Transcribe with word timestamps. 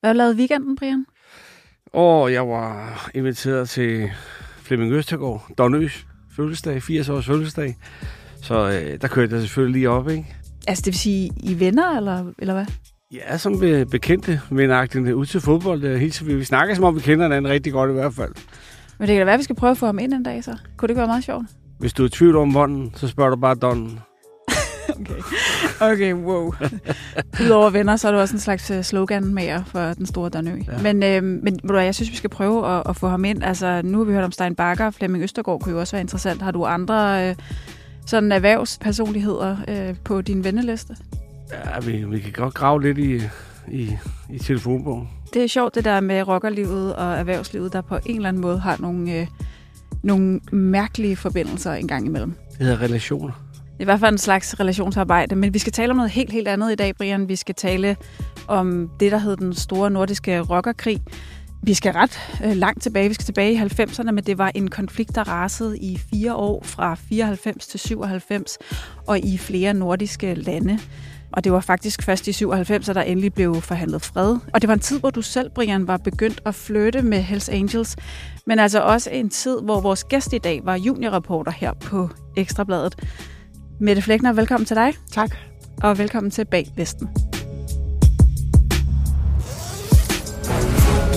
Hvad 0.00 0.14
lavede 0.14 0.36
weekenden, 0.36 0.76
Brian? 0.76 1.04
Og 1.92 2.32
jeg 2.32 2.48
var 2.48 3.10
inviteret 3.14 3.68
til 3.68 4.10
Flemming 4.62 4.92
Østergaard, 4.92 5.46
Donøs 5.58 6.06
fødselsdag, 6.36 6.82
80 6.82 7.08
års 7.08 7.26
fødselsdag. 7.26 7.76
Så 8.42 8.54
øh, 8.68 9.00
der 9.00 9.08
kørte 9.08 9.32
jeg 9.34 9.40
selvfølgelig 9.42 9.80
lige 9.80 9.90
op, 9.90 10.08
ikke? 10.08 10.36
Altså, 10.66 10.82
det 10.82 10.86
vil 10.86 10.98
sige, 10.98 11.30
I 11.36 11.60
venner, 11.60 11.96
eller, 11.96 12.32
eller 12.38 12.54
hvad? 12.54 12.66
Ja, 13.12 13.38
som 13.38 13.58
be- 13.60 13.86
bekendte 13.86 14.40
venagtigt 14.50 15.12
ud 15.12 15.26
til 15.26 15.40
fodbold. 15.40 15.84
Øh, 15.84 16.00
helt 16.00 16.26
vi 16.26 16.44
snakker, 16.44 16.74
som 16.74 16.84
om 16.84 16.96
vi 16.96 17.00
kender 17.00 17.24
hinanden 17.24 17.52
rigtig 17.52 17.72
godt 17.72 17.90
i 17.90 17.94
hvert 17.94 18.14
fald. 18.14 18.32
Men 18.98 19.08
det 19.08 19.14
kan 19.14 19.18
da 19.18 19.24
være, 19.24 19.34
at 19.34 19.38
vi 19.38 19.44
skal 19.44 19.56
prøve 19.56 19.70
at 19.70 19.78
få 19.78 19.86
ham 19.86 19.98
ind 19.98 20.14
en 20.14 20.22
dag, 20.22 20.44
så. 20.44 20.50
Kunne 20.76 20.86
det 20.86 20.90
ikke 20.90 20.98
være 20.98 21.06
meget 21.06 21.24
sjovt? 21.24 21.44
Hvis 21.78 21.92
du 21.92 22.02
er 22.02 22.06
i 22.06 22.10
tvivl 22.10 22.36
om 22.36 22.54
vonden, 22.54 22.92
så 22.96 23.08
spørger 23.08 23.30
du 23.30 23.36
bare 23.36 23.54
Don. 23.54 24.00
okay. 25.00 25.12
Okay, 25.80 26.12
wow. 26.12 26.54
Udover 27.44 27.70
venner, 27.70 27.96
så 27.96 28.08
er 28.08 28.12
du 28.12 28.18
også 28.18 28.34
en 28.34 28.40
slags 28.40 28.70
øh, 28.70 28.82
slogan 28.82 29.34
med 29.34 29.62
for 29.66 29.94
den 29.94 30.06
store 30.06 30.30
Donø. 30.30 30.62
Ja. 30.72 30.82
Men, 30.82 31.02
øh, 31.02 31.22
men 31.22 31.56
du, 31.56 31.76
jeg 31.76 31.94
synes, 31.94 32.10
vi 32.10 32.16
skal 32.16 32.30
prøve 32.30 32.66
at, 32.66 32.82
at, 32.88 32.96
få 32.96 33.08
ham 33.08 33.24
ind. 33.24 33.42
Altså, 33.42 33.82
nu 33.84 33.98
har 33.98 34.04
vi 34.04 34.12
hørt 34.12 34.24
om 34.24 34.32
Stein 34.32 34.54
Bakker, 34.54 34.90
Flemming 34.90 35.24
Østergaard 35.24 35.60
kunne 35.60 35.72
jo 35.72 35.80
også 35.80 35.92
være 35.92 36.00
interessant. 36.00 36.42
Har 36.42 36.50
du 36.50 36.64
andre 36.64 37.28
øh, 37.28 37.34
sådan 38.06 38.32
erhvervspersonligheder 38.32 39.56
øh, 39.68 39.94
på 40.04 40.20
din 40.20 40.44
venneliste? 40.44 40.96
Ja, 41.52 41.80
vi, 41.80 42.04
vi 42.04 42.20
kan 42.20 42.32
godt 42.32 42.54
grave 42.54 42.82
lidt 42.82 42.98
i, 42.98 43.20
i, 43.70 43.96
i 44.30 44.38
telefonbogen. 44.38 45.08
Det 45.34 45.44
er 45.44 45.48
sjovt, 45.48 45.74
det 45.74 45.84
der 45.84 46.00
med 46.00 46.28
rockerlivet 46.28 46.96
og 46.96 47.14
erhvervslivet, 47.14 47.72
der 47.72 47.80
på 47.80 47.98
en 48.06 48.16
eller 48.16 48.28
anden 48.28 48.42
måde 48.42 48.58
har 48.58 48.76
nogle, 48.80 49.14
øh, 49.14 49.26
nogle 50.02 50.40
mærkelige 50.52 51.16
forbindelser 51.16 51.72
en 51.72 51.88
gang 51.88 52.06
imellem. 52.06 52.34
Det 52.50 52.66
hedder 52.66 52.82
relationer. 52.82 53.47
Det 53.78 53.84
i 53.84 53.84
hvert 53.84 54.00
fald 54.00 54.12
en 54.12 54.18
slags 54.18 54.60
relationsarbejde, 54.60 55.36
men 55.36 55.54
vi 55.54 55.58
skal 55.58 55.72
tale 55.72 55.90
om 55.90 55.96
noget 55.96 56.10
helt, 56.10 56.32
helt 56.32 56.48
andet 56.48 56.72
i 56.72 56.74
dag, 56.74 56.96
Brian. 56.96 57.28
Vi 57.28 57.36
skal 57.36 57.54
tale 57.54 57.96
om 58.48 58.90
det, 59.00 59.12
der 59.12 59.18
hed 59.18 59.36
den 59.36 59.54
store 59.54 59.90
nordiske 59.90 60.40
rockerkrig. 60.40 61.02
Vi 61.62 61.74
skal 61.74 61.92
ret 61.92 62.18
øh, 62.44 62.56
langt 62.56 62.82
tilbage. 62.82 63.08
Vi 63.08 63.14
skal 63.14 63.24
tilbage 63.24 63.52
i 63.52 63.56
90'erne, 63.56 64.10
men 64.10 64.24
det 64.24 64.38
var 64.38 64.52
en 64.54 64.70
konflikt, 64.70 65.14
der 65.14 65.28
rasede 65.28 65.78
i 65.78 65.98
fire 66.10 66.34
år, 66.34 66.62
fra 66.64 66.94
94 66.94 67.66
til 67.66 67.80
97, 67.80 68.58
og 69.06 69.18
i 69.18 69.38
flere 69.38 69.74
nordiske 69.74 70.34
lande. 70.34 70.78
Og 71.32 71.44
det 71.44 71.52
var 71.52 71.60
faktisk 71.60 72.02
først 72.02 72.28
i 72.28 72.32
97, 72.32 72.88
at 72.88 72.94
der 72.94 73.02
endelig 73.02 73.34
blev 73.34 73.54
forhandlet 73.60 74.02
fred. 74.02 74.36
Og 74.54 74.62
det 74.62 74.68
var 74.68 74.74
en 74.74 74.80
tid, 74.80 75.00
hvor 75.00 75.10
du 75.10 75.22
selv, 75.22 75.50
Brian, 75.50 75.86
var 75.86 75.96
begyndt 75.96 76.40
at 76.46 76.54
flytte 76.54 77.02
med 77.02 77.22
Hells 77.22 77.48
Angels. 77.48 77.96
Men 78.46 78.58
altså 78.58 78.80
også 78.80 79.10
en 79.10 79.30
tid, 79.30 79.60
hvor 79.62 79.80
vores 79.80 80.04
gæst 80.04 80.32
i 80.32 80.38
dag 80.38 80.60
var 80.64 80.76
juniorreporter 80.76 81.52
her 81.52 81.72
på 81.72 82.08
Ekstrabladet. 82.36 82.94
Mette 83.80 84.02
Flækner, 84.02 84.32
velkommen 84.32 84.66
til 84.66 84.76
dig. 84.76 84.92
Tak. 85.12 85.30
Og 85.82 85.98
velkommen 85.98 86.30
til 86.30 86.44
Bag 86.44 86.66
Vesten. 86.76 87.08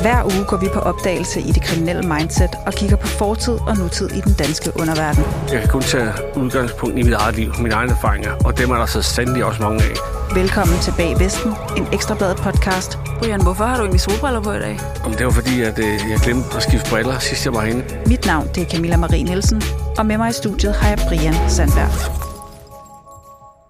Hver 0.01 0.23
uge 0.23 0.45
går 0.47 0.57
vi 0.57 0.67
på 0.73 0.79
opdagelse 0.79 1.39
i 1.39 1.51
det 1.51 1.63
kriminelle 1.63 2.01
mindset 2.13 2.49
og 2.65 2.73
kigger 2.73 2.95
på 2.95 3.07
fortid 3.07 3.53
og 3.53 3.77
nutid 3.77 4.09
i 4.11 4.21
den 4.21 4.33
danske 4.33 4.71
underverden. 4.79 5.23
Jeg 5.51 5.59
kan 5.59 5.69
kun 5.69 5.81
tage 5.81 6.11
udgangspunkt 6.35 6.99
i 6.99 7.03
mit 7.03 7.13
eget 7.13 7.35
liv, 7.35 7.51
mine 7.61 7.75
egne 7.75 7.91
erfaringer, 7.91 8.31
og 8.45 8.57
dem 8.57 8.69
er 8.69 8.75
der 8.75 8.85
så 8.85 9.01
sandelig 9.01 9.45
også 9.45 9.61
mange 9.61 9.81
af. 9.83 9.95
Velkommen 10.35 10.79
til 10.79 10.93
Bag 10.97 11.19
Vesten, 11.19 11.51
en 11.77 11.87
ekstrabladet 11.93 12.37
podcast. 12.37 12.97
Brian, 13.19 13.41
hvorfor 13.41 13.63
har 13.63 13.75
du 13.77 13.81
egentlig 13.81 14.01
solbriller 14.01 14.41
på 14.41 14.51
i 14.51 14.59
dag? 14.59 14.79
Om 15.05 15.13
det 15.13 15.25
var 15.25 15.31
fordi, 15.31 15.61
at 15.61 15.79
øh, 15.79 15.85
jeg 15.85 16.19
glemte 16.23 16.55
at 16.55 16.63
skifte 16.63 16.89
briller 16.89 17.19
sidst 17.19 17.45
jeg 17.45 17.53
var 17.53 17.61
herinde. 17.61 17.83
Mit 18.05 18.25
navn 18.25 18.47
det 18.55 18.63
er 18.63 18.69
Camilla 18.69 18.97
Marie 18.97 19.23
Nielsen, 19.23 19.61
og 19.97 20.05
med 20.05 20.17
mig 20.17 20.29
i 20.29 20.33
studiet 20.33 20.75
har 20.75 20.89
jeg 20.89 20.99
Brian 21.07 21.35
Sandberg. 21.49 22.30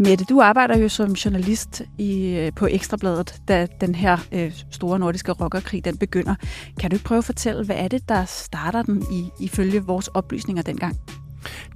Mette, 0.03 0.25
du 0.25 0.41
arbejder 0.41 0.77
jo 0.77 0.89
som 0.89 1.11
journalist 1.11 1.81
i, 1.97 2.25
øh, 2.27 2.51
på 2.55 2.67
Ekstrabladet, 2.71 3.35
da 3.47 3.67
den 3.81 3.95
her 3.95 4.17
øh, 4.31 4.53
store 4.71 4.99
nordiske 4.99 5.31
rockerkrig 5.31 5.85
den 5.85 5.97
begynder. 5.97 6.35
Kan 6.79 6.89
du 6.89 6.95
ikke 6.95 7.05
prøve 7.05 7.17
at 7.17 7.25
fortælle, 7.25 7.65
hvad 7.65 7.75
er 7.75 7.87
det, 7.87 8.09
der 8.09 8.25
starter 8.25 8.81
den 8.81 9.03
i, 9.11 9.29
ifølge 9.39 9.83
vores 9.83 10.07
oplysninger 10.07 10.63
dengang? 10.63 10.97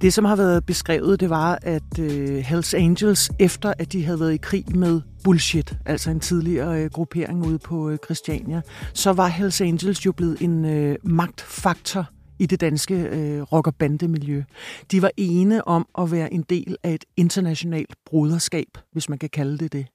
Det, 0.00 0.12
som 0.12 0.24
har 0.24 0.36
været 0.36 0.66
beskrevet, 0.66 1.20
det 1.20 1.30
var, 1.30 1.58
at 1.62 1.98
øh, 1.98 2.36
Hells 2.36 2.74
Angels, 2.74 3.30
efter 3.38 3.72
at 3.78 3.92
de 3.92 4.04
havde 4.04 4.20
været 4.20 4.34
i 4.34 4.36
krig 4.36 4.64
med 4.76 5.00
Bullshit, 5.24 5.76
altså 5.86 6.10
en 6.10 6.20
tidligere 6.20 6.82
øh, 6.82 6.90
gruppering 6.90 7.46
ude 7.46 7.58
på 7.58 7.90
øh, 7.90 7.98
Christiania, 8.04 8.60
så 8.94 9.12
var 9.12 9.26
Hells 9.26 9.60
Angels 9.60 10.06
jo 10.06 10.12
blevet 10.12 10.40
en 10.40 10.64
øh, 10.64 10.96
magtfaktor 11.02 12.06
i 12.38 12.46
det 12.46 12.60
danske 12.60 12.94
øh, 12.94 13.42
rock- 13.42 13.66
og 13.66 13.74
bandemiljø. 13.74 14.42
De 14.90 15.02
var 15.02 15.10
ene 15.16 15.68
om 15.68 15.86
at 15.98 16.12
være 16.12 16.32
en 16.32 16.42
del 16.42 16.76
af 16.82 16.94
et 16.94 17.04
internationalt 17.16 17.94
broderskab, 18.06 18.78
hvis 18.92 19.08
man 19.08 19.18
kan 19.18 19.28
kalde 19.28 19.58
det 19.58 19.72
det. 19.72 19.86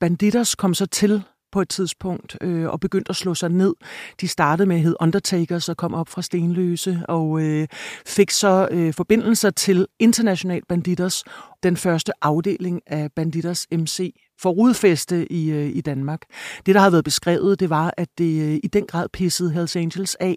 Banditters 0.00 0.54
kom 0.54 0.74
så 0.74 0.86
til 0.86 1.22
på 1.54 1.60
et 1.60 1.68
tidspunkt 1.68 2.36
øh, 2.40 2.68
og 2.68 2.80
begyndte 2.80 3.10
at 3.10 3.16
slå 3.16 3.34
sig 3.34 3.48
ned. 3.50 3.74
De 4.20 4.28
startede 4.28 4.68
med 4.68 4.76
at 4.76 4.82
hedde 4.82 4.96
Undertakers 5.00 5.68
og 5.68 5.76
kom 5.76 5.94
op 5.94 6.08
fra 6.08 6.22
Stenløse 6.22 7.02
og 7.08 7.42
øh, 7.42 7.68
fik 8.06 8.30
så 8.30 8.68
øh, 8.70 8.94
forbindelser 8.94 9.50
til 9.50 9.86
International 9.98 10.62
Banditers, 10.68 11.24
den 11.62 11.76
første 11.76 12.12
afdeling 12.22 12.80
af 12.86 13.12
Banditers 13.12 13.66
MC 13.72 14.14
for 14.40 14.50
rodfæste 14.50 15.32
i, 15.32 15.50
øh, 15.50 15.76
i 15.76 15.80
Danmark. 15.80 16.20
Det, 16.66 16.74
der 16.74 16.80
har 16.80 16.90
været 16.90 17.04
beskrevet, 17.04 17.60
det 17.60 17.70
var, 17.70 17.94
at 17.96 18.08
det 18.18 18.42
øh, 18.42 18.60
i 18.62 18.68
den 18.72 18.86
grad 18.86 19.08
pissede 19.08 19.52
Hells 19.52 19.76
Angels 19.76 20.14
af, 20.14 20.36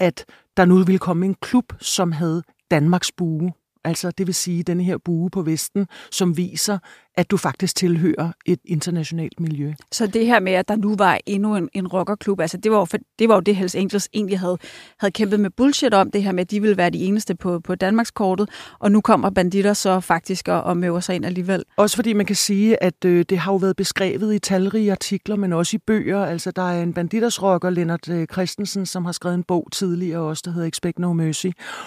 at 0.00 0.24
der 0.56 0.64
nu 0.64 0.84
ville 0.84 0.98
komme 0.98 1.26
en 1.26 1.34
klub, 1.34 1.72
som 1.80 2.12
havde 2.12 2.42
Danmarks 2.70 3.12
bue. 3.12 3.52
Altså 3.84 4.10
det 4.10 4.26
vil 4.26 4.34
sige 4.34 4.62
denne 4.62 4.82
her 4.84 4.98
bue 4.98 5.30
på 5.30 5.42
Vesten, 5.42 5.86
som 6.10 6.36
viser, 6.36 6.78
at 7.16 7.30
du 7.30 7.36
faktisk 7.36 7.76
tilhører 7.76 8.32
et 8.46 8.58
internationalt 8.64 9.40
miljø. 9.40 9.72
Så 9.92 10.06
det 10.06 10.26
her 10.26 10.40
med, 10.40 10.52
at 10.52 10.68
der 10.68 10.76
nu 10.76 10.96
var 10.96 11.18
endnu 11.26 11.56
en, 11.56 11.68
en 11.72 11.86
rockerklub, 11.86 12.40
altså 12.40 12.56
det 12.56 12.72
var, 12.72 12.78
jo 12.78 12.84
for, 12.84 12.98
det 13.18 13.28
var 13.28 13.34
jo 13.34 13.40
det, 13.40 13.56
Hells 13.56 13.74
Angels 13.74 14.08
egentlig 14.14 14.38
havde, 14.38 14.58
havde 14.98 15.12
kæmpet 15.12 15.40
med 15.40 15.50
bullshit 15.50 15.94
om, 15.94 16.10
det 16.10 16.22
her 16.22 16.32
med, 16.32 16.40
at 16.40 16.50
de 16.50 16.60
ville 16.60 16.76
være 16.76 16.90
de 16.90 16.98
eneste 16.98 17.34
på, 17.34 17.60
på 17.60 17.74
Danmarkskortet, 17.74 18.48
og 18.78 18.92
nu 18.92 19.00
kommer 19.00 19.30
banditter 19.30 19.72
så 19.72 20.00
faktisk 20.00 20.48
og, 20.48 20.62
og 20.62 20.76
møver 20.76 21.00
sig 21.00 21.14
ind 21.14 21.26
alligevel. 21.26 21.64
Også 21.76 21.96
fordi 21.96 22.12
man 22.12 22.26
kan 22.26 22.36
sige, 22.36 22.82
at 22.82 23.04
øh, 23.04 23.24
det 23.28 23.38
har 23.38 23.52
jo 23.52 23.56
været 23.56 23.76
beskrevet 23.76 24.34
i 24.34 24.38
talrige 24.38 24.92
artikler, 24.92 25.36
men 25.36 25.52
også 25.52 25.76
i 25.76 25.78
bøger. 25.86 26.24
Altså 26.24 26.50
der 26.50 26.70
er 26.70 26.82
en 26.82 26.92
banditters 26.92 27.42
rocker, 27.42 27.70
Lennart 27.70 28.08
øh, 28.08 28.26
Christensen, 28.32 28.86
som 28.86 29.04
har 29.04 29.12
skrevet 29.12 29.34
en 29.34 29.42
bog 29.42 29.68
tidligere 29.72 30.20
også, 30.20 30.42
der 30.44 30.50
hedder 30.50 30.68
Expect 30.68 30.98
No 30.98 31.12
Mercy. 31.12 31.46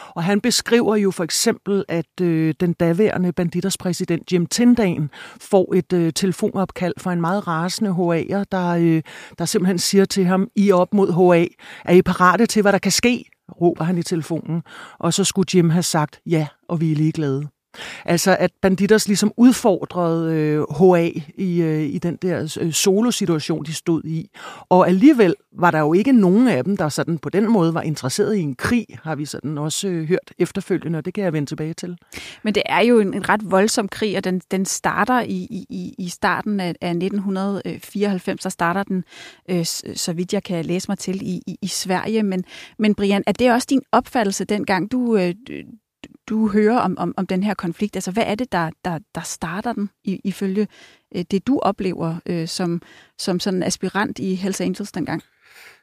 Og 0.09 0.23
han 0.23 0.41
beskriver 0.41 0.95
jo 0.95 1.11
for 1.11 1.23
eksempel, 1.23 1.85
at 1.87 2.21
øh, 2.21 2.53
den 2.59 2.73
daværende 2.73 3.31
banditters 3.31 3.77
præsident 3.77 4.31
Jim 4.31 4.45
Tindan 4.45 5.09
får 5.41 5.75
et 5.75 5.93
øh, 5.93 6.13
telefonopkald 6.13 6.93
fra 6.97 7.13
en 7.13 7.21
meget 7.21 7.47
rasende 7.47 7.91
HA'er, 7.91 8.43
der, 8.51 8.67
øh, 8.67 9.01
der 9.37 9.45
simpelthen 9.45 9.79
siger 9.79 10.05
til 10.05 10.25
ham, 10.25 10.47
I 10.55 10.69
er 10.69 10.75
op 10.75 10.93
mod 10.93 11.33
HA, 11.33 11.45
er 11.85 11.93
I 11.93 12.01
parate 12.01 12.45
til, 12.45 12.61
hvad 12.61 12.71
der 12.71 12.79
kan 12.79 12.91
ske? 12.91 13.25
råber 13.61 13.83
han 13.83 13.97
i 13.97 14.03
telefonen. 14.03 14.63
Og 14.99 15.13
så 15.13 15.23
skulle 15.23 15.47
Jim 15.53 15.69
have 15.69 15.83
sagt, 15.83 16.19
ja, 16.25 16.47
og 16.69 16.81
vi 16.81 16.91
er 16.91 16.95
lige 16.95 17.11
glade. 17.11 17.47
Altså 18.05 18.37
at 18.39 18.51
Banditters 18.61 19.07
ligesom 19.07 19.33
udfordrede 19.37 20.33
øh, 20.33 20.63
HA 20.79 21.09
i, 21.37 21.61
øh, 21.61 21.81
i 21.81 21.97
den 21.97 22.15
der 22.15 22.57
øh, 22.61 22.73
solosituation, 22.73 23.65
de 23.65 23.73
stod 23.73 24.03
i. 24.03 24.29
Og 24.69 24.87
alligevel 24.87 25.35
var 25.51 25.71
der 25.71 25.79
jo 25.79 25.93
ikke 25.93 26.11
nogen 26.11 26.47
af 26.47 26.63
dem, 26.63 26.77
der 26.77 26.89
sådan 26.89 27.17
på 27.17 27.29
den 27.29 27.51
måde 27.51 27.73
var 27.73 27.81
interesseret 27.81 28.35
i 28.35 28.39
en 28.39 28.55
krig, 28.55 28.85
har 29.03 29.15
vi 29.15 29.25
sådan 29.25 29.57
også 29.57 29.87
øh, 29.87 30.07
hørt 30.07 30.33
efterfølgende, 30.39 30.97
og 30.97 31.05
det 31.05 31.13
kan 31.13 31.23
jeg 31.23 31.33
vende 31.33 31.49
tilbage 31.49 31.73
til. 31.73 31.97
Men 32.43 32.55
det 32.55 32.63
er 32.65 32.79
jo 32.81 32.99
en, 32.99 33.13
en 33.13 33.29
ret 33.29 33.51
voldsom 33.51 33.87
krig, 33.87 34.17
og 34.17 34.23
den, 34.23 34.41
den 34.51 34.65
starter 34.65 35.21
i, 35.21 35.65
i, 35.69 35.95
i 35.99 36.09
starten 36.09 36.59
af, 36.59 36.75
af 36.81 36.89
1994, 36.89 38.43
så 38.43 38.49
starter 38.49 38.83
den, 38.83 39.03
øh, 39.49 39.65
så 39.95 40.13
vidt 40.15 40.33
jeg 40.33 40.43
kan 40.43 40.65
læse 40.65 40.85
mig 40.89 40.97
til, 40.97 41.21
i, 41.21 41.41
i, 41.47 41.57
i 41.61 41.67
Sverige. 41.67 42.23
Men, 42.23 42.43
men 42.79 42.95
Brian, 42.95 43.23
er 43.27 43.31
det 43.31 43.51
også 43.51 43.67
din 43.69 43.81
opfattelse 43.91 44.45
dengang, 44.45 44.91
du, 44.91 45.17
øh, 45.17 45.33
du 46.29 46.49
hører 46.49 46.79
om, 46.79 46.97
om, 46.97 47.13
om 47.17 47.27
den 47.27 47.43
her 47.43 47.53
konflikt? 47.53 47.95
Altså, 47.95 48.11
hvad 48.11 48.23
er 48.27 48.35
det, 48.35 48.51
der, 48.51 48.69
der, 48.85 48.99
der 49.15 49.21
starter 49.21 49.73
den, 49.73 49.89
ifølge 50.03 50.67
øh, 51.15 51.25
det, 51.31 51.47
du 51.47 51.59
oplever 51.59 52.15
øh, 52.25 52.47
som, 52.47 52.81
som 53.17 53.39
sådan 53.39 53.63
aspirant 53.63 54.19
i 54.19 54.35
Hells 54.35 54.61
Angels 54.61 54.91
dengang? 54.91 55.21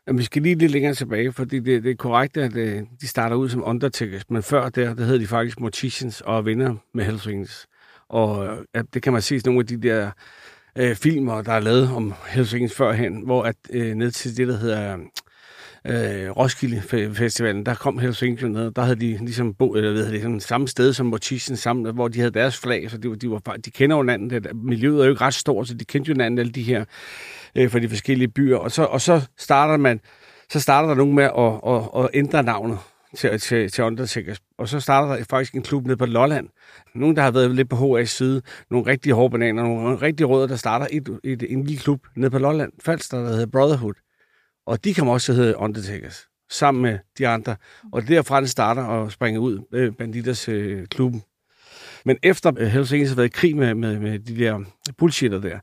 Jamen, 0.07 0.18
vi 0.18 0.24
skal 0.24 0.42
lige 0.42 0.54
lidt 0.54 0.72
længere 0.72 0.95
tilbage, 0.95 1.33
fordi 1.33 1.60
det, 1.60 1.84
det 1.84 1.91
er 1.91 1.97
korrekt, 1.97 2.36
at 2.36 2.57
øh, 2.57 2.83
de 3.01 3.09
starter 3.09 3.36
ud 3.36 3.48
som 3.48 3.63
Undertakers, 3.66 4.30
men 4.30 4.42
før 4.42 4.68
der, 4.68 4.95
der 4.95 5.04
hed 5.04 5.18
de 5.18 5.27
faktisk 5.27 5.60
Morticians 5.60 6.21
og 6.21 6.45
venner 6.45 6.74
med 6.95 7.04
Hells 7.04 7.27
Angels. 7.27 7.66
Og 8.09 8.57
øh, 8.77 8.84
det 8.95 9.03
kan 9.03 9.13
man 9.13 9.22
se 9.22 9.36
i 9.36 9.41
nogle 9.45 9.60
af 9.60 9.66
de 9.66 9.77
der 9.77 10.10
øh, 10.78 10.97
filmer, 10.97 11.42
der 11.42 11.53
er 11.53 11.60
lavet 11.60 11.91
om 11.91 12.15
Hells 12.28 12.54
Angels 12.54 12.74
førhen, 12.74 13.24
hvor 13.24 13.42
at 13.42 13.57
øh, 13.71 13.95
ned 13.95 14.10
til 14.10 14.36
det, 14.36 14.48
der 14.48 14.57
hedder 14.57 14.98
øh, 15.86 16.31
Roskilde 16.31 16.81
Festivalen, 17.15 17.66
der 17.66 17.75
kom 17.75 17.98
Hells 17.98 18.22
Angels 18.22 18.42
ned, 18.42 18.71
der 18.71 18.83
havde 18.83 19.01
de 19.01 19.16
ligesom 19.21 19.54
bo, 19.54 19.75
eller 19.75 19.92
ved 19.92 20.13
det, 20.13 20.22
sådan 20.22 20.41
samme 20.41 20.69
sted 20.69 20.92
som 20.92 21.07
Mortisen 21.07 21.57
sammen, 21.57 21.95
hvor 21.95 22.09
de 22.09 22.19
havde 22.19 22.31
deres 22.31 22.59
flag, 22.59 22.91
så 22.91 22.97
de, 22.97 23.09
var, 23.09 23.15
de, 23.15 23.31
var, 23.31 23.39
de 23.65 23.71
kender 23.71 23.97
jo 23.97 24.03
hinanden, 24.03 24.31
det, 24.31 24.57
miljøet 24.57 25.01
er 25.01 25.04
jo 25.04 25.10
ikke 25.10 25.25
ret 25.25 25.34
stort, 25.34 25.69
så 25.69 25.75
de 25.75 25.84
kendte 25.84 26.09
jo 26.09 26.15
hinanden, 26.15 26.39
alle 26.39 26.53
de 26.53 26.63
her 26.63 26.84
øh, 27.57 27.71
fra 27.71 27.78
de 27.78 27.89
forskellige 27.89 28.28
byer, 28.28 28.57
og 28.57 28.71
så, 28.71 28.84
og 28.84 29.01
så 29.01 29.21
starter 29.39 29.77
man, 29.77 30.01
så 30.51 30.60
starter 30.60 30.89
der 30.89 30.95
nogen 30.95 31.15
med 31.15 31.25
at, 31.25 31.75
at, 31.75 32.04
at 32.04 32.10
ændre 32.15 32.42
navnet 32.42 32.78
til, 33.16 33.41
til, 33.41 33.71
til 33.71 33.84
Undertakers. 33.84 34.41
Og 34.59 34.69
så 34.69 34.80
starter 34.80 35.16
der 35.16 35.25
faktisk 35.30 35.54
en 35.54 35.63
klub 35.63 35.87
nede 35.87 35.97
på 35.97 36.07
Lolland. 36.07 36.48
Nogle, 36.95 37.16
der 37.16 37.22
har 37.22 37.30
været 37.30 37.51
lidt 37.51 37.69
på 37.69 37.77
HA's 37.77 38.04
side. 38.04 38.42
Nogle 38.71 38.87
rigtig 38.87 39.13
hårde 39.13 39.30
bananer, 39.30 39.63
nogle 39.63 39.97
rigtig 39.97 40.28
rødder, 40.28 40.47
der 40.47 40.57
starter 40.57 40.87
et, 40.91 41.19
et, 41.25 41.53
en 41.53 41.65
lille 41.65 41.83
klub 41.83 42.07
nede 42.16 42.30
på 42.30 42.39
Lolland. 42.39 42.72
Falster, 42.84 43.19
der 43.19 43.28
hedder 43.28 43.47
Brotherhood. 43.47 44.03
Og 44.66 44.84
de 44.84 44.95
kan 44.95 45.09
også 45.09 45.33
hedde 45.33 45.57
Undertakers 45.57 46.27
sammen 46.51 46.83
med 46.83 46.99
de 47.19 47.28
andre. 47.28 47.57
Og 47.93 48.09
derfra 48.09 48.41
den 48.41 48.49
starter 48.49 48.83
og 48.83 49.13
springer 49.13 49.41
ud, 49.41 49.61
øh, 49.72 49.93
Banditers 49.93 50.49
øh, 50.49 50.87
klubben. 50.87 51.22
Men 52.05 52.16
efter 52.22 52.53
øh, 52.59 52.66
Hells 52.66 52.93
Angels 52.93 53.11
har 53.11 53.16
været 53.16 53.27
i 53.27 53.31
krig 53.31 53.57
med, 53.57 53.75
med, 53.75 53.99
med 53.99 54.19
de 54.19 54.39
der 54.39 54.61
bullshitter 54.99 55.41
der, 55.41 55.59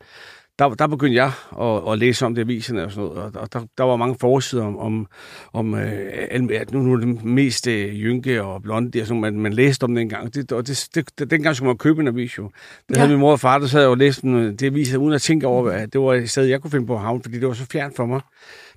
der, 0.59 0.69
der 0.69 0.87
begyndte 0.87 1.15
jeg 1.15 1.31
at, 1.61 1.91
at 1.91 1.99
læse 1.99 2.25
om 2.25 2.35
det 2.35 2.41
aviserne 2.41 2.83
og 2.83 2.91
sådan 2.91 3.09
noget, 3.09 3.35
og, 3.35 3.53
der, 3.53 3.65
der 3.77 3.83
var 3.83 3.95
mange 3.95 4.15
forsider 4.19 4.63
om, 4.63 4.77
om, 4.77 5.07
om 5.53 5.75
øh, 5.75 6.29
at 6.31 6.71
nu, 6.71 6.79
nu 6.81 6.93
er 6.93 6.97
det 6.97 7.23
mest 7.23 7.67
øh, 7.67 8.01
Jynke 8.01 8.43
og 8.43 8.61
Blondie, 8.61 9.01
og 9.01 9.07
sådan, 9.07 9.21
man, 9.21 9.39
man 9.39 9.53
læste 9.53 9.83
om 9.83 9.95
det 9.95 10.01
engang. 10.01 10.33
Det, 10.33 10.51
og 10.51 10.67
det, 10.67 10.89
det, 10.95 11.19
det, 11.19 11.31
dengang 11.31 11.55
skulle 11.55 11.67
man 11.67 11.77
købe 11.77 12.01
en 12.01 12.07
avis 12.07 12.37
jo. 12.37 12.51
Det 12.89 12.95
ja. 12.95 12.99
havde 12.99 13.11
min 13.11 13.19
mor 13.19 13.31
og 13.31 13.39
far, 13.39 13.59
der 13.59 13.67
sad 13.67 13.85
og 13.87 13.97
læste 13.97 14.21
den, 14.21 14.55
det 14.55 14.63
avis, 14.63 14.93
uden 14.93 15.13
at 15.13 15.21
tænke 15.21 15.47
over, 15.47 15.71
at 15.71 15.93
det 15.93 16.01
var 16.01 16.13
et 16.13 16.29
sted, 16.29 16.43
jeg 16.43 16.61
kunne 16.61 16.71
finde 16.71 16.87
på 16.87 16.95
at 16.95 17.01
havne, 17.01 17.23
fordi 17.23 17.39
det 17.39 17.47
var 17.47 17.53
så 17.53 17.65
fjernt 17.65 17.95
for 17.95 18.05
mig. 18.05 18.21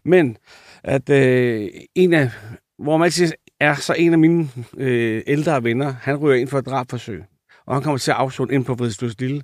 Men 0.04 0.36
at 0.84 1.10
øh, 1.10 1.68
en 1.94 2.12
af, 2.12 2.30
hvor 2.78 2.96
man 2.96 3.04
altid 3.04 3.32
er 3.60 3.74
så 3.74 3.94
en 3.98 4.12
af 4.12 4.18
mine 4.18 4.48
øh, 4.76 5.22
ældre 5.26 5.64
venner, 5.64 5.94
han 6.00 6.16
ryger 6.16 6.36
ind 6.36 6.48
for 6.48 6.58
et 6.58 6.66
drabforsøg, 6.66 7.22
og 7.66 7.74
han 7.74 7.82
kommer 7.82 7.98
til 7.98 8.10
at 8.10 8.16
afsone 8.16 8.54
ind 8.54 8.64
på 8.64 8.74
Vridsløs 8.74 9.20
Lille, 9.20 9.42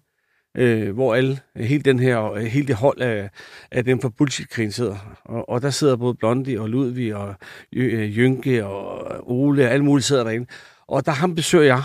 øh, 0.57 0.95
hvor 0.95 1.15
alle, 1.15 1.39
hele, 1.57 1.83
den 1.83 1.99
her, 1.99 2.39
hele 2.39 2.67
det 2.67 2.75
hold 2.75 3.01
af, 3.01 3.31
af 3.71 3.85
dem 3.85 4.01
fra 4.01 4.11
bullshit 4.19 4.75
sidder. 4.75 5.19
Og, 5.25 5.49
og 5.49 5.63
der 5.63 5.71
sidder 5.71 5.97
både 5.97 6.15
Blondie 6.15 6.61
og 6.61 6.69
Ludvig 6.69 7.15
og 7.15 7.35
Jynke 7.73 8.59
øh, 8.59 8.67
og 8.67 9.31
Ole, 9.31 9.69
alle 9.69 9.85
mulige 9.85 10.05
sidder 10.05 10.25
derinde. 10.25 10.47
Og 10.89 11.07
der 11.07 11.13
ham 11.13 11.35
besøger 11.35 11.65
jeg, 11.65 11.83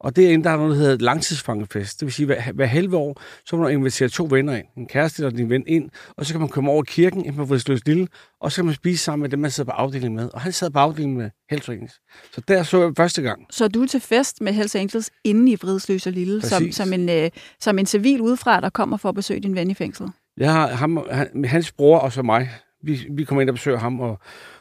og 0.00 0.16
derinde 0.16 0.44
der 0.44 0.50
er 0.50 0.56
noget, 0.56 0.70
der 0.70 0.76
hedder 0.76 0.96
langtidsfangefest. 1.04 2.00
Det 2.00 2.06
vil 2.06 2.12
sige, 2.12 2.26
hver, 2.26 2.52
hver 2.52 2.66
halve 2.66 2.96
år, 2.96 3.22
så 3.46 3.56
må 3.56 3.62
du 3.62 3.68
invitere 3.68 4.08
to 4.08 4.26
venner 4.30 4.56
ind. 4.56 4.66
En 4.76 4.86
kæreste 4.86 5.26
og 5.26 5.36
din 5.36 5.50
ven 5.50 5.64
ind, 5.66 5.90
og 6.16 6.26
så 6.26 6.32
kan 6.32 6.40
man 6.40 6.48
komme 6.48 6.70
over 6.70 6.82
kirken 6.82 7.24
ind 7.24 7.36
på 7.36 7.44
Vridsløs 7.44 7.86
Lille, 7.86 8.08
og 8.40 8.52
så 8.52 8.56
kan 8.56 8.64
man 8.64 8.74
spise 8.74 9.04
sammen 9.04 9.22
med 9.22 9.30
dem, 9.30 9.38
man 9.38 9.50
sidder 9.50 9.70
på 9.70 9.76
afdelingen 9.76 10.16
med. 10.16 10.30
Og 10.34 10.40
han 10.40 10.52
sad 10.52 10.70
på 10.70 10.78
afdelingen 10.78 11.18
med 11.18 11.30
Hells 11.50 11.68
Angels. 11.68 12.00
Så 12.34 12.40
der 12.48 12.62
så 12.62 12.82
jeg 12.82 12.92
første 12.96 13.22
gang. 13.22 13.46
Så 13.50 13.68
du 13.68 13.82
er 13.82 13.86
til 13.86 14.00
fest 14.00 14.40
med 14.40 14.52
Hells 14.52 14.74
Angels 14.74 15.10
inde 15.24 15.52
i 15.52 15.54
Vridsløs 15.54 16.06
og 16.06 16.12
Lille, 16.12 16.42
som, 16.42 16.72
som, 16.72 16.92
en, 16.92 17.08
øh, 17.08 17.30
som 17.60 17.78
en 17.78 17.86
civil 17.86 18.20
udefra, 18.20 18.60
der 18.60 18.70
kommer 18.70 18.96
for 18.96 19.08
at 19.08 19.14
besøge 19.14 19.40
din 19.40 19.54
ven 19.54 19.70
i 19.70 19.74
fængslet? 19.74 20.12
Jeg 20.36 20.52
har 20.52 20.68
ham, 20.68 21.06
han, 21.10 21.44
hans 21.44 21.72
bror 21.72 21.98
og 21.98 22.12
så 22.12 22.22
mig, 22.22 22.50
vi, 22.82 23.06
vi 23.10 23.24
kommer 23.24 23.42
ind 23.42 23.50
og 23.50 23.54
besøger 23.54 23.78
ham, 23.78 24.00
og 24.00 24.20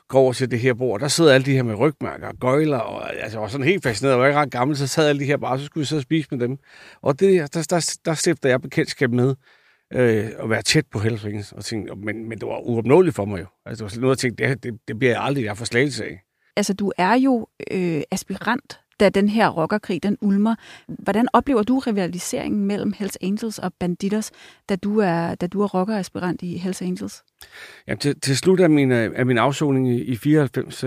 går 0.09 0.19
over 0.19 0.33
til 0.33 0.51
det 0.51 0.59
her 0.59 0.73
bord. 0.73 0.99
Der 0.99 1.07
sidder 1.07 1.33
alle 1.33 1.45
de 1.45 1.53
her 1.53 1.63
med 1.63 1.75
rygmærker 1.75 2.27
og 2.27 2.35
gøjler, 2.39 2.77
og 2.77 3.13
altså, 3.15 3.37
jeg 3.37 3.41
var 3.41 3.47
sådan 3.47 3.67
helt 3.67 3.83
fascineret. 3.83 4.13
Jeg 4.13 4.21
var 4.21 4.27
ikke 4.27 4.39
ret 4.39 4.51
gammel, 4.51 4.77
så 4.77 4.87
sad 4.87 5.09
alle 5.09 5.19
de 5.19 5.25
her 5.25 5.37
bare, 5.37 5.59
så 5.59 5.65
skulle 5.65 5.81
vi 5.81 5.85
så 5.85 6.01
spise 6.01 6.27
med 6.31 6.39
dem. 6.39 6.57
Og 7.01 7.19
det, 7.19 7.53
der, 7.53 7.67
der, 7.69 7.99
der 8.05 8.13
stifter 8.13 8.49
jeg 8.49 8.61
bekendtskab 8.61 9.11
med 9.11 9.35
øh, 9.93 10.29
at 10.43 10.49
være 10.49 10.61
tæt 10.61 10.85
på 10.91 10.99
Hellsvings. 10.99 11.51
Og 11.51 11.65
tænkte, 11.65 11.95
men, 11.95 12.29
men 12.29 12.37
det 12.37 12.47
var 12.47 12.57
uopnåeligt 12.57 13.15
for 13.15 13.25
mig 13.25 13.39
jo. 13.39 13.45
Altså, 13.65 13.79
det 13.79 13.83
var 13.83 13.89
sådan 13.89 14.01
noget, 14.01 14.15
jeg 14.15 14.19
tænkte, 14.19 14.49
det, 14.49 14.63
det, 14.63 14.79
det 14.87 14.99
bliver 14.99 15.13
jeg 15.13 15.21
aldrig, 15.21 15.43
jeg 15.43 15.57
får 15.57 15.65
slagelse 15.65 16.05
af. 16.05 16.21
Altså, 16.55 16.73
du 16.73 16.91
er 16.97 17.13
jo 17.13 17.47
øh, 17.71 18.01
aspirant 18.11 18.79
da 18.99 19.09
den 19.09 19.29
her 19.29 19.49
rockerkrig, 19.49 20.03
den 20.03 20.17
ulmer. 20.21 20.55
Hvordan 20.87 21.27
oplever 21.33 21.63
du 21.63 21.79
rivaliseringen 21.79 22.65
mellem 22.65 22.93
Hells 22.97 23.17
Angels 23.21 23.59
og 23.59 23.73
Banditers, 23.79 24.31
da 24.69 24.75
du 24.75 24.99
er, 24.99 25.35
da 25.35 25.47
du 25.47 25.61
er 25.61 25.67
rockeraspirant 25.67 26.41
i 26.41 26.57
Hells 26.57 26.81
Angels? 26.81 27.23
Ja, 27.87 27.95
til, 27.95 28.19
til 28.19 28.37
slut 28.37 28.59
af 28.59 28.69
min, 28.69 28.91
af 28.91 29.25
min 29.25 29.37
afsoning 29.37 29.89
i 30.09 30.15
94, 30.15 30.79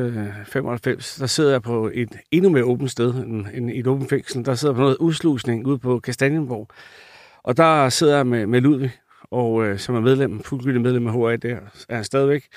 95, 0.46 1.16
øh, 1.16 1.20
der 1.20 1.26
sidder 1.26 1.50
jeg 1.50 1.62
på 1.62 1.90
et 1.94 2.16
endnu 2.30 2.50
mere 2.50 2.64
åbent 2.64 2.90
sted 2.90 3.14
end, 3.14 3.46
end 3.54 3.70
et 3.74 3.86
åbent 3.86 4.10
fængsel. 4.10 4.44
Der 4.44 4.54
sidder 4.54 4.74
på 4.74 4.80
noget 4.80 4.96
udslusning 4.96 5.66
ude 5.66 5.78
på 5.78 6.00
Kastanienborg. 6.00 6.68
Og 7.42 7.56
der 7.56 7.88
sidder 7.88 8.16
jeg 8.16 8.26
med, 8.26 8.46
med 8.46 8.60
Ludvig, 8.60 8.92
og 9.30 9.66
øh, 9.66 9.78
som 9.78 9.94
er 9.94 10.00
medlem, 10.00 10.42
fuldgyldig 10.42 10.80
medlem 10.80 11.06
af 11.06 11.12
HA 11.12 11.36
der, 11.36 11.56
er 11.88 11.94
han 11.94 12.04
stadigvæk 12.04 12.48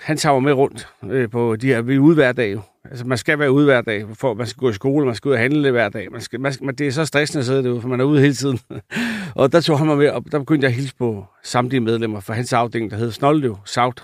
han 0.00 0.16
tager 0.16 0.34
mig 0.34 0.42
med 0.42 0.52
rundt 0.52 0.88
øh, 1.04 1.30
på 1.30 1.56
de 1.56 1.66
her, 1.66 1.82
vi 1.82 1.94
er 1.94 1.98
ude 1.98 2.14
hver 2.14 2.32
dag. 2.32 2.58
Altså, 2.90 3.06
man 3.06 3.18
skal 3.18 3.38
være 3.38 3.52
ude 3.52 3.64
hver 3.64 3.80
dag, 3.80 4.06
for 4.14 4.34
man 4.34 4.46
skal 4.46 4.60
gå 4.60 4.70
i 4.70 4.72
skole, 4.72 5.06
man 5.06 5.14
skal 5.14 5.28
ud 5.28 5.32
og 5.32 5.40
handle 5.40 5.70
hver 5.70 5.88
dag. 5.88 6.12
Man 6.12 6.20
skal, 6.20 6.40
man 6.40 6.52
skal, 6.52 6.78
det 6.78 6.86
er 6.86 6.90
så 6.90 7.04
stressende 7.04 7.40
at 7.40 7.46
sidde 7.46 7.64
derude, 7.64 7.80
for 7.80 7.88
man 7.88 8.00
er 8.00 8.04
ude 8.04 8.20
hele 8.20 8.34
tiden. 8.34 8.60
og 9.34 9.52
der 9.52 9.60
tog 9.60 9.78
han 9.78 9.86
mig 9.86 9.98
med, 9.98 10.08
og 10.08 10.24
der 10.32 10.38
begyndte 10.38 10.64
jeg 10.64 10.70
at 10.70 10.76
hilse 10.76 10.96
på 10.96 11.26
samtlige 11.42 11.80
medlemmer 11.80 12.20
fra 12.20 12.34
hans 12.34 12.52
afdeling, 12.52 12.90
der 12.90 12.96
hedder 12.96 13.12
Snoldev 13.12 13.58
South. 13.66 14.02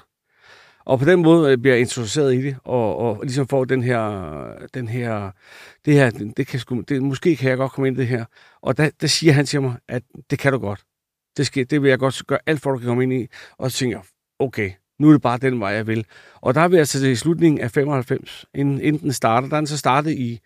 Og 0.84 0.98
på 0.98 1.04
den 1.04 1.22
måde 1.22 1.52
øh, 1.52 1.58
bliver 1.58 1.74
jeg 1.74 1.80
introduceret 1.80 2.34
i 2.34 2.42
det, 2.42 2.56
og, 2.64 2.96
og 2.96 3.20
ligesom 3.22 3.48
får 3.48 3.64
den 3.64 3.82
her, 3.82 4.30
den 4.74 4.88
her, 4.88 5.30
det 5.84 5.94
her, 5.94 6.10
det 6.36 6.46
kan 6.46 6.60
sgu, 6.60 6.80
det, 6.80 7.02
måske 7.02 7.36
kan 7.36 7.50
jeg 7.50 7.56
godt 7.56 7.72
komme 7.72 7.88
ind 7.88 7.96
i 7.96 8.00
det 8.00 8.08
her. 8.08 8.24
Og 8.62 8.76
der, 8.76 8.90
der 9.00 9.06
siger 9.06 9.32
han 9.32 9.46
til 9.46 9.62
mig, 9.62 9.74
at 9.88 10.02
det 10.30 10.38
kan 10.38 10.52
du 10.52 10.58
godt. 10.58 10.84
Det, 11.36 11.46
skal, 11.46 11.70
det 11.70 11.82
vil 11.82 11.88
jeg 11.88 11.98
godt 11.98 12.26
gøre 12.26 12.38
alt 12.46 12.60
for, 12.60 12.70
at 12.70 12.74
du 12.74 12.78
kan 12.78 12.88
komme 12.88 13.02
ind 13.02 13.12
i. 13.12 13.26
Og 13.58 13.70
så 13.70 13.78
tænker 13.78 13.96
jeg, 13.96 14.04
okay, 14.38 14.70
nu 14.98 15.08
er 15.08 15.12
det 15.12 15.22
bare 15.22 15.38
den 15.38 15.60
vej, 15.60 15.70
jeg 15.70 15.86
vil. 15.86 16.04
Og 16.40 16.54
der 16.54 16.60
er 16.60 16.68
vi 16.68 16.76
altså 16.76 17.06
i 17.06 17.16
slutningen 17.16 17.60
af 17.60 17.70
95, 17.70 18.46
inden, 18.54 18.80
inden 18.80 19.02
den 19.02 19.12
starter. 19.12 19.48
Der 19.48 19.56
er 19.56 19.60
den 19.60 19.66
så 19.66 19.78
startet 19.78 20.10
i, 20.10 20.40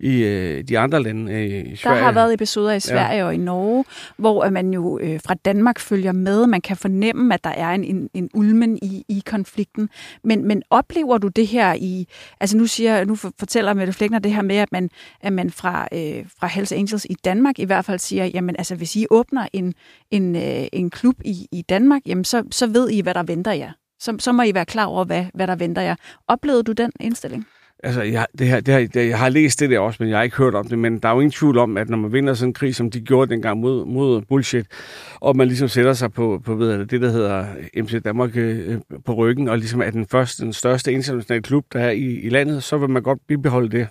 i 0.00 0.22
øh, 0.22 0.64
de 0.64 0.78
andre 0.78 1.02
lande 1.02 1.32
øh, 1.32 1.72
i 1.72 1.76
Sverige. 1.76 1.98
Der 1.98 2.04
har 2.04 2.12
været 2.12 2.34
episoder 2.34 2.72
i 2.72 2.80
Sverige 2.80 3.18
ja. 3.18 3.24
og 3.24 3.34
i 3.34 3.36
Norge, 3.36 3.84
hvor 4.16 4.50
man 4.50 4.72
jo 4.72 4.98
øh, 4.98 5.20
fra 5.26 5.34
Danmark 5.34 5.78
følger 5.78 6.12
med. 6.12 6.46
Man 6.46 6.60
kan 6.60 6.76
fornemme, 6.76 7.34
at 7.34 7.44
der 7.44 7.50
er 7.50 7.70
en, 7.70 7.84
en, 7.84 8.10
en 8.14 8.30
ulmen 8.34 8.78
i, 8.82 9.04
i 9.08 9.22
konflikten. 9.26 9.88
Men, 10.24 10.48
men 10.48 10.62
oplever 10.70 11.18
du 11.18 11.28
det 11.28 11.46
her 11.46 11.74
i... 11.74 12.06
Altså 12.40 12.56
nu, 12.56 12.66
siger, 12.66 13.04
nu 13.04 13.14
fortæller 13.14 13.74
Mette 13.74 13.92
Flækner 13.92 14.18
det 14.18 14.34
her 14.34 14.42
med, 14.42 14.56
at 14.56 14.72
man, 14.72 14.90
at 15.20 15.32
man 15.32 15.50
fra, 15.50 15.88
øh, 15.92 16.24
fra 16.40 16.46
Hells 16.46 16.72
Angels 16.72 17.06
i 17.10 17.14
Danmark 17.24 17.58
i 17.58 17.64
hvert 17.64 17.84
fald 17.84 17.98
siger, 17.98 18.24
jamen 18.24 18.56
altså 18.58 18.74
hvis 18.74 18.96
I 18.96 19.06
åbner 19.10 19.46
en, 19.52 19.74
en, 20.10 20.36
øh, 20.36 20.66
en 20.72 20.90
klub 20.90 21.14
i, 21.24 21.48
i 21.52 21.62
Danmark, 21.62 22.02
jamen 22.06 22.24
så, 22.24 22.42
så 22.50 22.66
ved 22.66 22.90
I, 22.90 23.00
hvad 23.00 23.14
der 23.14 23.22
venter 23.22 23.52
jer 23.52 23.72
så, 24.00 24.16
så 24.18 24.32
må 24.32 24.42
I 24.42 24.54
være 24.54 24.64
klar 24.64 24.84
over, 24.84 25.04
hvad, 25.04 25.24
hvad 25.34 25.46
der 25.46 25.56
venter 25.56 25.82
jer. 25.82 25.94
Oplevede 26.28 26.62
du 26.62 26.72
den 26.72 26.92
indstilling? 27.00 27.46
Altså, 27.82 28.02
jeg, 28.02 28.26
det 28.38 28.46
her, 28.46 28.60
det 28.60 28.74
her, 28.74 28.88
det, 28.88 29.08
jeg 29.08 29.18
har 29.18 29.28
læst 29.28 29.60
det 29.60 29.70
der 29.70 29.78
også, 29.78 29.96
men 30.02 30.10
jeg 30.10 30.18
har 30.18 30.22
ikke 30.22 30.36
hørt 30.36 30.54
om 30.54 30.68
det. 30.68 30.78
Men 30.78 30.98
der 30.98 31.08
er 31.08 31.12
jo 31.12 31.20
ingen 31.20 31.30
tvivl 31.30 31.58
om, 31.58 31.76
at 31.76 31.88
når 31.88 31.96
man 31.96 32.12
vinder 32.12 32.34
sådan 32.34 32.50
en 32.50 32.54
krig, 32.54 32.74
som 32.74 32.90
de 32.90 33.00
gjorde 33.00 33.30
dengang 33.30 33.60
mod, 33.60 33.86
mod 33.86 34.22
bullshit, 34.22 34.66
og 35.14 35.36
man 35.36 35.48
ligesom 35.48 35.68
sætter 35.68 35.92
sig 35.92 36.12
på, 36.12 36.42
på 36.44 36.54
ved 36.54 36.70
jeg, 36.70 36.90
det, 36.90 37.00
der 37.00 37.10
hedder 37.10 37.46
MC 37.76 38.02
Danmark 38.02 38.36
øh, 38.36 38.80
på 39.04 39.14
ryggen, 39.14 39.48
og 39.48 39.58
ligesom 39.58 39.82
er 39.82 39.90
den 39.90 40.06
første, 40.06 40.42
den 40.42 40.52
største 40.52 40.92
internationale 40.92 41.42
klub, 41.42 41.64
der 41.72 41.80
er 41.80 41.90
i, 41.90 42.20
i 42.20 42.28
landet, 42.28 42.62
så 42.62 42.78
vil 42.78 42.90
man 42.90 43.02
godt 43.02 43.18
bibeholde 43.28 43.68
det. 43.68 43.88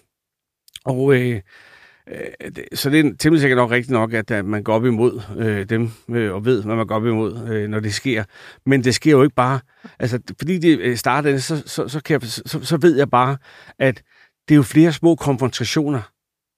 Og 0.86 1.16
øh, 1.16 1.42
Øh, 2.10 2.52
så 2.74 2.90
det 2.90 3.00
er 3.00 3.12
temmelig 3.20 3.42
sikkert 3.42 3.58
nok 3.58 3.72
rigtigt 3.72 3.92
nok, 3.92 4.14
at, 4.14 4.32
øh, 4.32 4.46
man 4.46 4.64
går 4.64 4.74
op 4.74 4.86
imod 4.86 5.22
øh, 5.38 5.70
dem, 5.70 5.92
øh, 6.10 6.34
og 6.34 6.46
ved, 6.46 6.64
hvad 6.64 6.76
man 6.76 6.88
går 6.88 6.96
op 6.96 7.06
imod, 7.06 7.50
øh, 7.50 7.70
når 7.70 7.80
det 7.80 7.94
sker. 7.94 8.24
Men 8.66 8.84
det 8.84 8.96
sker 8.96 9.12
jo 9.12 9.24
ikke 9.24 9.36
bare... 9.36 9.60
Altså, 10.00 10.20
fordi 10.38 10.58
det 10.58 10.80
øh, 10.80 10.98
starter, 10.98 11.38
så, 11.38 11.64
så, 11.66 11.88
så, 11.88 12.04
kan 12.04 12.22
jeg, 12.22 12.30
så, 12.30 12.60
så 12.64 12.78
ved 12.78 12.98
jeg 12.98 13.10
bare, 13.10 13.38
at 13.80 14.04
det 14.48 14.54
er 14.54 14.58
jo 14.58 14.64
flere 14.64 14.92
små 14.92 15.16
konfrontationer 15.16 16.02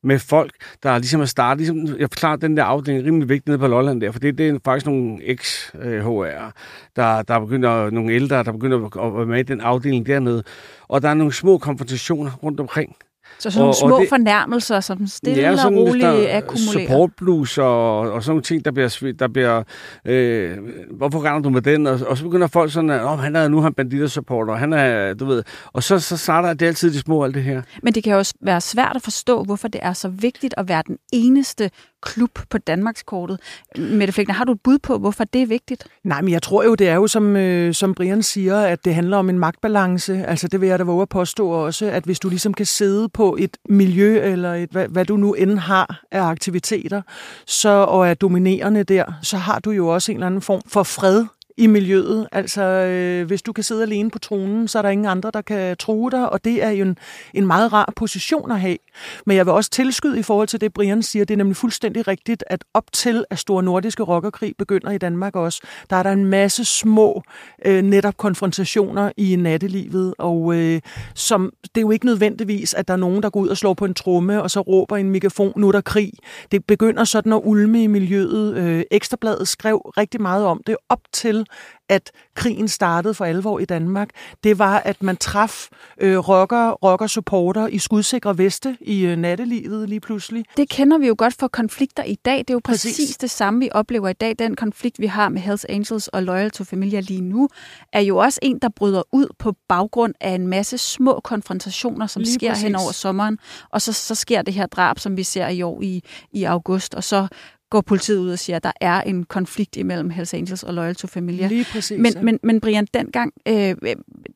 med 0.04 0.20
folk, 0.20 0.52
der 0.84 0.98
ligesom 0.98 1.22
at 1.22 1.30
starte. 1.30 1.58
Ligesom, 1.58 2.00
jeg 2.00 2.10
forklarer, 2.12 2.36
den 2.36 2.58
der 2.58 2.64
afdeling 2.64 3.02
er 3.02 3.06
rimelig 3.06 3.30
vigtig 3.30 3.50
nede 3.50 3.60
på 3.60 3.68
Lolland 3.68 4.02
der, 4.02 4.12
for 4.12 4.20
det, 4.20 4.38
det 4.38 4.50
er 4.50 4.60
faktisk 4.66 4.86
nogle 4.86 5.24
eks-HR, 5.24 6.52
der, 6.96 7.22
der 7.22 7.40
begynder, 7.40 7.90
nogle 7.90 8.14
ældre, 8.14 8.44
der 8.44 8.52
begynder 8.52 9.06
at 9.06 9.14
være 9.14 9.26
med 9.26 9.40
i 9.40 9.44
den 9.44 9.62
afdeling 9.62 10.06
dernede. 10.06 10.44
Og 10.88 11.02
der 11.02 11.10
er 11.10 11.14
nogle 11.14 11.34
små 11.34 11.58
konfrontationer 11.58 12.32
rundt 12.44 12.60
omkring. 12.60 12.96
Så 13.40 13.52
sådan 13.52 13.68
og, 13.68 13.76
små 13.76 13.96
og 13.96 14.02
det, 14.02 14.10
fornærmelser, 14.10 14.80
som 14.80 15.08
stille 15.08 15.42
ja, 15.42 15.58
sådan, 15.58 15.78
og 15.78 15.84
roligt 15.84 16.06
akkumulerer. 16.06 16.88
Support 16.88 17.12
blues 17.18 17.58
og, 17.58 18.00
og 18.00 18.24
sådan 18.24 18.32
nogle 18.32 18.42
ting, 18.42 18.66
der 18.66 18.72
bliver... 18.72 19.14
Der 19.20 19.28
bliver 19.28 19.64
øh, 20.06 20.58
hvorfor 20.92 21.26
render 21.26 21.40
du 21.40 21.50
med 21.50 21.62
den? 21.62 21.88
Og, 21.88 22.00
og 22.08 22.18
så 22.18 22.24
begynder 22.24 22.48
folk 22.48 22.72
sådan, 22.72 22.90
at 22.90 23.04
oh, 23.04 23.20
han 23.20 23.36
er 23.36 23.48
nu 23.48 23.62
han 23.62 23.74
banditter 23.74 24.08
supporter, 24.08 24.54
og 24.54 24.60
han 24.60 24.74
er, 24.74 25.14
du 25.14 25.26
ved... 25.26 25.44
Og 25.74 25.84
så, 25.84 26.00
så 26.00 26.18
starter 26.18 26.54
det 26.54 26.66
altid 26.66 26.94
de 26.94 27.00
små 27.00 27.24
alt 27.24 27.36
det 27.36 27.44
her. 27.44 27.62
Men 27.84 27.94
det 27.94 28.04
kan 28.04 28.12
jo 28.12 28.18
også 28.18 28.34
være 28.42 28.62
svært 28.62 28.96
at 28.96 29.02
forstå, 29.02 29.44
hvorfor 29.44 29.68
det 29.68 29.80
er 29.84 29.94
så 29.94 30.08
vigtigt 30.08 30.54
at 30.58 30.70
være 30.70 30.84
den 30.88 30.98
eneste 31.14 31.70
klub 32.08 32.40
på 32.50 32.58
Danmarkskortet. 32.58 33.40
Mette 33.78 34.14
Flækner, 34.14 34.36
har 34.36 34.46
du 34.46 34.52
et 34.52 34.62
bud 34.64 34.80
på, 34.80 34.98
hvorfor 34.98 35.24
det 35.24 35.42
er 35.42 35.46
vigtigt? 35.46 35.88
Nej, 36.04 36.22
men 36.22 36.32
jeg 36.32 36.42
tror 36.42 36.64
jo, 36.64 36.76
det 36.76 36.90
er 36.90 36.96
jo, 36.96 37.08
som, 37.08 37.36
øh, 37.36 37.74
som 37.74 37.94
Brian 37.94 38.24
siger, 38.24 38.60
at 38.60 38.86
det 38.86 38.96
handler 38.96 39.18
om 39.18 39.30
en 39.30 39.40
magtbalance. 39.40 40.26
Altså 40.26 40.48
det 40.48 40.62
vil 40.62 40.70
jeg 40.70 40.80
da 40.80 40.84
våge 40.84 41.02
at 41.02 41.10
påstå 41.10 41.50
også, 41.50 41.86
at 41.86 42.04
hvis 42.04 42.20
du 42.20 42.30
ligesom 42.30 42.54
kan 42.54 42.66
sidde 42.66 43.10
på 43.10 43.38
et 43.40 43.58
miljø, 43.70 44.20
eller 44.24 44.54
et, 44.54 44.70
hvad, 44.72 44.88
hvad 44.88 45.06
du 45.06 45.18
nu 45.18 45.34
end 45.34 45.60
har 45.60 46.04
af 46.12 46.22
aktiviteter, 46.22 47.02
så, 47.46 47.70
og 47.70 48.08
er 48.08 48.14
dominerende 48.14 48.84
der, 48.84 49.06
så 49.22 49.38
har 49.38 49.60
du 49.60 49.72
jo 49.72 49.88
også 49.88 50.12
en 50.12 50.18
eller 50.18 50.28
anden 50.28 50.42
form 50.42 50.62
for 50.68 50.84
fred 50.84 51.26
i 51.58 51.68
miljøet. 51.68 52.28
Altså, 52.32 52.62
øh, 52.62 53.28
hvis 53.28 53.42
du 53.42 53.54
kan 53.54 53.64
sidde 53.64 53.82
alene 53.82 54.12
på 54.12 54.20
tronen, 54.20 54.68
så 54.68 54.78
er 54.78 54.82
der 54.82 54.90
ingen 54.90 55.08
andre, 55.08 55.32
der 55.34 55.42
kan 55.42 55.78
true 55.78 56.12
dig, 56.12 56.30
og 56.30 56.46
det 56.46 56.64
er 56.64 56.70
jo 56.70 56.86
en, 56.86 56.98
en 57.34 57.48
meget 57.48 57.74
rar 57.74 57.94
position 57.96 58.52
at 58.52 58.60
have. 58.60 58.78
Men 59.26 59.38
jeg 59.38 59.46
vil 59.46 59.54
også 59.54 59.70
tilskyde 59.70 60.20
i 60.20 60.24
forhold 60.24 60.48
til 60.48 60.62
det, 60.62 60.74
Brian 60.74 61.04
siger. 61.04 61.26
Det 61.26 61.34
er 61.34 61.38
nemlig 61.38 61.56
fuldstændig 61.56 62.08
rigtigt, 62.08 62.44
at 62.48 62.64
op 62.74 62.92
til, 62.94 63.26
at 63.30 63.40
Store 63.40 63.64
Nordiske 63.64 64.04
Rockerkrig 64.04 64.54
begynder 64.58 64.92
i 64.92 64.98
Danmark 64.98 65.36
også, 65.36 65.62
der 65.90 65.96
er 65.96 66.04
der 66.04 66.12
en 66.12 66.26
masse 66.26 66.66
små 66.66 67.24
øh, 67.66 67.82
netop 67.82 68.18
konfrontationer 68.18 69.12
i 69.18 69.36
nattelivet, 69.36 70.14
og 70.18 70.56
øh, 70.56 70.82
som, 71.16 71.52
det 71.62 71.78
er 71.78 71.82
jo 71.82 71.92
ikke 71.92 72.06
nødvendigvis, 72.06 72.74
at 72.74 72.88
der 72.88 72.94
er 72.94 72.98
nogen, 72.98 73.24
der 73.24 73.30
går 73.30 73.40
ud 73.40 73.48
og 73.48 73.58
slår 73.58 73.74
på 73.74 73.86
en 73.86 73.94
tromme, 73.94 74.44
og 74.44 74.52
så 74.52 74.62
råber 74.62 74.98
en 74.98 75.10
megafon, 75.10 75.54
nu 75.56 75.68
er 75.68 75.72
der 75.72 75.82
krig. 75.82 76.12
Det 76.52 76.66
begynder 76.66 77.04
sådan 77.04 77.34
at 77.34 77.42
ulme 77.44 77.84
i 77.84 77.88
miljøet. 77.88 78.58
Øh, 78.58 78.84
Ekstrabladet 78.92 79.48
skrev 79.48 79.78
rigtig 79.98 80.22
meget 80.22 80.46
om 80.46 80.62
det 80.68 80.76
op 80.90 81.02
til, 81.14 81.47
at 81.90 82.12
krigen 82.36 82.68
startede 82.68 83.14
for 83.14 83.26
alvor 83.26 83.60
i 83.60 83.66
Danmark, 83.66 84.10
det 84.44 84.60
var, 84.60 84.80
at 84.80 85.04
man 85.04 85.18
traf 85.18 85.68
øh, 86.02 86.18
rocker, 86.18 86.72
rocker 86.72 87.08
supporter 87.08 87.68
i 87.68 87.78
skudsikre 87.78 88.38
veste 88.38 88.78
i 88.82 89.06
øh, 89.06 89.18
nattelivet 89.18 89.90
lige 89.90 90.00
pludselig. 90.00 90.46
Det 90.58 90.70
kender 90.70 90.98
vi 90.98 91.08
jo 91.08 91.16
godt 91.18 91.34
for 91.40 91.48
konflikter 91.48 92.04
i 92.04 92.16
dag. 92.16 92.38
Det 92.38 92.50
er 92.50 92.54
jo 92.54 92.62
præcis, 92.64 92.92
præcis 92.92 93.18
det 93.18 93.30
samme, 93.30 93.60
vi 93.60 93.70
oplever 93.72 94.10
i 94.10 94.14
dag. 94.14 94.36
Den 94.40 94.56
konflikt, 94.56 95.00
vi 95.00 95.06
har 95.06 95.30
med 95.30 95.42
Hells 95.42 95.66
Angels 95.70 96.08
og 96.08 96.24
Loyal 96.24 96.52
to 96.52 96.64
Familia 96.64 97.00
lige 97.00 97.22
nu, 97.22 97.50
er 97.94 98.00
jo 98.00 98.18
også 98.18 98.40
en, 98.42 98.60
der 98.60 98.70
bryder 98.70 99.04
ud 99.12 99.28
på 99.40 99.54
baggrund 99.70 100.14
af 100.22 100.32
en 100.32 100.48
masse 100.48 100.78
små 100.78 101.20
konfrontationer, 101.24 102.08
som 102.08 102.22
lige 102.22 102.34
sker 102.34 102.50
præcis. 102.50 102.64
hen 102.64 102.76
over 102.76 102.92
sommeren. 102.92 103.40
Og 103.70 103.82
så, 103.82 103.94
så 103.94 104.16
sker 104.16 104.42
det 104.42 104.54
her 104.54 104.66
drab, 104.66 105.00
som 105.00 105.18
vi 105.18 105.24
ser 105.24 105.48
i 105.48 105.62
år 105.62 105.82
i, 105.82 106.04
i 106.32 106.44
august. 106.44 106.96
Og 106.96 107.04
så 107.04 107.28
går 107.70 107.82
politiet 107.82 108.20
ud 108.20 108.30
og 108.30 108.40
siger, 108.40 108.56
at 108.56 108.64
der 108.64 108.72
er 108.82 109.02
en 109.02 109.24
konflikt 109.24 109.76
imellem 109.76 110.10
Hells 110.10 110.34
Angels 110.34 110.64
og 110.64 110.74
Loyal 110.74 110.96
to 110.96 111.08
Familia. 111.08 111.48
Lige 111.48 111.66
præcis. 111.72 112.00
Men, 112.00 112.14
ja. 112.14 112.22
men, 112.22 112.40
men 112.44 112.62
Brian, 112.62 112.88
dengang, 112.94 113.34
øh, 113.48 113.76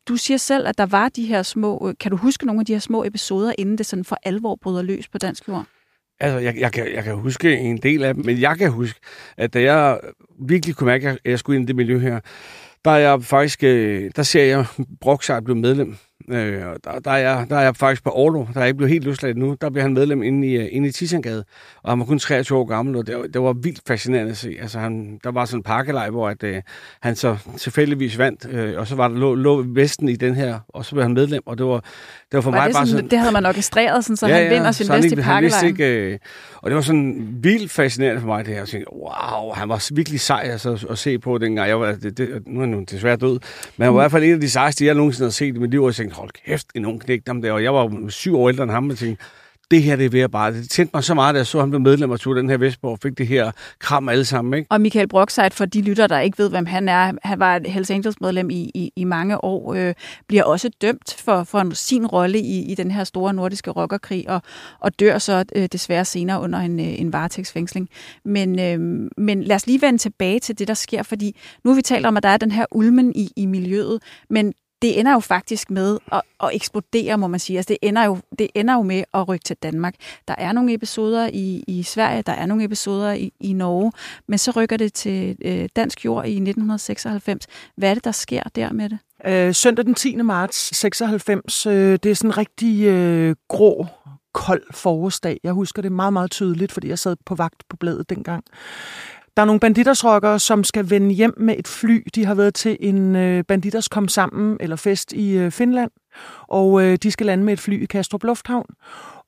du 0.07 0.15
siger 0.15 0.37
selv, 0.37 0.67
at 0.67 0.77
der 0.77 0.85
var 0.85 1.09
de 1.09 1.25
her 1.25 1.43
små, 1.43 1.89
øh, 1.89 1.95
kan 1.99 2.11
du 2.11 2.17
huske 2.17 2.45
nogle 2.45 2.59
af 2.59 2.65
de 2.65 2.73
her 2.73 2.79
små 2.79 3.03
episoder, 3.03 3.53
inden 3.57 3.77
det 3.77 3.85
sådan 3.85 4.05
for 4.05 4.17
alvor 4.23 4.55
bryder 4.61 4.81
løs 4.81 5.07
på 5.07 5.17
dansk 5.17 5.47
jord? 5.47 5.65
Altså, 6.19 6.39
jeg, 6.39 6.55
jeg, 6.57 6.71
kan, 6.71 6.93
jeg 6.93 7.03
kan 7.03 7.15
huske 7.15 7.57
en 7.57 7.77
del 7.77 8.03
af 8.03 8.13
dem, 8.13 8.25
men 8.25 8.41
jeg 8.41 8.57
kan 8.57 8.71
huske, 8.71 8.99
at 9.37 9.53
da 9.53 9.61
jeg 9.61 9.99
virkelig 10.47 10.75
kunne 10.75 10.87
mærke, 10.87 11.09
at 11.09 11.19
jeg 11.25 11.39
skulle 11.39 11.59
ind 11.59 11.63
i 11.63 11.67
det 11.67 11.75
miljø 11.75 11.99
her, 11.99 12.19
der 12.85 12.91
er 12.91 12.97
jeg 12.97 13.23
faktisk, 13.23 13.63
øh, 13.63 14.11
der 14.15 14.23
ser 14.23 14.43
jeg 14.43 14.65
Broksart 15.01 15.43
blive 15.43 15.57
medlem 15.57 15.95
Øh, 16.29 16.61
der, 16.83 16.99
der, 17.05 17.11
er, 17.11 17.45
der 17.45 17.55
er 17.55 17.61
jeg 17.61 17.75
faktisk 17.75 18.03
på 18.03 18.09
Orlo, 18.09 18.45
der 18.53 18.61
er 18.61 18.65
ikke 18.65 18.77
blevet 18.77 18.91
helt 18.91 19.05
løsladt 19.05 19.37
nu. 19.37 19.55
Der 19.61 19.69
bliver 19.69 19.83
han 19.83 19.93
medlem 19.93 20.23
inde 20.23 20.47
i, 20.47 20.51
øh, 20.51 20.67
inde 20.71 20.87
i 20.87 20.91
Tisangade, 20.91 21.43
og 21.83 21.91
han 21.91 21.99
var 21.99 22.05
kun 22.05 22.19
23 22.19 22.57
år 22.57 22.65
gammel, 22.65 22.95
og 22.95 23.07
det, 23.07 23.17
var, 23.17 23.23
det 23.23 23.41
var 23.41 23.53
vildt 23.53 23.81
fascinerende 23.87 24.31
at 24.31 24.37
se. 24.37 24.57
Altså, 24.61 24.79
han, 24.79 25.19
der 25.23 25.31
var 25.31 25.45
sådan 25.45 25.59
en 25.59 25.63
pakkelej, 25.63 26.09
hvor 26.09 26.29
at, 26.29 26.43
øh, 26.43 26.61
han 27.01 27.15
så 27.15 27.37
tilfældigvis 27.57 28.17
vandt, 28.17 28.45
øh, 28.49 28.79
og 28.79 28.87
så 28.87 28.95
var 28.95 29.07
der 29.07 29.15
lå, 29.15 29.35
lå 29.35 29.65
Vesten 29.67 30.09
i 30.09 30.15
den 30.15 30.35
her, 30.35 30.59
og 30.69 30.85
så 30.85 30.91
blev 30.91 31.03
han 31.03 31.13
medlem, 31.13 31.41
og 31.45 31.57
det 31.57 31.65
var, 31.65 31.79
det 31.79 31.83
var 32.31 32.41
for 32.41 32.51
var 32.51 32.57
mig 32.57 32.67
det 32.67 32.75
bare 32.75 32.87
sådan, 32.87 32.97
sådan... 32.97 33.11
Det 33.11 33.19
havde 33.19 33.33
man 33.33 33.45
orkestreret, 33.45 34.03
sådan, 34.03 34.17
så 34.17 34.27
ja, 34.27 34.33
han 34.33 34.43
ja, 34.43 34.49
vinder 34.49 34.71
sin 34.71 34.89
vest 34.89 35.11
i 35.11 35.15
pakkelejen. 35.15 35.81
Øh, 35.81 36.19
og 36.55 36.69
det 36.69 36.75
var 36.75 36.81
sådan 36.81 37.27
vildt 37.41 37.71
fascinerende 37.71 38.21
for 38.21 38.27
mig, 38.27 38.45
det 38.45 38.53
her. 38.53 38.61
Jeg 38.61 38.67
tænkte, 38.67 38.93
wow, 38.93 39.51
han 39.53 39.69
var 39.69 39.87
virkelig 39.95 40.19
sej 40.19 40.41
altså, 40.43 40.87
at 40.89 40.97
se 40.97 41.19
på 41.19 41.37
dengang. 41.37 41.69
Jeg 41.69 41.79
var, 41.79 41.91
det, 41.91 42.17
det, 42.17 42.29
nu 42.47 42.61
er 42.61 42.65
han 42.65 42.85
desværre 42.85 43.15
død, 43.15 43.39
men 43.77 43.85
han 43.85 43.85
var 43.85 43.91
mm. 43.91 43.97
i 43.97 44.01
hvert 44.01 44.11
fald 44.11 44.23
en 44.23 44.33
af 44.33 44.41
de 44.41 44.49
sejeste, 44.49 44.85
jeg 44.85 44.95
nogensinde 44.95 45.25
har 45.25 45.31
set 45.31 45.55
i 45.55 45.59
mit 45.59 45.71
liv, 45.71 45.83
og 45.83 45.87
jeg 45.87 45.95
tænkte, 45.95 46.10
hold 46.13 46.29
kæft, 46.45 46.67
en 46.75 46.85
ung 46.85 47.01
knægt 47.01 47.27
dem 47.27 47.41
der, 47.41 47.51
og 47.51 47.63
jeg 47.63 47.73
var 47.73 48.09
syv 48.09 48.37
år 48.37 48.49
ældre 48.49 48.63
end 48.63 48.71
ham, 48.71 48.89
og 48.89 48.97
tænkte, 48.97 49.23
det 49.71 49.83
her, 49.83 49.95
det 49.95 50.05
er 50.05 50.09
ved 50.09 50.19
at 50.19 50.31
bare... 50.31 50.53
Det 50.53 50.69
tændte 50.69 50.91
mig 50.93 51.03
så 51.03 51.13
meget, 51.13 51.33
at 51.33 51.37
jeg 51.37 51.47
så, 51.47 51.57
at 51.57 51.61
han 51.61 51.69
blev 51.69 51.81
medlem 51.81 52.11
og 52.11 52.19
tog 52.19 52.35
den 52.35 52.49
her 52.49 52.57
Vestborg 52.57 52.91
og 52.91 52.99
fik 53.03 53.17
det 53.17 53.27
her 53.27 53.51
kram 53.79 54.09
alle 54.09 54.25
sammen. 54.25 54.53
Ikke? 54.53 54.71
Og 54.71 54.81
Michael 54.81 55.07
Brockseit, 55.07 55.53
for 55.53 55.65
de 55.65 55.81
lytter, 55.81 56.07
der 56.07 56.19
ikke 56.19 56.37
ved, 56.37 56.49
hvem 56.49 56.65
han 56.65 56.89
er, 56.89 57.11
han 57.23 57.39
var 57.39 57.55
et 57.55 57.67
Hells 57.67 57.91
Angels 57.91 58.21
medlem 58.21 58.49
i, 58.49 58.71
i, 58.75 58.91
i 58.95 59.03
mange 59.03 59.43
år, 59.43 59.73
øh, 59.73 59.93
bliver 60.27 60.43
også 60.43 60.69
dømt 60.81 61.15
for, 61.19 61.43
for 61.43 61.73
sin 61.73 62.07
rolle 62.07 62.39
i, 62.39 62.71
i 62.71 62.75
den 62.75 62.91
her 62.91 63.03
store 63.03 63.33
nordiske 63.33 63.71
rockerkrig, 63.71 64.29
og, 64.29 64.41
og 64.79 64.99
dør 64.99 65.17
så 65.17 65.45
øh, 65.55 65.67
desværre 65.71 66.05
senere 66.05 66.41
under 66.41 66.59
en, 66.59 66.79
øh, 66.79 66.99
en 66.99 67.13
varetægtsfængsling. 67.13 67.89
Men, 68.25 68.59
øh, 68.59 69.09
men 69.17 69.43
lad 69.43 69.55
os 69.55 69.67
lige 69.67 69.81
vende 69.81 69.99
tilbage 69.99 70.39
til 70.39 70.59
det, 70.59 70.67
der 70.67 70.73
sker, 70.73 71.03
fordi 71.03 71.39
nu 71.63 71.71
har 71.71 71.75
vi 71.75 71.81
talt 71.81 72.05
om, 72.05 72.17
at 72.17 72.23
der 72.23 72.29
er 72.29 72.37
den 72.37 72.51
her 72.51 72.65
ulmen 72.71 73.15
i, 73.15 73.29
i 73.35 73.45
miljøet, 73.45 74.01
men 74.29 74.53
det 74.81 74.99
ender 74.99 75.11
jo 75.11 75.19
faktisk 75.19 75.71
med 75.71 75.97
at, 76.11 76.21
at 76.43 76.49
eksplodere, 76.53 77.17
må 77.17 77.27
man 77.27 77.39
sige. 77.39 77.57
Altså, 77.57 77.67
det, 77.67 77.77
ender 77.81 78.03
jo, 78.05 78.17
det 78.39 78.47
ender 78.55 78.73
jo 78.73 78.81
med 78.81 79.03
at 79.13 79.27
rykke 79.27 79.43
til 79.43 79.55
Danmark. 79.63 79.95
Der 80.27 80.35
er 80.37 80.51
nogle 80.51 80.73
episoder 80.73 81.29
i, 81.33 81.63
i 81.67 81.83
Sverige, 81.83 82.21
der 82.21 82.31
er 82.31 82.45
nogle 82.45 82.63
episoder 82.63 83.13
i, 83.13 83.33
i 83.39 83.53
Norge, 83.53 83.91
men 84.27 84.37
så 84.37 84.51
rykker 84.51 84.77
det 84.77 84.93
til 84.93 85.37
øh, 85.45 85.69
dansk 85.75 86.05
jord 86.05 86.25
i 86.25 86.33
1996. 86.33 87.47
Hvad 87.77 87.89
er 87.89 87.93
det, 87.93 88.03
der 88.03 88.11
sker 88.11 88.43
der 88.55 88.73
med 88.73 88.89
det? 88.89 88.99
Øh, 89.25 89.55
søndag 89.55 89.85
den 89.85 89.95
10. 89.95 90.15
marts 90.15 90.75
96, 90.75 91.65
øh, 91.65 91.99
det 92.03 92.05
er 92.05 92.15
sådan 92.15 92.29
en 92.29 92.37
rigtig 92.37 92.83
øh, 92.85 93.35
grå, 93.47 93.87
kold 94.33 94.63
forårsdag. 94.71 95.39
Jeg 95.43 95.53
husker 95.53 95.81
det 95.81 95.91
meget, 95.91 96.13
meget 96.13 96.31
tydeligt, 96.31 96.71
fordi 96.71 96.87
jeg 96.87 96.99
sad 96.99 97.15
på 97.25 97.35
vagt 97.35 97.63
på 97.69 97.77
bladet 97.77 98.09
dengang. 98.09 98.43
Der 99.37 99.41
er 99.41 99.45
nogle 99.45 99.59
banditersrockere, 99.59 100.39
som 100.39 100.63
skal 100.63 100.89
vende 100.89 101.15
hjem 101.15 101.33
med 101.37 101.55
et 101.57 101.67
fly. 101.67 102.07
De 102.15 102.25
har 102.25 102.35
været 102.35 102.53
til 102.53 102.77
en 102.79 103.15
øh, 103.15 103.43
banditers 103.43 103.87
kom 103.87 104.07
sammen 104.07 104.57
eller 104.59 104.75
fest 104.75 105.13
i 105.13 105.37
øh, 105.37 105.51
Finland, 105.51 105.91
og 106.47 106.83
øh, 106.83 106.97
de 107.03 107.11
skal 107.11 107.25
lande 107.25 107.43
med 107.43 107.53
et 107.53 107.59
fly 107.59 107.83
i 107.83 107.85
Kastrup 107.85 108.23
Lufthavn. 108.23 108.65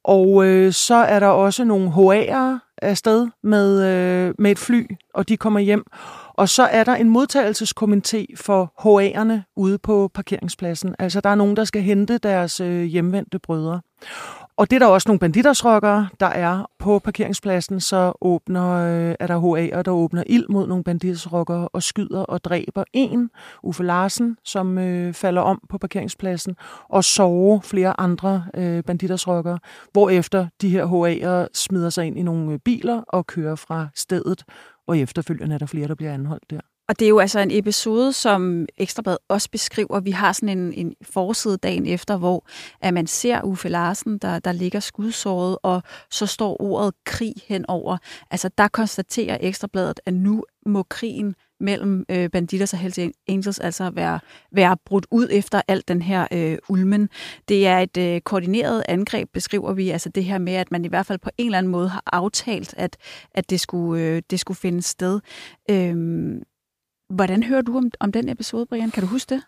Og 0.03 0.45
øh, 0.45 0.73
så 0.73 0.95
er 0.95 1.19
der 1.19 1.27
også 1.27 1.63
nogle 1.63 1.89
HA'ere 1.89 2.59
afsted 2.81 3.27
med, 3.43 3.83
øh, 3.85 4.33
med 4.39 4.51
et 4.51 4.59
fly, 4.59 4.85
og 5.13 5.29
de 5.29 5.37
kommer 5.37 5.59
hjem. 5.59 5.83
Og 6.33 6.49
så 6.49 6.63
er 6.63 6.83
der 6.83 6.95
en 6.95 7.15
modtagelseskomité 7.17 8.25
for 8.35 8.73
HA'erne 8.79 9.53
ude 9.55 9.77
på 9.77 10.11
parkeringspladsen. 10.13 10.95
Altså 10.99 11.21
der 11.21 11.29
er 11.29 11.35
nogen, 11.35 11.55
der 11.55 11.63
skal 11.63 11.81
hente 11.81 12.17
deres 12.17 12.59
øh, 12.59 12.83
hjemvendte 12.83 13.39
brødre. 13.39 13.81
Og 14.57 14.69
det 14.69 14.75
er 14.75 14.79
der 14.79 14.87
også 14.87 15.09
nogle 15.09 15.19
banditersrokkere, 15.19 16.09
der 16.19 16.25
er 16.25 16.65
på 16.79 16.99
parkeringspladsen, 16.99 17.79
så 17.79 18.13
åbner, 18.21 18.69
øh, 18.69 19.15
er 19.19 19.27
der 19.27 19.39
HA'er, 19.39 19.81
der 19.81 19.91
åbner 19.91 20.23
ild 20.27 20.45
mod 20.49 20.67
nogle 20.67 20.83
banditersrokkere 20.83 21.67
og 21.67 21.83
skyder 21.83 22.21
og 22.21 22.43
dræber 22.43 22.83
en, 22.93 23.29
Uffe 23.63 23.83
Larsen, 23.83 24.37
som 24.43 24.77
øh, 24.77 25.13
falder 25.13 25.41
om 25.41 25.61
på 25.69 25.77
parkeringspladsen, 25.77 26.55
og 26.89 27.03
sover 27.03 27.59
flere 27.59 27.99
andre 27.99 28.45
øh, 28.53 28.83
banditersrokkere, 28.83 29.59
hvorefter 29.91 30.47
de 30.61 30.69
her 30.69 30.85
HA'er 30.85 31.47
smider 31.53 31.89
sig 31.89 32.05
ind 32.05 32.17
i 32.17 32.21
nogle 32.21 32.53
øh, 32.53 32.59
biler 32.59 33.01
og 33.07 33.27
kører 33.27 33.55
fra 33.55 33.87
stedet, 33.95 34.43
og 34.87 34.97
efterfølgende 34.97 35.53
er 35.53 35.59
der 35.59 35.65
flere, 35.65 35.87
der 35.87 35.95
bliver 35.95 36.13
anholdt 36.13 36.49
der. 36.49 36.59
Og 36.89 36.99
det 36.99 37.05
er 37.05 37.09
jo 37.09 37.19
altså 37.19 37.39
en 37.39 37.51
episode, 37.51 38.13
som 38.13 38.65
Ekstrabladet 38.77 39.19
også 39.27 39.49
beskriver. 39.51 39.99
Vi 39.99 40.11
har 40.11 40.31
sådan 40.33 40.57
en, 40.57 40.73
en 40.73 40.95
forside 41.01 41.57
dagen 41.57 41.85
efter, 41.85 42.17
hvor 42.17 42.47
at 42.81 42.93
man 42.93 43.07
ser 43.07 43.41
Uffe 43.43 43.69
Larsen, 43.69 44.17
der, 44.17 44.39
der 44.39 44.51
ligger 44.51 44.79
skudsåret, 44.79 45.57
og 45.63 45.83
så 46.11 46.25
står 46.25 46.61
ordet 46.61 46.93
krig 47.05 47.33
henover. 47.47 47.97
Altså 48.31 48.49
der 48.57 48.67
konstaterer 48.67 49.37
Ekstrabladet, 49.41 49.99
at 50.05 50.13
nu 50.13 50.43
må 50.65 50.83
krigen 50.83 51.35
mellem 51.59 52.05
øh, 52.09 52.29
Banditers 52.29 52.73
og 52.73 52.79
Hells 52.79 52.99
Angels 53.27 53.59
altså 53.59 53.89
være, 53.89 54.19
være 54.51 54.77
brudt 54.85 55.05
ud 55.11 55.27
efter 55.31 55.61
alt 55.67 55.87
den 55.87 56.01
her 56.01 56.27
øh, 56.31 56.57
ulmen. 56.69 57.09
Det 57.47 57.67
er 57.67 57.79
et 57.79 57.97
øh, 57.97 58.21
koordineret 58.21 58.83
angreb, 58.87 59.29
beskriver 59.33 59.73
vi, 59.73 59.89
altså 59.89 60.09
det 60.09 60.23
her 60.23 60.37
med, 60.37 60.53
at 60.53 60.71
man 60.71 60.85
i 60.85 60.87
hvert 60.87 61.05
fald 61.05 61.19
på 61.19 61.29
en 61.37 61.45
eller 61.45 61.57
anden 61.57 61.71
måde 61.71 61.89
har 61.89 62.03
aftalt, 62.05 62.73
at, 62.77 62.97
at 63.31 63.49
det, 63.49 63.59
skulle, 63.59 64.03
øh, 64.03 64.21
det 64.29 64.39
skulle 64.39 64.57
finde 64.57 64.81
sted. 64.81 65.19
Øh, 65.69 66.35
Hvordan 67.09 67.43
hører 67.43 67.61
du 67.61 67.77
om, 67.77 67.91
om 67.99 68.11
den 68.11 68.29
episode, 68.29 68.65
Brian? 68.65 68.91
Kan 68.91 69.03
du 69.03 69.07
huske 69.07 69.35
det? 69.35 69.43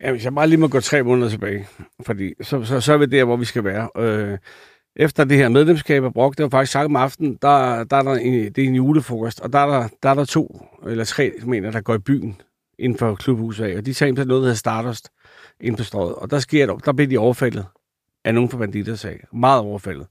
Ja, 0.00 0.10
hvis 0.10 0.24
jeg 0.24 0.34
bare 0.34 0.46
lige 0.46 0.60
må 0.60 0.68
gå 0.68 0.80
tre 0.80 1.02
måneder 1.02 1.28
tilbage, 1.28 1.66
fordi 2.06 2.34
så, 2.42 2.64
så, 2.64 2.80
så 2.80 2.92
er 2.92 2.96
vi 2.96 3.06
der, 3.06 3.24
hvor 3.24 3.36
vi 3.36 3.44
skal 3.44 3.64
være. 3.64 3.88
Øh, 3.96 4.38
efter 4.96 5.24
det 5.24 5.36
her 5.36 5.48
medlemskab 5.48 6.04
af 6.04 6.12
Brok, 6.12 6.36
det 6.36 6.42
var 6.42 6.50
faktisk 6.50 6.72
sagt 6.72 6.84
om 6.84 6.96
aftenen, 6.96 7.38
der, 7.42 7.84
der 7.84 7.96
er 7.96 8.02
der 8.02 8.14
en, 8.14 8.52
det 8.52 8.58
er 8.64 8.68
en 8.68 8.74
julefrokost, 8.74 9.40
og 9.40 9.52
der 9.52 9.58
er 9.58 9.66
der, 9.66 9.88
der, 10.02 10.10
er 10.10 10.14
der 10.14 10.24
to 10.24 10.66
eller 10.86 11.04
tre, 11.04 11.32
mener, 11.44 11.70
der 11.70 11.80
går 11.80 11.94
i 11.94 11.98
byen 11.98 12.40
inden 12.78 12.98
for 12.98 13.14
klubhuset 13.14 13.64
af, 13.64 13.76
og 13.76 13.86
de 13.86 13.92
tager 13.92 14.08
ind 14.08 14.16
til 14.16 14.26
noget, 14.26 14.40
der 14.40 14.46
hedder 14.46 14.56
Stardust 14.56 15.08
ind 15.60 15.76
på 15.76 15.84
strået, 15.84 16.14
og 16.14 16.30
der 16.30 16.38
sker 16.38 16.66
der, 16.66 16.76
der 16.76 16.92
bliver 16.92 17.08
de 17.08 17.18
overfaldet 17.18 17.66
af 18.24 18.34
nogen 18.34 18.50
fra 18.50 18.58
banditers 18.58 19.04
af. 19.04 19.24
Meget 19.32 19.60
overfaldet. 19.60 20.06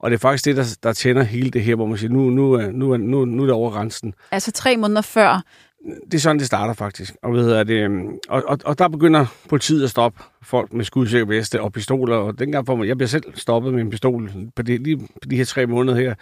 Og 0.00 0.10
det 0.10 0.16
er 0.16 0.18
faktisk 0.18 0.44
det, 0.44 0.56
der, 0.56 0.76
der 0.82 0.92
tænder 0.92 1.22
hele 1.22 1.50
det 1.50 1.62
her, 1.62 1.74
hvor 1.74 1.86
man 1.86 1.98
siger, 1.98 2.10
nu, 2.10 2.30
nu, 2.30 2.56
nu, 2.56 2.96
nu, 2.96 3.24
nu 3.24 3.42
er 3.42 3.46
det 3.46 3.54
over 3.54 3.70
grænsen. 3.70 4.14
Altså 4.30 4.52
tre 4.52 4.76
måneder 4.76 5.00
før 5.00 5.42
det 5.84 6.14
er 6.14 6.18
sådan, 6.18 6.38
det 6.38 6.46
starter 6.46 6.74
faktisk. 6.74 7.14
Og, 7.22 7.32
ved 7.32 7.56
jeg, 7.56 7.68
det, 7.68 7.74
øhm, 7.74 8.18
og, 8.28 8.42
og, 8.46 8.58
og 8.64 8.78
der 8.78 8.88
begynder 8.88 9.26
politiet 9.48 9.84
at 9.84 9.90
stoppe 9.90 10.22
folk 10.42 10.72
med 10.72 10.84
skudsikker 10.84 11.26
veste 11.26 11.60
og 11.60 11.72
pistoler. 11.72 12.16
Og 12.16 12.38
dengang 12.38 12.66
får 12.66 12.76
man, 12.76 12.88
jeg 12.88 12.96
bliver 12.96 13.08
selv 13.08 13.22
stoppet 13.34 13.74
med 13.74 13.82
en 13.82 13.90
pistol 13.90 14.30
på 14.56 14.62
de, 14.62 14.78
lige 14.78 14.96
på 14.96 15.28
de 15.30 15.36
her 15.36 15.44
tre 15.44 15.66
måneder 15.66 15.98
her 15.98 16.14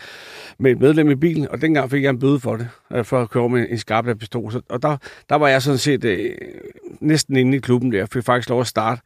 med 0.59 0.71
et 0.71 0.81
medlem 0.81 1.11
i 1.11 1.15
bilen. 1.15 1.49
Og 1.51 1.61
dengang 1.61 1.91
fik 1.91 2.03
jeg 2.03 2.11
en 2.11 2.19
bøde 2.19 2.41
for 2.41 2.57
det, 2.57 2.69
øh, 2.93 3.05
for 3.05 3.23
at 3.23 3.31
køre 3.31 3.49
med 3.49 3.67
en 3.71 3.79
skarp 3.79 4.19
pistol. 4.19 4.53
Så, 4.53 4.61
og 4.69 4.83
der, 4.83 4.97
der 5.29 5.35
var 5.35 5.49
jeg 5.49 5.63
sådan 5.63 5.79
set 5.79 6.05
øh, 6.05 6.31
næsten 7.01 7.37
inde 7.37 7.57
i 7.57 7.61
klubben 7.61 7.93
der. 7.93 8.07
Fik 8.07 8.25
faktisk 8.25 8.49
lov 8.49 8.61
at 8.61 8.67
starte 8.67 9.03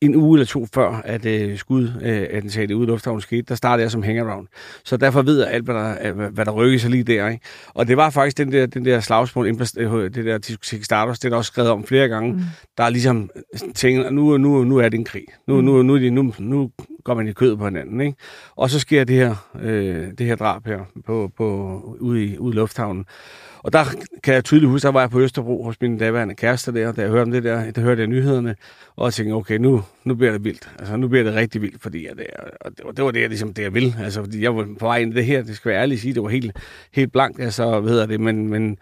en 0.00 0.14
uge 0.14 0.36
eller 0.36 0.46
to 0.46 0.66
før, 0.74 1.02
at 1.04 1.26
øh, 1.26 1.58
skud 1.58 1.88
øh, 2.02 2.76
ude 2.76 2.84
i 2.84 2.86
lufthavnen 2.86 3.20
skete, 3.20 3.42
der 3.42 3.54
startede 3.54 3.82
jeg 3.82 3.90
som 3.90 4.02
hangaround. 4.02 4.46
Så 4.84 4.96
derfor 4.96 5.22
ved 5.22 5.38
jeg 5.38 5.50
alt, 5.50 5.64
hvad 5.64 5.74
der, 5.74 6.12
hvad 6.28 6.44
der 6.44 6.52
rykker 6.52 6.78
sig 6.78 6.90
lige 6.90 7.02
der. 7.02 7.28
Ikke? 7.28 7.44
Og 7.68 7.88
det 7.88 7.96
var 7.96 8.10
faktisk 8.10 8.38
den 8.38 8.52
der, 8.52 8.66
den 8.66 8.84
der 8.84 9.00
slagsmål, 9.00 9.46
øh, 9.46 10.14
det 10.14 10.24
der 10.24 10.38
diskotek 10.38 10.84
Stardust, 10.84 11.22
det 11.22 11.28
er 11.28 11.30
der 11.30 11.36
også 11.36 11.48
skrevet 11.48 11.70
om 11.70 11.84
flere 11.84 12.08
gange. 12.08 12.32
Mm. 12.32 12.40
Der 12.78 12.84
er 12.84 12.90
ligesom 12.90 13.30
tænkt, 13.74 14.12
nu, 14.12 14.36
nu, 14.36 14.64
nu 14.64 14.76
er 14.76 14.88
det 14.88 14.98
en 14.98 15.04
krig. 15.04 15.24
Nu, 15.46 15.60
mm. 15.60 15.64
nu, 15.64 15.82
nu, 15.82 15.98
nu, 15.98 16.32
nu 16.38 16.70
går 17.08 17.14
man 17.14 17.28
i 17.28 17.32
kød 17.32 17.56
på 17.56 17.64
hinanden. 17.64 18.00
Ikke? 18.00 18.16
Og 18.56 18.70
så 18.70 18.80
sker 18.80 19.04
det 19.04 19.16
her, 19.16 19.34
øh, 19.62 20.06
det 20.18 20.26
her 20.26 20.36
drab 20.36 20.66
her 20.66 20.80
på, 21.06 21.30
på, 21.36 21.46
ude, 22.00 22.24
i, 22.24 22.38
ude 22.38 22.54
i 22.54 22.56
lufthavnen. 22.56 23.04
Og 23.62 23.72
der 23.72 23.84
kan 24.22 24.34
jeg 24.34 24.44
tydeligt 24.44 24.70
huske, 24.70 24.86
der 24.86 24.92
var 24.92 25.00
jeg 25.00 25.10
på 25.10 25.20
Østerbro 25.20 25.62
hos 25.62 25.80
min 25.80 25.98
daværende 25.98 26.34
kæreste 26.34 26.74
der, 26.74 26.92
da 26.92 27.02
jeg 27.02 27.10
hørte 27.10 27.22
om 27.22 27.30
det 27.30 27.44
der, 27.44 27.70
der 27.70 27.80
hørte 27.80 28.00
jeg 28.00 28.06
nyhederne, 28.06 28.56
og 28.96 29.04
jeg 29.04 29.12
tænkte, 29.12 29.32
okay, 29.32 29.58
nu, 29.58 29.82
nu 30.04 30.14
bliver 30.14 30.32
det 30.32 30.44
vildt. 30.44 30.68
Altså, 30.78 30.96
nu 30.96 31.08
bliver 31.08 31.24
det 31.24 31.34
rigtig 31.34 31.62
vildt, 31.62 31.82
fordi 31.82 32.06
og 32.06 32.16
det, 32.16 32.26
var, 32.84 32.92
det 32.92 33.04
var 33.04 33.10
det, 33.10 33.20
jeg, 33.20 33.28
ligesom, 33.28 33.54
det, 33.54 33.62
jeg 33.62 33.74
vil. 33.74 33.94
Altså, 34.00 34.20
fordi 34.20 34.42
jeg 34.42 34.56
var 34.56 34.68
på 34.78 34.86
vej 34.86 34.98
ind 34.98 35.12
i 35.12 35.16
det 35.16 35.24
her, 35.24 35.42
det 35.42 35.56
skal 35.56 35.68
være 35.68 35.80
ærligt 35.80 35.98
at 35.98 36.02
sige, 36.02 36.14
det 36.14 36.22
var 36.22 36.28
helt, 36.28 36.56
helt 36.92 37.12
blankt, 37.12 37.40
altså, 37.40 37.80
hvad 37.80 37.92
hedder 37.92 38.06
det, 38.06 38.20
men, 38.20 38.48
men 38.48 38.76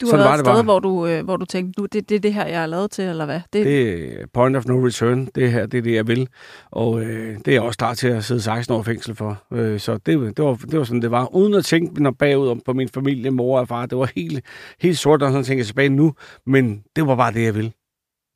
du 0.00 0.06
har 0.10 0.16
været 0.16 0.34
et 0.34 0.46
sted, 0.46 0.64
hvor 0.64 0.78
du, 0.78 1.06
øh, 1.06 1.24
hvor 1.24 1.36
du 1.36 1.44
tænkte, 1.44 1.80
nu, 1.80 1.86
det, 1.86 2.08
det 2.08 2.14
er 2.14 2.20
det 2.20 2.34
her, 2.34 2.46
jeg 2.46 2.62
er 2.62 2.66
lavet 2.66 2.90
til, 2.90 3.04
eller 3.04 3.24
hvad? 3.24 3.40
Det, 3.52 3.66
det 3.66 4.20
er 4.20 4.26
point 4.32 4.56
of 4.56 4.64
no 4.66 4.86
return, 4.86 5.28
det 5.34 5.52
her, 5.52 5.66
det 5.66 5.78
er 5.78 5.82
det, 5.82 5.94
jeg 5.94 6.06
vil. 6.06 6.28
Og 6.70 7.02
øh, 7.02 7.36
det 7.44 7.57
jeg 7.58 7.66
også 7.66 7.78
klar 7.78 7.94
til 7.94 8.08
at 8.08 8.24
sidde 8.24 8.40
16 8.40 8.74
år 8.74 8.82
fængsel 8.82 9.14
for. 9.14 9.42
Øh, 9.52 9.80
så 9.80 9.92
det, 9.92 10.36
det, 10.36 10.44
var, 10.44 10.54
det 10.54 10.78
var 10.78 10.84
sådan, 10.84 11.02
det 11.02 11.10
var. 11.10 11.34
Uden 11.34 11.54
at 11.54 11.64
tænke 11.64 12.02
når 12.02 12.10
bagud 12.10 12.48
om 12.48 12.60
på 12.64 12.72
min 12.72 12.88
familie, 12.88 13.30
mor 13.30 13.60
og 13.60 13.68
far, 13.68 13.86
det 13.86 13.98
var 13.98 14.10
helt, 14.16 14.44
helt 14.80 14.98
sort, 14.98 15.22
og 15.22 15.30
sådan 15.30 15.44
tænker 15.44 15.60
jeg 15.60 15.66
tilbage 15.66 15.88
nu, 15.88 16.14
men 16.46 16.82
det 16.96 17.06
var 17.06 17.16
bare 17.16 17.32
det, 17.32 17.44
jeg 17.44 17.54
vil. 17.54 17.72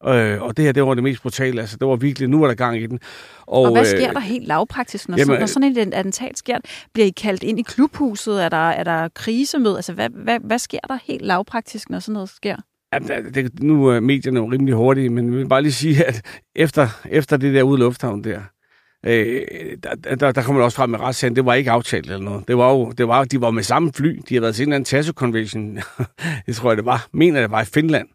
Øh, 0.07 0.43
og 0.43 0.57
det 0.57 0.64
her, 0.64 0.73
det 0.73 0.83
var 0.83 0.95
det 0.95 1.02
mest 1.02 1.23
brutale. 1.23 1.61
Altså, 1.61 1.76
det 1.76 1.88
var 1.88 1.97
virkelig, 1.97 2.29
nu 2.29 2.41
var 2.41 2.47
der 2.47 2.55
gang 2.55 2.83
i 2.83 2.87
den. 2.87 3.00
Og, 3.41 3.62
og 3.62 3.73
hvad 3.73 3.85
sker 3.85 4.09
øh, 4.09 4.14
der 4.14 4.21
helt 4.21 4.47
lavpraktisk, 4.47 5.09
når, 5.09 5.17
jamen, 5.17 5.26
sådan, 5.26 5.41
når 5.41 5.47
sådan 5.47 5.88
et 5.88 5.95
attentat 5.95 6.38
sker? 6.38 6.59
Bliver 6.93 7.07
I 7.07 7.11
kaldt 7.11 7.43
ind 7.43 7.59
i 7.59 7.62
klubhuset? 7.62 8.45
Er 8.45 8.49
der, 8.49 8.71
er 8.71 8.85
der 8.85 9.09
krisemøde? 9.09 9.76
Altså, 9.76 9.93
hvad, 9.93 10.09
hvad, 10.11 10.38
hvad 10.41 10.59
sker 10.59 10.79
der 10.88 10.99
helt 11.05 11.23
lavpraktisk, 11.23 11.91
når 11.91 11.99
sådan 11.99 12.12
noget 12.12 12.29
sker? 12.29 12.57
Ja, 12.93 12.99
det, 13.35 13.62
nu 13.62 13.87
er 13.87 14.00
medierne 14.00 14.41
jo 14.41 14.47
rimelig 14.52 14.75
hurtige, 14.75 15.09
men 15.09 15.26
jeg 15.26 15.38
vil 15.38 15.49
bare 15.49 15.62
lige 15.62 15.73
sige, 15.73 16.05
at 16.05 16.23
efter, 16.55 16.88
efter 17.11 17.37
det 17.37 17.55
der 17.55 17.62
ude 17.62 17.79
lufthavn 17.79 18.25
der, 18.25 18.41
øh, 19.07 19.43
der, 19.83 20.15
der, 20.15 20.33
der 20.33 20.43
kom 20.43 20.55
man 20.55 20.65
også 20.65 20.77
frem 20.77 20.91
med 20.91 21.01
retssagen, 21.01 21.37
det 21.37 21.47
var 21.47 21.55
ikke 21.55 21.71
aftalt 21.71 22.07
eller 22.07 22.25
noget. 22.25 22.49
Det 22.49 22.59
var 22.59 22.71
jo, 22.71 22.91
det 22.91 23.09
var, 23.09 23.25
de 23.25 23.41
var 23.41 23.51
med 23.51 23.63
samme 23.63 23.93
fly, 23.93 24.21
de 24.29 24.35
havde 24.35 24.43
været 24.43 24.55
til 24.55 24.63
en 24.63 24.69
eller 24.69 24.77
anden 24.77 24.85
Tasso 24.85 25.13
Convention, 25.13 25.79
det 26.47 26.57
tror 26.57 26.71
jeg 26.71 26.77
det 26.77 26.85
var, 26.85 27.07
mener 27.13 27.41
det 27.41 27.51
var 27.51 27.63
i 27.63 27.65
Finland 27.65 28.09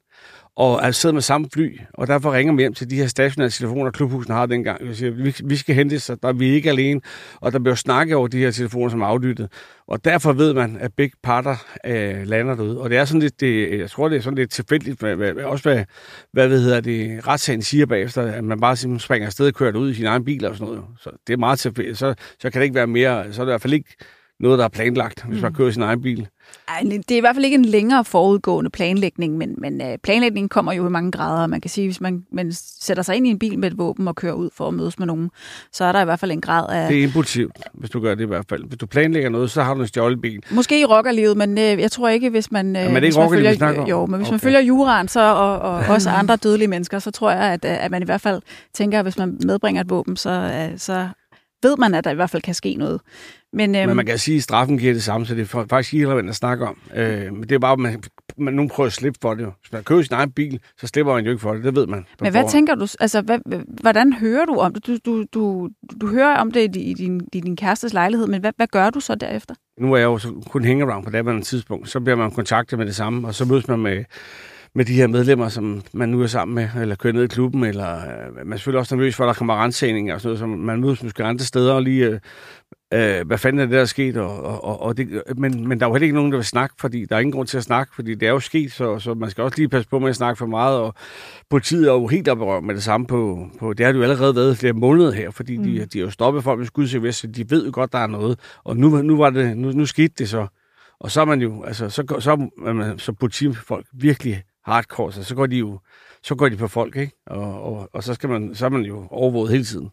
og 0.58 0.86
altså 0.86 1.02
sidder 1.02 1.14
med 1.14 1.22
samme 1.22 1.48
fly, 1.54 1.80
og 1.94 2.08
derfor 2.08 2.34
ringer 2.34 2.54
man 2.54 2.60
hjem 2.60 2.74
til 2.74 2.90
de 2.90 2.96
her 2.96 3.08
stationære 3.08 3.50
telefoner, 3.50 3.92
klubhusene 3.92 4.36
har 4.36 4.46
dengang. 4.46 4.88
Jeg 4.88 4.96
siger, 4.96 5.12
vi, 5.12 5.36
vi 5.44 5.56
skal 5.56 5.76
hente 5.76 6.00
så 6.00 6.16
der 6.16 6.28
er 6.28 6.34
vi 6.34 6.50
ikke 6.50 6.70
alene, 6.70 7.02
og 7.36 7.52
der 7.52 7.60
bliver 7.60 7.76
snakket 7.76 8.16
over 8.16 8.28
de 8.28 8.38
her 8.38 8.52
telefoner, 8.52 8.90
som 8.90 9.02
er 9.02 9.06
aflyttet. 9.06 9.52
Og 9.88 10.06
derfor 10.06 10.34
ved 10.34 10.54
man, 10.54 10.78
at 10.80 10.94
begge 10.94 11.18
parter 11.24 11.56
øh, 11.86 12.28
lander 12.28 12.56
derude. 12.56 12.82
Og 12.82 12.90
det 12.90 12.98
er 12.98 13.06
sådan 13.06 13.22
lidt, 13.22 13.40
det, 13.40 13.80
jeg 13.80 13.90
tror, 13.90 14.10
det 14.10 14.18
er 14.18 14.22
sådan 14.22 14.38
lidt 14.38 14.52
tilfældigt, 14.52 15.00
hvad, 15.00 15.16
hvad, 15.16 15.34
også 15.34 15.70
hvad, 15.70 15.84
hvad 16.32 16.48
ved 16.48 16.62
hedder 16.62 16.82
det, 16.82 17.28
retssagen 17.28 17.62
siger 17.62 17.86
bagefter, 17.86 18.22
at 18.22 18.44
man 18.44 18.60
bare 18.60 18.76
simpelthen 18.76 19.00
springer 19.00 19.26
afsted 19.26 19.48
og 19.48 19.54
kører 19.54 19.78
ud 19.78 19.92
i 19.92 19.94
sin 19.94 20.06
egen 20.06 20.26
bil 20.26 20.46
og 20.46 20.56
sådan 20.56 20.74
noget. 20.74 20.84
Så 21.00 21.10
det 21.28 21.34
er 21.34 21.38
meget 21.38 21.60
tilfældigt. 21.60 21.98
Så, 21.98 22.14
så 22.40 22.50
kan 22.50 22.60
det 22.60 22.64
ikke 22.64 22.76
være 22.76 22.88
mere, 22.88 23.34
så 23.34 23.42
er 23.42 23.46
det 23.46 23.52
i 23.52 23.54
hvert 23.54 23.62
fald 23.62 23.74
ikke 23.74 23.96
noget, 24.40 24.60
der 24.60 24.66
er 24.66 24.70
planlagt, 24.70 25.26
hvis 25.28 25.42
man 25.42 25.52
mm. 25.52 25.56
kører 25.56 25.72
sin 25.72 25.82
egen 25.82 26.02
bil. 26.02 26.28
Ej, 26.68 26.80
det 26.84 27.12
er 27.12 27.18
i 27.18 27.20
hvert 27.20 27.36
fald 27.36 27.46
ikke 27.46 27.56
en 27.56 27.66
længere 27.66 28.06
forudgående 28.06 28.70
planlægning, 28.70 29.38
men, 29.38 29.56
men 29.58 29.82
uh, 29.82 29.88
planlægningen 30.04 30.50
kommer 30.50 30.74
jo 30.74 30.88
i 30.88 30.90
mange 30.90 31.12
grader. 31.12 31.48
Man 31.48 31.62
kan 31.62 31.70
sige, 31.70 31.88
hvis 31.88 32.02
man, 32.02 32.26
man 32.32 32.52
sætter 32.54 33.04
sig 33.04 33.16
ind 33.16 33.28
i 33.28 33.30
en 33.30 33.40
bil 33.40 33.60
med 33.60 33.72
et 33.72 33.78
våben 33.78 34.08
og 34.08 34.16
kører 34.16 34.34
ud 34.34 34.50
for 34.54 34.68
at 34.68 34.74
mødes 34.74 35.00
med 35.00 35.08
nogen, 35.08 35.30
så 35.72 35.86
er 35.86 35.92
der 35.92 36.02
i 36.02 36.06
hvert 36.06 36.20
fald 36.20 36.32
en 36.32 36.42
grad 36.42 36.70
af... 36.70 36.90
Det 36.90 37.00
er 37.00 37.04
impulsivt, 37.04 37.52
hvis 37.74 37.90
du 37.90 38.00
gør 38.00 38.16
det 38.16 38.24
i 38.24 38.28
hvert 38.28 38.46
fald. 38.50 38.64
Hvis 38.68 38.78
du 38.78 38.86
planlægger 38.86 39.30
noget, 39.30 39.52
så 39.52 39.64
har 39.64 39.74
du 39.74 39.82
en 39.82 39.88
stjålet 39.88 40.22
bil. 40.22 40.44
Måske 40.52 40.80
i 40.82 40.86
rockerlivet, 40.86 41.38
men 41.38 41.52
uh, 41.52 41.58
jeg 41.58 41.92
tror 41.92 42.10
ikke, 42.10 42.30
hvis 42.30 42.52
man... 42.52 42.76
Uh, 42.76 42.82
ja, 42.82 42.88
men 42.88 42.96
det 42.96 43.02
er 43.02 43.06
ikke 43.06 43.20
rockerlivet, 43.20 43.52
vi 43.52 43.58
snakker 43.58 43.82
om? 43.82 43.88
Jo, 43.88 44.06
men 44.06 44.16
hvis 44.16 44.28
okay. 44.28 44.34
man 44.34 44.40
følger 44.40 44.60
juraen 44.60 45.08
så, 45.08 45.20
og, 45.20 45.60
og 45.60 45.84
også 45.90 46.10
andre 46.10 46.36
dødelige 46.36 46.68
mennesker, 46.68 47.00
så 47.00 47.12
tror 47.12 47.32
jeg, 47.32 47.54
at, 47.54 47.66
at 47.66 47.92
man 47.92 48.02
i 48.02 48.06
hvert 48.06 48.22
fald 48.22 48.42
tænker, 48.74 49.00
at 49.00 49.06
hvis 49.06 49.18
man 49.18 49.38
medbringer 49.46 49.82
et 49.82 49.90
våben, 49.90 50.16
så, 50.16 50.68
uh, 50.72 50.78
så 50.80 51.08
ved 51.64 51.78
man, 51.78 51.94
at 51.94 52.04
der 52.04 52.12
i 52.12 52.16
hvert 52.16 52.30
fald 52.30 52.42
kan 52.42 52.54
ske 52.54 52.76
noget. 52.76 53.02
Men, 53.54 53.76
øhm, 53.76 53.88
men 53.88 53.96
man 53.96 54.06
kan 54.06 54.18
sige, 54.18 54.38
at 54.38 54.44
straffen 54.44 54.78
giver 54.78 54.94
det 54.94 55.04
samme, 55.04 55.26
så 55.26 55.36
det 55.36 55.54
er 55.54 55.66
faktisk 55.70 55.94
ikke 55.94 56.08
relevant 56.08 56.30
at 56.30 56.36
snakke 56.36 56.68
om. 56.68 56.78
Øh, 56.96 57.34
men 57.34 57.44
det 57.44 57.52
er 57.52 57.60
bare, 57.60 57.72
at 57.72 57.80
man, 57.80 58.04
man 58.38 58.54
nogen 58.54 58.70
prøver 58.70 58.88
at 58.88 58.94
slippe 58.94 59.20
for 59.22 59.34
det. 59.34 59.46
Hvis 59.62 59.72
man 59.72 59.84
køber 59.84 60.02
sin 60.02 60.14
egen 60.14 60.32
bil, 60.32 60.60
så 60.80 60.88
slipper 60.88 61.14
man 61.14 61.26
jo 61.26 61.32
ikke 61.32 61.42
for 61.42 61.54
det. 61.54 61.64
Det 61.64 61.76
ved 61.76 61.88
man. 61.88 62.06
Men 62.22 62.32
hvad 62.32 62.52
tænker 62.52 62.76
du? 62.76 62.88
Altså, 63.00 63.22
hvad, 63.22 63.40
hvordan 63.82 64.14
hører 64.14 64.46
du 64.46 64.56
om 64.56 64.74
det? 64.74 64.88
Du, 64.88 64.98
du, 65.06 65.26
du, 65.34 65.70
du 66.02 66.08
hører 66.08 66.38
om 66.38 66.52
det 66.52 66.76
i 66.76 66.94
din, 66.94 67.22
i 67.34 67.40
din 67.40 67.56
kærestes 67.56 67.94
lejlighed, 67.94 68.28
men 68.28 68.42
hvad, 68.42 68.52
hvad 68.56 68.68
gør 68.68 68.90
du 68.90 69.00
så 69.00 69.16
derefter? 69.16 69.56
Nu 69.80 69.94
er 69.94 69.98
jeg 69.98 70.06
jo 70.06 70.18
så 70.18 70.34
kun 70.50 70.66
hængeround 70.66 71.06
på 71.06 71.12
det 71.12 71.46
tidspunkt. 71.46 71.90
Så 71.90 72.00
bliver 72.00 72.16
man 72.16 72.32
kontaktet 72.32 72.80
med 72.80 72.86
det 72.86 72.96
samme, 72.96 73.28
og 73.28 73.36
så 73.36 73.46
mødes 73.46 73.68
man 73.68 73.80
med 73.80 74.04
med 74.78 74.86
de 74.86 74.94
her 74.94 75.08
medlemmer, 75.08 75.50
som 75.50 75.84
man 75.94 76.10
nu 76.10 76.22
er 76.22 76.28
sammen 76.28 76.56
med, 76.56 76.82
eller 76.82 76.96
kører 76.96 77.14
ned 77.14 77.24
i 77.24 77.28
klubben, 77.28 77.64
eller 77.64 77.96
øh, 77.96 78.36
man 78.36 78.54
er 78.54 78.58
selvfølgelig 78.58 78.80
også 78.80 78.96
nervøs 78.96 79.16
for, 79.16 79.24
at 79.24 79.28
der 79.28 79.34
kommer 79.34 79.64
rensagninger 79.64 80.14
og 80.14 80.22
sådan 80.22 80.30
noget, 80.30 80.40
så 80.40 80.46
man 80.46 80.82
mødes 80.82 81.04
måske 81.04 81.24
andre 81.24 81.46
steder 81.46 81.74
og 81.74 81.82
lige, 81.82 82.06
øh, 82.06 82.20
øh, 83.20 83.28
hvad 83.28 83.38
fanden 83.38 83.60
er 83.60 83.66
det, 83.66 83.74
der 83.74 83.82
er 83.82 83.86
sket, 83.86 84.18
og, 84.18 84.64
og, 84.64 84.82
og 84.82 84.98
det, 84.98 85.24
men, 85.38 85.68
men 85.68 85.80
der 85.80 85.86
er 85.86 85.90
jo 85.90 85.94
heller 85.94 86.06
ikke 86.06 86.16
nogen, 86.16 86.32
der 86.32 86.38
vil 86.38 86.46
snakke, 86.46 86.76
fordi 86.80 87.06
der 87.06 87.16
er 87.16 87.20
ingen 87.20 87.32
grund 87.32 87.48
til 87.48 87.58
at 87.58 87.64
snakke, 87.64 87.96
fordi 87.96 88.16
det 88.16 88.28
er 88.28 88.32
jo 88.32 88.40
sket, 88.40 88.72
så, 88.72 89.00
så 89.00 89.14
man 89.14 89.30
skal 89.30 89.44
også 89.44 89.58
lige 89.58 89.70
passe 89.70 89.90
på 89.90 90.00
med 90.00 90.10
at 90.10 90.16
snakke 90.16 90.38
for 90.38 90.46
meget, 90.46 90.80
og 90.80 90.94
politiet 91.50 91.88
er 91.88 91.94
jo 91.94 92.08
helt 92.08 92.28
oprørt 92.28 92.64
med 92.64 92.76
det 92.76 92.84
samme 92.84 93.08
på, 93.08 93.48
på, 93.60 93.74
det 93.74 93.86
har 93.86 93.94
jo 93.94 94.04
allerede 94.04 94.36
været 94.36 94.58
flere 94.58 94.74
måneder 94.74 95.12
her, 95.12 95.32
fordi 95.32 95.58
mm. 95.58 95.64
de, 95.64 95.86
de 95.86 96.00
har 96.00 96.06
jo 96.06 96.12
stoppet 96.12 96.44
folk 96.44 96.60
med 96.60 96.66
skud 96.66 97.12
så 97.12 97.28
de 97.28 97.50
ved 97.50 97.66
jo 97.66 97.72
godt, 97.74 97.92
der 97.92 98.00
er 98.00 98.08
noget, 98.08 98.40
og 98.64 98.78
nu, 98.78 99.02
nu, 99.02 99.18
var 99.18 99.30
det, 99.30 99.58
nu, 99.58 99.72
nu 99.72 99.86
skete 99.86 100.14
det 100.18 100.30
så, 100.30 100.48
og 101.00 101.12
så 101.12 101.22
er 101.22 101.26
man 101.26 101.42
jo, 101.42 101.64
altså, 101.64 101.90
så, 101.90 102.04
så, 102.08 102.20
så, 102.20 102.50
man, 102.74 103.00
så 103.00 103.12
politifolk 103.14 103.86
virkelig 103.94 104.44
hardcore, 104.68 105.14
så, 105.14 105.24
så 105.24 105.36
går 105.36 105.46
de 105.46 105.58
jo 105.58 105.80
så 106.24 106.36
går 106.36 106.50
de 106.50 106.58
på 106.58 106.68
folk, 106.68 106.96
ikke? 106.96 107.14
Og, 107.28 107.64
og, 107.64 107.90
og 107.94 108.04
så, 108.04 108.14
skal 108.14 108.30
man, 108.30 108.56
så 108.56 108.66
er 108.66 108.70
man 108.70 108.82
jo 108.82 109.08
overvåget 109.12 109.52
hele 109.52 109.64
tiden. 109.64 109.90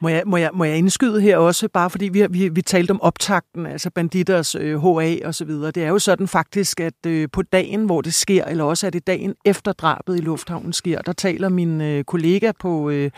Må 0.00 0.08
jeg, 0.08 0.22
må, 0.26 0.36
jeg, 0.36 0.50
må 0.54 0.64
jeg 0.64 0.76
indskyde 0.76 1.20
her 1.20 1.36
også, 1.36 1.68
bare 1.68 1.90
fordi 1.90 2.08
vi, 2.08 2.26
vi, 2.30 2.48
vi 2.48 2.62
talte 2.62 2.90
om 2.90 3.02
optakten, 3.02 3.66
altså 3.66 3.90
banditters 3.90 4.54
øh, 4.54 4.82
HA 4.82 5.26
og 5.26 5.34
så 5.34 5.44
videre. 5.44 5.70
Det 5.70 5.84
er 5.84 5.88
jo 5.88 5.98
sådan 5.98 6.28
faktisk, 6.28 6.80
at 6.80 7.06
øh, 7.06 7.28
på 7.32 7.42
dagen, 7.42 7.84
hvor 7.84 8.00
det 8.00 8.14
sker, 8.14 8.44
eller 8.44 8.64
også 8.64 8.86
er 8.86 8.90
det 8.90 9.06
dagen 9.06 9.34
efter 9.44 9.72
drabet 9.72 10.16
i 10.16 10.20
Lufthavnen 10.20 10.72
sker, 10.72 11.02
der 11.02 11.12
taler 11.12 11.48
min 11.48 11.80
øh, 11.80 12.04
kollega 12.04 12.52
på, 12.60 12.90
øh, 12.90 13.10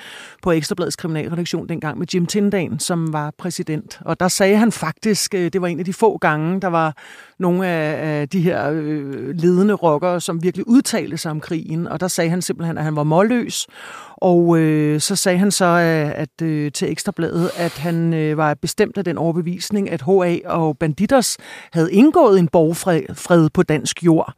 på 0.43 0.53
Ekstrabladets 0.53 0.97
kriminalredaktion 0.97 1.69
dengang 1.69 1.99
med 1.99 2.07
Jim 2.14 2.27
Tindan, 2.27 2.79
som 2.79 3.12
var 3.12 3.33
præsident. 3.38 4.01
Og 4.05 4.21
der 4.21 4.29
sagde 4.29 4.57
han 4.57 4.73
faktisk, 4.73 5.35
øh, 5.35 5.53
det 5.53 5.61
var 5.61 5.69
en 5.69 5.79
af 5.79 5.85
de 5.85 5.93
få 5.93 6.19
gange, 6.19 6.61
der 6.61 6.69
var 6.69 6.97
nogle 7.38 7.66
af, 7.66 8.20
af 8.20 8.29
de 8.29 8.40
her 8.40 8.70
øh, 8.70 9.31
ledende 9.35 9.75
rockere, 9.75 10.20
som 10.20 10.42
virkelig 10.42 10.68
udtalte 10.68 11.16
sig 11.16 11.31
om 11.31 11.40
krigen. 11.40 11.88
Og 11.88 12.01
der 12.01 12.09
sagde 12.09 12.31
han 12.31 12.42
simpelthen, 12.42 12.79
at 12.79 12.85
han 12.85 12.97
var 12.97 13.03
målløs, 13.03 13.66
og 14.16 14.59
øh, 14.59 15.01
så 15.01 15.16
sagde 15.16 15.38
han 15.38 15.51
så 15.51 15.64
øh, 15.64 16.20
at 16.20 16.42
øh, 16.42 16.73
til 16.73 16.90
Ekstrabladet, 16.90 17.51
at 17.57 17.73
han 17.73 18.14
øh, 18.14 18.37
var 18.37 18.55
bestemt 18.55 18.99
af 18.99 19.05
den 19.05 19.18
overbevisning, 19.18 19.90
at 19.90 20.03
HA 20.03 20.38
og 20.44 20.79
Banditers 20.79 21.37
havde 21.73 21.92
indgået 21.92 22.38
en 22.38 22.49
borgfred 22.49 23.51
på 23.51 23.62
dansk 23.62 24.05
jord. 24.05 24.35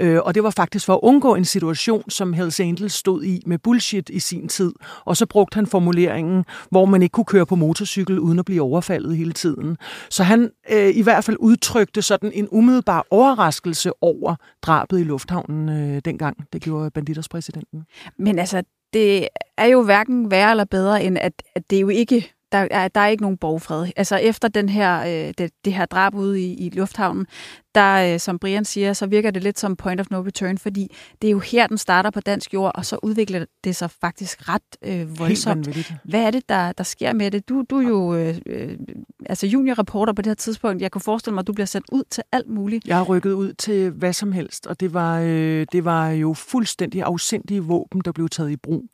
Øh, 0.00 0.18
og 0.22 0.34
det 0.34 0.42
var 0.42 0.50
faktisk 0.50 0.86
for 0.86 0.94
at 0.94 1.00
undgå 1.02 1.34
en 1.34 1.44
situation, 1.44 2.10
som 2.10 2.32
Hells 2.32 2.60
Angels 2.60 2.92
stod 2.92 3.24
i 3.24 3.42
med 3.46 3.58
bullshit 3.58 4.10
i 4.10 4.20
sin 4.20 4.48
tid. 4.48 4.72
Og 5.04 5.16
så 5.16 5.26
brugte 5.26 5.54
han 5.54 5.66
formuleringen, 5.66 6.44
hvor 6.70 6.84
man 6.84 7.02
ikke 7.02 7.12
kunne 7.12 7.24
køre 7.24 7.46
på 7.46 7.54
motorcykel 7.54 8.18
uden 8.18 8.38
at 8.38 8.44
blive 8.44 8.62
overfaldet 8.62 9.16
hele 9.16 9.32
tiden. 9.32 9.76
Så 10.10 10.22
han 10.22 10.50
øh, 10.72 10.96
i 10.96 11.02
hvert 11.02 11.24
fald 11.24 11.36
udtrykte 11.40 12.02
sådan 12.02 12.32
en 12.36 12.48
umiddelbar 12.50 13.06
overraskelse 13.10 13.92
over 14.00 14.36
drabet 14.62 15.00
i 15.00 15.04
lufthavnen 15.04 15.68
øh, 15.68 16.00
dengang. 16.04 16.46
Det 16.52 16.62
gjorde 16.62 16.90
Banditers 16.90 17.28
præsidenten. 17.28 17.84
Men 18.18 18.38
altså, 18.38 18.62
det 18.92 19.28
er 19.58 19.66
jo 19.66 19.82
hverken 19.82 20.30
værre 20.30 20.50
eller 20.50 20.64
bedre, 20.64 21.04
end 21.04 21.18
at, 21.18 21.42
at 21.54 21.70
det 21.70 21.80
jo 21.80 21.88
ikke 21.88 22.32
der 22.52 22.68
er, 22.70 22.88
der 22.88 23.00
er 23.00 23.06
ikke 23.06 23.22
nogen 23.22 23.36
borgfred. 23.36 23.86
Altså 23.96 24.16
efter 24.16 24.48
den 24.48 24.68
her, 24.68 25.00
øh, 25.00 25.34
det, 25.38 25.50
det 25.64 25.74
her 25.74 25.86
drab 25.86 26.14
ude 26.14 26.40
i, 26.40 26.54
i 26.66 26.70
lufthavnen, 26.70 27.26
der, 27.76 28.12
øh, 28.12 28.20
som 28.20 28.38
Brian 28.38 28.64
siger, 28.64 28.92
så 28.92 29.06
virker 29.06 29.30
det 29.30 29.42
lidt 29.42 29.58
som 29.58 29.76
point 29.76 30.00
of 30.00 30.06
no 30.10 30.20
return, 30.20 30.58
fordi 30.58 30.96
det 31.22 31.28
er 31.28 31.32
jo 31.32 31.38
her, 31.38 31.66
den 31.66 31.78
starter 31.78 32.10
på 32.10 32.20
dansk 32.20 32.54
jord, 32.54 32.72
og 32.74 32.84
så 32.84 32.98
udvikler 33.02 33.44
det 33.64 33.76
sig 33.76 33.90
faktisk 33.90 34.48
ret 34.48 34.62
øh, 34.82 35.18
voldsomt. 35.18 35.68
Hvad 36.04 36.20
er 36.20 36.30
det, 36.30 36.48
der, 36.48 36.72
der 36.72 36.84
sker 36.84 37.12
med 37.12 37.30
det? 37.30 37.48
Du, 37.48 37.64
du 37.70 37.78
er 37.78 37.88
jo 37.88 38.14
øh, 38.14 38.36
øh, 38.46 38.78
altså 39.26 39.46
juniorreporter 39.46 40.12
på 40.12 40.22
det 40.22 40.30
her 40.30 40.34
tidspunkt. 40.34 40.82
Jeg 40.82 40.90
kunne 40.90 41.02
forestille 41.02 41.34
mig, 41.34 41.40
at 41.40 41.46
du 41.46 41.52
bliver 41.52 41.66
sendt 41.66 41.86
ud 41.92 42.02
til 42.10 42.22
alt 42.32 42.48
muligt. 42.48 42.86
Jeg 42.86 42.96
har 42.96 43.04
rykket 43.04 43.32
ud 43.32 43.52
til 43.52 43.90
hvad 43.90 44.12
som 44.12 44.32
helst, 44.32 44.66
og 44.66 44.80
det 44.80 44.94
var, 44.94 45.20
øh, 45.20 45.66
det 45.72 45.84
var 45.84 46.08
jo 46.08 46.34
fuldstændig 46.34 47.02
afsindige 47.02 47.60
våben, 47.60 48.00
der 48.04 48.12
blev 48.12 48.28
taget 48.28 48.50
i 48.50 48.56
brug. 48.56 48.84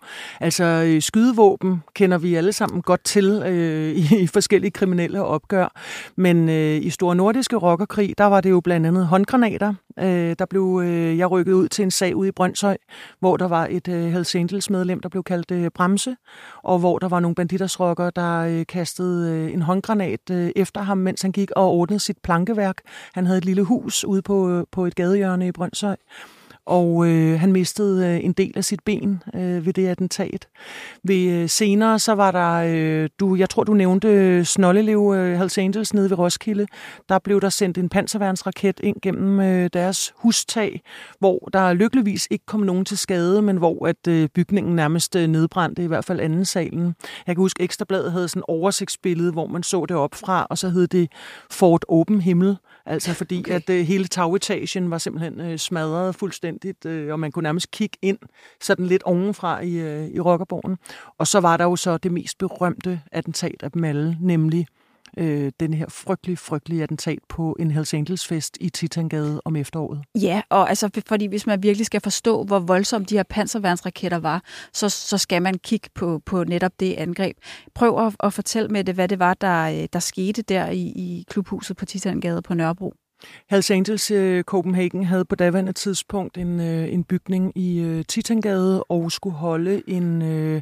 Altså 0.41 0.65
øh, 0.65 1.03
skydevåben 1.03 1.83
kender 1.95 2.19
vi 2.19 2.35
alle 2.35 2.53
sammen 2.53 2.83
godt 2.83 3.05
til 3.05 3.43
øh, 3.47 3.93
i, 3.93 4.23
i 4.23 4.27
forskellige 4.27 4.71
kriminelle 4.71 5.25
opgør, 5.25 5.81
men 6.17 6.49
øh, 6.49 6.77
i 6.83 6.91
Store 6.91 7.17
Nordiske 7.17 7.57
Rockerkrig, 7.57 8.15
der 8.19 8.25
var 8.25 8.41
det 8.41 8.51
jo 8.51 8.61
blandt 8.61 8.72
blandt 8.73 8.87
andet 8.87 9.07
håndgranater. 9.07 9.75
Øh, 9.99 10.37
der 10.39 10.47
blev 10.51 10.81
øh, 10.85 11.19
jeg 11.19 11.31
rykket 11.31 11.53
ud 11.53 11.69
til 11.69 11.83
en 11.83 11.91
sag 11.91 12.17
ude 12.17 12.29
i 12.29 12.33
Brøndshøj, 12.33 12.77
hvor 13.21 13.37
der 13.37 13.49
var 13.49 13.67
et 13.71 13.89
øh, 13.89 14.13
Hells 14.13 14.35
Angels 14.35 14.71
medlem, 14.71 15.01
der 15.01 15.09
blev 15.09 15.23
kaldt 15.23 15.51
øh, 15.51 15.71
Bremse, 15.75 16.17
og 16.63 16.79
hvor 16.79 16.99
der 16.99 17.09
var 17.09 17.21
nogle 17.21 17.35
banditersrokker, 17.35 18.11
der 18.11 18.39
øh, 18.39 18.67
kastede 18.67 19.33
øh, 19.33 19.53
en 19.53 19.63
håndgranat 19.63 20.31
øh, 20.31 20.51
efter 20.57 20.83
ham, 20.83 20.99
mens 20.99 21.23
han 21.23 21.33
gik 21.33 21.51
og 21.51 21.71
ordnede 21.71 22.01
sit 22.01 22.19
plankeværk. 22.23 22.77
Han 23.15 23.27
havde 23.27 23.39
et 23.39 23.45
lille 23.45 23.63
hus 23.63 24.05
ude 24.05 24.23
på, 24.23 24.51
øh, 24.51 24.65
på 24.73 24.87
et 24.87 24.95
gadehjørne 24.95 25.49
i 25.49 25.53
Brøndshøj 25.53 25.97
og 26.67 27.07
øh, 27.07 27.41
han 27.41 27.53
mistede 27.53 28.07
øh, 28.07 28.25
en 28.25 28.33
del 28.33 28.53
af 28.57 28.65
sit 28.65 28.81
ben 28.85 29.23
øh, 29.35 29.67
ved 29.67 29.73
det 29.73 29.87
attentat. 29.87 30.49
Ved, 31.05 31.31
øh, 31.31 31.49
senere 31.49 31.99
så 31.99 32.15
var 32.15 32.31
der, 32.31 32.53
øh, 32.67 33.09
du, 33.21 33.35
jeg 33.35 33.51
tror 33.51 33.65
du 33.65 33.75
nævnte 33.75 34.09
øh, 34.09 34.45
Snollelev 34.45 35.13
øh, 35.17 35.39
Hells 35.39 35.59
Angels 35.59 35.95
nede 35.95 36.11
ved 36.11 36.19
Roskilde. 36.19 36.67
Der 37.09 37.19
blev 37.19 37.41
der 37.41 37.49
sendt 37.49 37.79
en 37.79 37.89
panserværnsraket 37.89 38.81
ind 38.81 38.97
gennem 39.03 39.41
øh, 39.41 39.71
deres 39.73 40.13
hustag, 40.17 40.81
hvor 41.19 41.49
der 41.53 41.73
lykkeligvis 41.73 42.29
ikke 42.31 42.47
kom 42.47 42.61
nogen 42.61 42.85
til 42.85 42.99
skade, 42.99 43.43
men 43.43 43.57
hvor 43.57 43.87
at 43.87 44.09
øh, 44.09 44.29
bygningen 44.29 44.77
nærmest 44.77 45.17
øh, 45.17 45.27
nedbrændte, 45.29 45.85
i 45.85 45.87
hvert 45.87 46.05
fald 46.05 46.21
anden 46.21 46.45
salen. 46.45 46.95
Jeg 47.27 47.35
kan 47.35 47.43
huske, 47.43 47.63
Ekstrabladet 47.63 48.13
havde 48.13 48.29
sådan 48.29 48.41
en 48.41 48.45
oversigtsbillede, 48.49 49.33
hvor 49.33 49.47
man 49.47 49.63
så 49.63 49.87
det 49.89 49.97
op 49.97 50.15
fra, 50.15 50.47
og 50.51 50.59
så 50.59 50.69
hed 50.69 50.87
det 50.87 51.13
Fort 51.51 51.85
Åben 51.89 52.21
Himmel, 52.21 52.57
altså 52.87 53.15
fordi 53.21 53.39
okay. 53.39 53.55
at 53.55 53.71
øh, 53.71 53.85
hele 53.87 54.07
tagetagen 54.07 54.91
var 54.91 54.99
simpelthen 54.99 55.41
øh, 55.41 55.59
smadret 55.59 56.15
fuldstændig 56.15 56.43
fuldstændigt, 56.43 56.87
øh, 56.87 57.13
og 57.13 57.21
man 57.21 57.33
kunne 57.33 57.43
nærmest 57.43 57.71
kigge 57.71 57.99
ind 58.03 58.19
sådan 58.61 58.87
lidt 58.87 59.03
ovenfra 59.03 59.61
i, 59.61 59.75
øh, 59.75 60.09
i 60.09 60.21
Rockerborgen. 60.21 60.77
Og 61.19 61.27
så 61.27 61.41
var 61.41 61.57
der 61.57 61.65
jo 61.65 61.77
så 61.77 61.99
det 61.99 62.13
mest 62.13 62.39
berømte 62.39 63.01
attentat 63.13 63.63
af 63.63 63.73
dem 63.73 63.85
alle, 63.85 64.17
nemlig 64.21 64.67
øh, 65.19 65.53
den 65.61 65.75
her 65.75 65.87
frygtelige, 65.89 66.37
frygtelige 66.37 66.83
attentat 66.83 67.19
på 67.29 67.57
en 67.61 67.71
Hells 67.71 67.95
Angels 67.95 68.27
fest 68.27 68.59
i 68.61 68.69
Titangade 68.69 69.41
om 69.45 69.57
efteråret. 69.57 70.01
Ja, 70.15 70.43
og 70.51 70.69
altså, 70.69 71.03
fordi 71.09 71.27
hvis 71.27 71.47
man 71.47 71.63
virkelig 71.63 71.87
skal 71.87 72.01
forstå, 72.01 72.45
hvor 72.45 72.59
voldsomt 72.59 73.11
de 73.11 73.17
her 73.17 73.23
panserværnsraketter 73.23 74.19
var, 74.19 74.43
så, 74.73 74.89
så 74.89 75.19
skal 75.19 75.43
man 75.43 75.59
kigge 75.59 75.89
på, 75.95 76.23
på 76.27 76.45
netop 76.45 76.73
det 76.81 76.95
angreb. 76.95 77.37
Prøv 77.75 78.07
at, 78.07 78.17
at 78.23 78.33
fortælle 78.33 78.69
med 78.69 78.85
det, 78.85 78.95
hvad 78.95 79.09
det 79.09 79.19
var, 79.19 79.35
der, 79.35 79.83
øh, 79.83 79.89
der 79.93 79.99
skete 79.99 80.43
der 80.43 80.71
i, 80.71 80.83
i 80.83 81.25
klubhuset 81.31 81.77
på 81.77 81.85
Titangade 81.85 82.43
på 82.43 82.55
Nørrebro. 82.55 82.95
Hells 83.51 83.71
Angels 83.71 84.11
uh, 84.11 84.41
Copenhagen 84.41 85.05
havde 85.05 85.25
på 85.25 85.35
daværende 85.35 85.73
tidspunkt 85.73 86.39
en, 86.39 86.61
uh, 86.61 86.93
en 86.93 87.05
bygning 87.05 87.53
i 87.59 87.85
uh, 87.85 88.03
Titangade 88.09 88.85
og 88.85 89.13
skulle 89.13 89.37
holde 89.37 89.83
en 89.87 90.23
uh, 90.23 90.61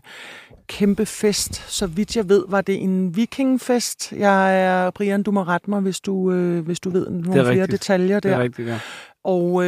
kæmpe 0.70 1.06
fest. 1.06 1.54
Så 1.54 1.86
vidt 1.86 2.16
jeg 2.16 2.28
ved, 2.28 2.44
var 2.48 2.60
det 2.60 2.82
en 2.82 3.16
vikingfest. 3.16 4.12
Jeg 4.12 4.62
er, 4.64 4.90
Brian, 4.90 5.22
du 5.22 5.30
må 5.30 5.42
rette 5.42 5.70
mig, 5.70 5.80
hvis 5.80 6.00
du, 6.00 6.12
uh, 6.12 6.58
hvis 6.58 6.80
du 6.80 6.90
ved 6.90 7.10
nogle 7.10 7.32
flere 7.32 7.50
rigtigt. 7.50 7.70
detaljer 7.70 8.20
der. 8.20 8.28
Det 8.30 8.36
er 8.38 8.42
rigtigt, 8.42 8.68
ja. 8.68 8.80
Og 9.24 9.52
uh, 9.52 9.64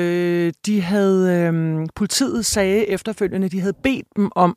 de 0.67 0.81
havde, 0.81 1.49
um, 1.49 1.89
politiet 1.95 2.47
sagde 2.47 2.89
efterfølgende, 2.89 3.49
de 3.49 3.61
havde 3.61 3.77
bedt 3.83 4.07
dem 4.17 4.31
om 4.35 4.57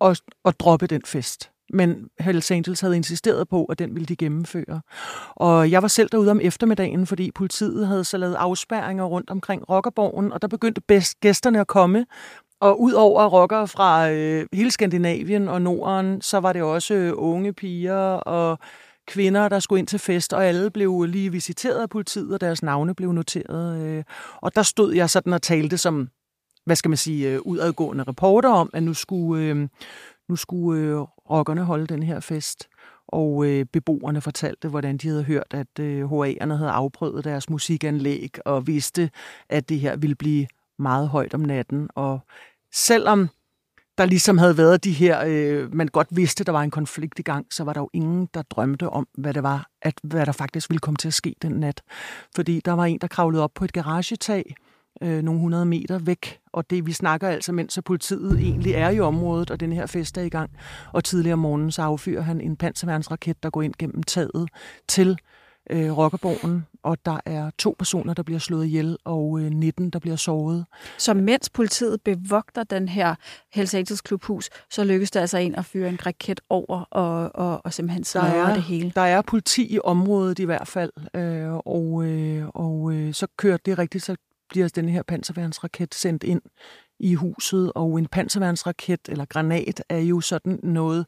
at, 0.00 0.20
at 0.44 0.60
droppe 0.60 0.86
den 0.86 1.02
fest 1.06 1.50
men 1.72 2.08
Hells 2.20 2.50
Angels 2.50 2.80
havde 2.80 2.96
insisteret 2.96 3.48
på, 3.48 3.64
at 3.64 3.78
den 3.78 3.94
ville 3.94 4.06
de 4.06 4.16
gennemføre. 4.16 4.80
Og 5.36 5.70
jeg 5.70 5.82
var 5.82 5.88
selv 5.88 6.08
derude 6.12 6.30
om 6.30 6.40
eftermiddagen, 6.42 7.06
fordi 7.06 7.30
politiet 7.30 7.86
havde 7.86 8.04
så 8.04 8.16
lavet 8.16 8.34
afspærringer 8.34 9.04
rundt 9.04 9.30
omkring 9.30 9.70
Rockerborgen, 9.70 10.32
og 10.32 10.42
der 10.42 10.48
begyndte 10.48 10.80
bedst 10.80 11.20
gæsterne 11.20 11.60
at 11.60 11.66
komme. 11.66 12.06
Og 12.60 12.80
ud 12.80 12.92
over 12.92 13.26
rockere 13.26 13.68
fra 13.68 14.10
øh, 14.10 14.46
hele 14.52 14.70
Skandinavien 14.70 15.48
og 15.48 15.62
Norden, 15.62 16.20
så 16.20 16.40
var 16.40 16.52
det 16.52 16.62
også 16.62 16.94
øh, 16.94 17.12
unge 17.16 17.52
piger 17.52 18.12
og 18.12 18.58
kvinder, 19.06 19.48
der 19.48 19.58
skulle 19.58 19.78
ind 19.78 19.86
til 19.86 19.98
fest, 19.98 20.32
og 20.32 20.46
alle 20.46 20.70
blev 20.70 21.04
lige 21.04 21.32
visiteret 21.32 21.82
af 21.82 21.90
politiet, 21.90 22.34
og 22.34 22.40
deres 22.40 22.62
navne 22.62 22.94
blev 22.94 23.12
noteret. 23.12 23.82
Øh. 23.82 24.04
Og 24.36 24.54
der 24.54 24.62
stod 24.62 24.94
jeg 24.94 25.10
sådan 25.10 25.32
og 25.32 25.42
talte 25.42 25.78
som, 25.78 26.08
hvad 26.64 26.76
skal 26.76 26.88
man 26.88 26.96
sige, 26.96 27.28
øh, 27.28 27.40
udadgående 27.40 28.04
reporter 28.04 28.48
om, 28.48 28.70
at 28.72 28.82
nu 28.82 28.94
skulle, 28.94 29.44
øh, 29.44 29.68
nu 30.28 30.36
skulle 30.36 30.82
øh, 30.82 30.98
rockerne 31.30 31.64
holde 31.64 31.86
den 31.86 32.02
her 32.02 32.20
fest. 32.20 32.68
Og 33.08 33.46
øh, 33.46 33.64
beboerne 33.72 34.20
fortalte, 34.20 34.68
hvordan 34.68 34.96
de 34.96 35.08
havde 35.08 35.22
hørt, 35.22 35.54
at 35.54 35.78
øh, 35.80 36.12
HA'erne 36.12 36.54
havde 36.54 36.70
afprøvet 36.70 37.24
deres 37.24 37.50
musikanlæg 37.50 38.30
og 38.44 38.66
vidste, 38.66 39.10
at 39.48 39.68
det 39.68 39.80
her 39.80 39.96
ville 39.96 40.16
blive 40.16 40.46
meget 40.78 41.08
højt 41.08 41.34
om 41.34 41.40
natten. 41.40 41.88
Og 41.94 42.20
selvom 42.72 43.28
der 43.98 44.06
ligesom 44.06 44.38
havde 44.38 44.56
været 44.56 44.84
de 44.84 44.92
her, 44.92 45.24
øh, 45.26 45.74
man 45.74 45.88
godt 45.88 46.08
vidste, 46.10 46.44
der 46.44 46.52
var 46.52 46.62
en 46.62 46.70
konflikt 46.70 47.18
i 47.18 47.22
gang, 47.22 47.46
så 47.50 47.64
var 47.64 47.72
der 47.72 47.80
jo 47.80 47.90
ingen, 47.92 48.28
der 48.34 48.42
drømte 48.42 48.88
om, 48.88 49.08
hvad 49.18 49.34
det 49.34 49.42
var, 49.42 49.70
at 49.82 49.94
hvad 50.02 50.26
der 50.26 50.32
faktisk 50.32 50.70
ville 50.70 50.78
komme 50.78 50.96
til 50.96 51.08
at 51.08 51.14
ske 51.14 51.34
den 51.42 51.52
nat. 51.52 51.82
Fordi 52.36 52.60
der 52.64 52.72
var 52.72 52.84
en, 52.84 52.98
der 52.98 53.06
kravlede 53.06 53.42
op 53.42 53.50
på 53.54 53.64
et 53.64 53.72
garagetag, 53.72 54.54
øh, 55.02 55.22
nogle 55.22 55.40
hundrede 55.40 55.66
meter 55.66 55.98
væk. 55.98 56.38
Og 56.52 56.70
det 56.70 56.86
vi 56.86 56.92
snakker 56.92 57.28
altså, 57.28 57.52
mens 57.52 57.78
politiet 57.84 58.38
egentlig 58.40 58.72
er 58.72 58.90
i 58.90 59.00
området, 59.00 59.50
og 59.50 59.60
den 59.60 59.72
her 59.72 59.86
fest 59.86 60.18
er 60.18 60.22
i 60.22 60.28
gang. 60.28 60.50
Og 60.92 61.04
tidligere 61.04 61.32
om 61.32 61.38
morgenen, 61.38 61.72
så 61.72 61.82
affyrer 61.82 62.22
han 62.22 62.40
en 62.40 62.56
panserværnsraket, 62.56 63.42
der 63.42 63.50
går 63.50 63.62
ind 63.62 63.74
gennem 63.78 64.02
taget 64.02 64.48
til 64.88 65.18
øh, 65.70 65.98
Rockerborgen, 65.98 66.66
og 66.82 66.98
der 67.04 67.20
er 67.26 67.50
to 67.58 67.74
personer, 67.78 68.14
der 68.14 68.22
bliver 68.22 68.38
slået 68.38 68.66
ihjel, 68.66 68.96
og 69.04 69.40
øh, 69.40 69.50
19, 69.50 69.90
der 69.90 69.98
bliver 69.98 70.16
såret. 70.16 70.64
Så 70.98 71.14
mens 71.14 71.50
politiet 71.50 72.02
bevogter 72.02 72.64
den 72.64 72.88
her 72.88 73.14
Hells 73.52 73.74
Angels 73.74 74.00
klubhus, 74.00 74.50
så 74.70 74.84
lykkes 74.84 75.10
det 75.10 75.20
altså 75.20 75.38
ind 75.38 75.56
at 75.56 75.64
fyre 75.64 75.88
en 75.88 76.06
raket 76.06 76.40
over 76.48 76.84
og, 76.90 77.30
og, 77.34 77.60
og 77.64 77.72
simpelthen 77.72 78.04
smadre 78.04 78.54
det 78.54 78.62
hele? 78.62 78.92
Der 78.94 79.00
er 79.00 79.22
politi 79.22 79.74
i 79.74 79.78
området 79.84 80.38
i 80.38 80.44
hvert 80.44 80.68
fald, 80.68 80.92
øh, 81.14 81.52
og, 81.52 82.04
øh, 82.04 82.48
og 82.48 82.92
øh, 82.92 83.14
så 83.14 83.26
kører 83.36 83.56
det 83.56 83.78
rigtigt, 83.78 84.04
så 84.04 84.16
bliver 84.48 84.68
den 84.68 84.88
her 84.88 85.02
panserværnsraket 85.02 85.94
sendt 85.94 86.24
ind 86.24 86.42
i 87.00 87.14
huset, 87.14 87.72
og 87.74 87.98
en 87.98 88.06
panserværnsraket 88.06 89.00
eller 89.08 89.24
granat 89.24 89.82
er 89.88 89.98
jo 89.98 90.20
sådan 90.20 90.60
noget, 90.62 91.06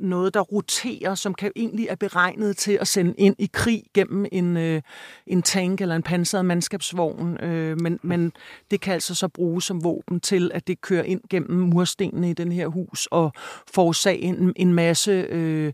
noget, 0.00 0.34
der 0.34 0.40
roterer, 0.40 1.14
som 1.14 1.34
kan 1.34 1.52
egentlig 1.56 1.86
er 1.90 1.94
beregnet 1.94 2.56
til 2.56 2.78
at 2.80 2.88
sende 2.88 3.14
ind 3.18 3.36
i 3.38 3.50
krig 3.52 3.82
gennem 3.94 4.26
en, 4.32 4.56
øh, 4.56 4.82
en 5.26 5.42
tank 5.42 5.80
eller 5.80 5.96
en 5.96 6.02
pansret 6.02 6.44
mandskabsvogn. 6.44 7.44
Øh, 7.44 7.80
men, 7.80 7.98
men 8.02 8.32
det 8.70 8.80
kan 8.80 8.94
altså 8.94 9.14
så 9.14 9.28
bruges 9.28 9.64
som 9.64 9.84
våben 9.84 10.20
til, 10.20 10.50
at 10.54 10.66
det 10.66 10.80
kører 10.80 11.02
ind 11.02 11.20
gennem 11.30 11.58
murstenene 11.58 12.30
i 12.30 12.32
den 12.32 12.52
her 12.52 12.66
hus 12.66 13.08
og 13.10 13.32
forårsager 13.74 14.28
en, 14.28 14.52
en 14.56 14.74
masse 14.74 15.10
øh, 15.10 15.72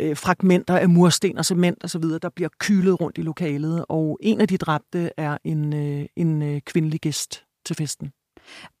øh, 0.00 0.16
fragmenter 0.16 0.76
af 0.76 0.88
mursten 0.88 1.38
og 1.38 1.44
cement 1.44 1.84
osv., 1.84 2.02
der 2.02 2.30
bliver 2.36 2.50
kylet 2.58 3.00
rundt 3.00 3.18
i 3.18 3.22
lokalet. 3.22 3.84
Og 3.88 4.18
en 4.22 4.40
af 4.40 4.48
de 4.48 4.56
dræbte 4.56 5.10
er 5.16 5.38
en, 5.44 5.74
øh, 5.74 6.06
en 6.16 6.42
øh, 6.42 6.60
kvindelig 6.60 7.00
gæst 7.00 7.44
til 7.66 7.76
festen. 7.76 8.12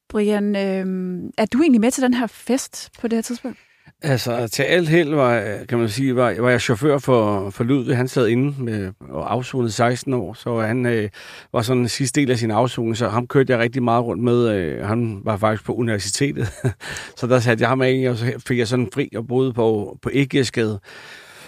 Brian, 0.08 0.56
øh, 0.56 1.30
er 1.38 1.46
du 1.46 1.60
egentlig 1.60 1.80
med 1.80 1.90
til 1.90 2.02
den 2.02 2.14
her 2.14 2.26
fest 2.26 2.90
på 3.00 3.08
det 3.08 3.16
her 3.16 3.22
tidspunkt? 3.22 3.58
Altså, 4.06 4.48
til 4.48 4.62
alt 4.62 4.88
held 4.88 5.14
var, 5.14 5.58
kan 5.68 5.78
man 5.78 5.88
sige, 5.88 6.16
var, 6.16 6.34
var 6.38 6.50
jeg 6.50 6.60
chauffør 6.60 6.98
for, 6.98 7.50
for 7.50 7.64
Ludvig. 7.64 7.96
Han 7.96 8.08
sad 8.08 8.28
inde 8.28 8.62
med, 8.62 8.92
og 9.00 9.32
afsonede 9.32 9.72
16 9.72 10.14
år, 10.14 10.34
så 10.34 10.60
han 10.60 10.86
øh, 10.86 11.08
var 11.52 11.62
sådan 11.62 11.82
en 11.82 11.88
sidste 11.88 12.20
del 12.20 12.30
af 12.30 12.38
sin 12.38 12.50
afsoning, 12.50 12.96
så 12.96 13.08
ham 13.08 13.26
kørte 13.26 13.52
jeg 13.52 13.60
rigtig 13.60 13.82
meget 13.82 14.04
rundt 14.04 14.22
med. 14.22 14.48
Øh, 14.48 14.86
han 14.86 15.20
var 15.24 15.36
faktisk 15.36 15.64
på 15.64 15.74
universitetet, 15.74 16.52
så 17.18 17.26
der 17.26 17.40
satte 17.40 17.62
jeg 17.62 17.68
ham 17.68 17.82
af, 17.82 18.06
og 18.10 18.16
så 18.16 18.32
fik 18.46 18.58
jeg 18.58 18.68
sådan 18.68 18.88
fri 18.94 19.08
og 19.16 19.26
boede 19.26 19.52
på, 19.52 19.98
på 20.02 20.10
Æggesgade. 20.12 20.80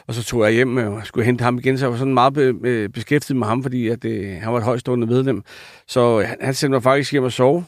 Og 0.07 0.14
så 0.14 0.25
tog 0.25 0.45
jeg 0.45 0.53
hjem 0.53 0.77
og 0.77 1.07
skulle 1.07 1.25
hente 1.25 1.45
ham 1.45 1.59
igen, 1.59 1.79
så 1.79 1.85
jeg 1.85 1.92
var 1.92 1.99
sådan 1.99 2.14
meget 2.14 2.35
be, 2.35 2.55
øh, 2.64 2.88
beskæftiget 2.88 3.37
med 3.37 3.47
ham, 3.47 3.62
fordi 3.62 3.88
at, 3.88 4.05
øh, 4.05 4.37
han 4.40 4.53
var 4.53 4.59
et 4.59 4.64
højstående 4.64 5.07
medlem. 5.07 5.42
Så 5.88 6.21
han, 6.21 6.37
han 6.40 6.55
sendte 6.55 6.75
mig 6.75 6.83
faktisk 6.83 7.12
hjem 7.12 7.25
og 7.25 7.33
sove 7.33 7.64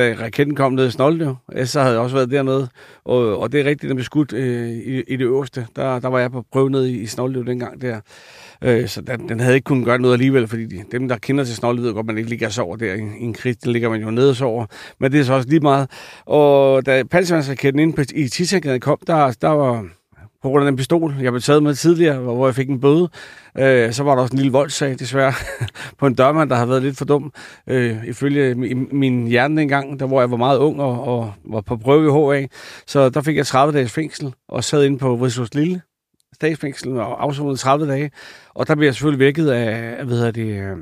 da 0.00 0.14
raketten 0.20 0.56
kom 0.56 0.72
ned 0.72 0.88
i 0.88 0.90
Snoldøv. 0.90 1.36
Så 1.64 1.80
havde 1.80 1.92
jeg 1.92 2.02
også 2.02 2.16
været 2.16 2.30
dernede, 2.30 2.68
og, 3.04 3.38
og 3.38 3.52
det 3.52 3.60
er 3.60 3.64
rigtigt, 3.64 3.88
den 3.88 3.96
blev 3.96 4.04
skudt 4.04 4.32
øh, 4.32 4.68
i, 4.70 5.00
i 5.00 5.16
det 5.16 5.24
øverste. 5.24 5.66
Der, 5.76 5.98
der 5.98 6.08
var 6.08 6.18
jeg 6.18 6.32
på 6.32 6.44
prøve 6.52 6.70
ned 6.70 6.86
i, 6.86 6.98
i 7.00 7.06
Snoldøv 7.06 7.46
dengang 7.46 7.80
der. 7.80 8.00
Øh, 8.64 8.88
så 8.88 9.00
den, 9.00 9.28
den 9.28 9.40
havde 9.40 9.54
ikke 9.54 9.64
kunnet 9.64 9.84
gøre 9.84 9.98
noget 9.98 10.14
alligevel, 10.14 10.48
fordi 10.48 10.66
de, 10.66 10.84
dem, 10.92 11.08
der 11.08 11.18
kender 11.18 11.44
til 11.44 11.56
Snoldøv, 11.56 11.84
ved 11.84 11.94
godt, 11.94 12.06
man 12.06 12.18
ikke 12.18 12.30
ligger 12.30 12.48
så 12.48 12.62
over 12.62 12.76
der 12.76 12.94
i, 12.94 12.98
i 12.98 13.24
en 13.24 13.34
krig. 13.34 13.64
Den 13.64 13.72
ligger 13.72 13.88
man 13.88 14.02
jo 14.02 14.10
nede 14.10 14.30
og 14.30 14.36
sover. 14.36 14.66
Men 15.00 15.12
det 15.12 15.20
er 15.20 15.24
så 15.24 15.32
også 15.32 15.48
lige 15.48 15.60
meget. 15.60 15.90
Og 16.26 16.86
da 16.86 17.02
panservandsraketten 17.02 17.80
inde 17.80 17.92
på, 17.92 18.02
i 18.14 18.28
Tissagade 18.28 18.80
kom, 18.80 18.98
der, 19.06 19.36
der 19.40 19.48
var 19.48 19.86
på 20.42 20.48
grund 20.48 20.64
af 20.64 20.70
den 20.70 20.76
pistol, 20.76 21.14
jeg 21.20 21.32
blev 21.32 21.42
taget 21.42 21.62
med 21.62 21.74
tidligere, 21.74 22.18
hvor 22.18 22.46
jeg 22.46 22.54
fik 22.54 22.68
en 22.68 22.80
bøde. 22.80 23.08
Øh, 23.58 23.92
så 23.92 24.02
var 24.02 24.14
der 24.14 24.22
også 24.22 24.32
en 24.32 24.38
lille 24.38 24.52
voldssag, 24.52 24.98
desværre, 24.98 25.32
på 25.98 26.06
en 26.06 26.14
dørmand, 26.14 26.50
der 26.50 26.56
har 26.56 26.66
været 26.66 26.82
lidt 26.82 26.96
for 26.96 27.04
dum. 27.04 27.32
Øh, 27.66 28.06
ifølge 28.06 28.54
min 28.92 29.26
hjerne 29.26 29.60
dengang, 29.60 30.00
der 30.00 30.06
hvor 30.06 30.20
jeg 30.20 30.30
var 30.30 30.36
meget 30.36 30.58
ung 30.58 30.80
og, 30.80 31.04
og 31.04 31.32
var 31.44 31.60
på 31.60 31.76
prøve 31.76 32.34
i 32.34 32.40
HA. 32.40 32.46
Så 32.86 33.08
der 33.08 33.20
fik 33.20 33.36
jeg 33.36 33.46
30 33.46 33.72
dages 33.72 33.92
fængsel 33.92 34.34
og 34.48 34.64
sad 34.64 34.84
inde 34.84 34.98
på 34.98 35.16
Vridshus 35.16 35.54
Lille 35.54 35.82
statsfængsel 36.34 36.96
og 36.96 37.22
afsonede 37.22 37.56
30 37.56 37.88
dage. 37.88 38.10
Og 38.54 38.68
der 38.68 38.74
blev 38.74 38.86
jeg 38.86 38.94
selvfølgelig 38.94 39.18
vækket 39.18 39.50
af, 39.50 40.04
hvad 40.04 40.16
hedder 40.16 40.30
det, 40.30 40.46
øh, 40.46 40.76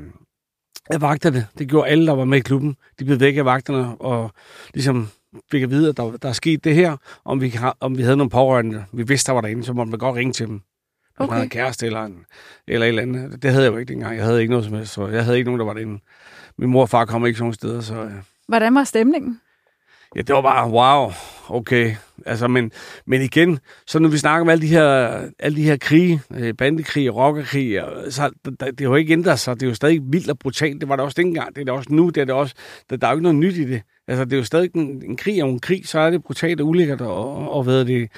af 0.89 1.01
vagterne. 1.01 1.47
Det 1.57 1.69
gjorde 1.69 1.89
alle, 1.89 2.07
der 2.07 2.13
var 2.13 2.25
med 2.25 2.37
i 2.37 2.41
klubben. 2.41 2.75
De 2.99 3.05
blev 3.05 3.19
væk 3.19 3.37
af 3.37 3.45
vagterne 3.45 3.97
og 4.01 4.31
ligesom 4.73 5.09
fik 5.51 5.63
at 5.63 5.69
vide, 5.69 5.89
at 5.89 5.97
der, 5.97 6.17
der 6.17 6.29
er 6.29 6.33
sket 6.33 6.63
det 6.63 6.75
her, 6.75 6.97
om 7.25 7.41
vi, 7.41 7.59
om 7.79 7.97
vi 7.97 8.03
havde 8.03 8.17
nogle 8.17 8.29
pårørende, 8.29 8.85
vi 8.91 9.03
vidste, 9.03 9.27
der 9.27 9.33
var 9.33 9.41
derinde, 9.41 9.63
så 9.63 9.73
måtte 9.73 9.89
man 9.89 9.99
godt 9.99 10.15
ringe 10.15 10.33
til 10.33 10.47
dem. 10.47 10.61
Okay. 11.19 11.29
Han 11.29 11.37
havde 11.37 11.49
kæreste 11.49 11.85
eller, 11.85 12.03
en, 12.03 12.25
eller 12.67 12.85
et 12.85 12.89
eller 12.89 13.01
andet. 13.01 13.43
Det 13.43 13.51
havde 13.51 13.63
jeg 13.63 13.71
jo 13.73 13.77
ikke 13.77 13.93
dengang. 13.93 14.17
Jeg 14.17 14.25
havde 14.25 14.41
ikke 14.41 14.51
noget 14.51 14.65
som 14.65 14.73
helst, 14.73 14.93
så 14.93 15.07
jeg 15.07 15.23
havde 15.23 15.37
ikke 15.37 15.47
nogen, 15.47 15.59
der 15.59 15.65
var 15.65 15.73
derinde. 15.73 15.99
Min 16.57 16.69
mor 16.69 16.81
og 16.81 16.89
far 16.89 17.05
kom 17.05 17.25
ikke 17.25 17.39
nogen 17.39 17.53
steder, 17.53 17.81
så... 17.81 17.95
Ja. 17.95 18.09
Hvordan 18.47 18.75
var 18.75 18.83
stemningen? 18.83 19.41
Ja, 20.15 20.21
det 20.21 20.35
var 20.35 20.41
bare, 20.41 20.69
wow, 20.69 21.11
okay. 21.49 21.95
Altså, 22.25 22.47
men, 22.47 22.71
men 23.05 23.21
igen, 23.21 23.59
så 23.87 23.99
når 23.99 24.09
vi 24.09 24.17
snakker 24.17 24.41
om 24.41 24.49
alle 24.49 24.61
de 24.61 24.67
her, 24.67 25.21
alle 25.39 25.57
de 25.57 25.63
her 25.63 25.77
krige, 25.77 26.21
øh, 26.35 26.53
bandekrig 26.53 27.09
og 27.09 27.15
rockerkrig, 27.15 27.83
så 28.09 28.29
det, 28.45 28.59
det 28.59 28.79
har 28.79 28.87
jo 28.87 28.95
ikke 28.95 29.13
ændret 29.13 29.39
sig. 29.39 29.55
Det 29.55 29.63
er 29.63 29.67
jo 29.67 29.75
stadig 29.75 30.01
vildt 30.03 30.29
og 30.29 30.39
brutalt. 30.39 30.81
Det 30.81 30.89
var 30.89 30.95
det 30.95 31.05
også 31.05 31.21
dengang. 31.21 31.55
Det 31.55 31.61
er 31.61 31.65
det 31.65 31.73
også 31.73 31.93
nu. 31.93 32.09
Det 32.09 32.21
er 32.21 32.25
det 32.25 32.35
også, 32.35 32.55
der, 32.89 32.97
der 32.97 33.07
er 33.07 33.11
jo 33.11 33.17
ikke 33.17 33.23
noget 33.23 33.37
nyt 33.37 33.55
i 33.55 33.65
det. 33.65 33.81
Altså, 34.07 34.25
det 34.25 34.33
er 34.33 34.37
jo 34.37 34.43
stadig 34.43 34.69
en, 34.75 35.03
en 35.05 35.17
krig 35.17 35.43
og 35.43 35.49
en 35.49 35.59
krig, 35.59 35.87
så 35.87 35.99
er 35.99 36.09
det 36.09 36.23
brutalt 36.23 36.61
og 36.61 36.67
ulækkert, 36.67 37.01
og, 37.01 37.35
og, 37.35 37.51
og 37.51 37.63
hvad 37.63 37.85
det, 37.85 38.11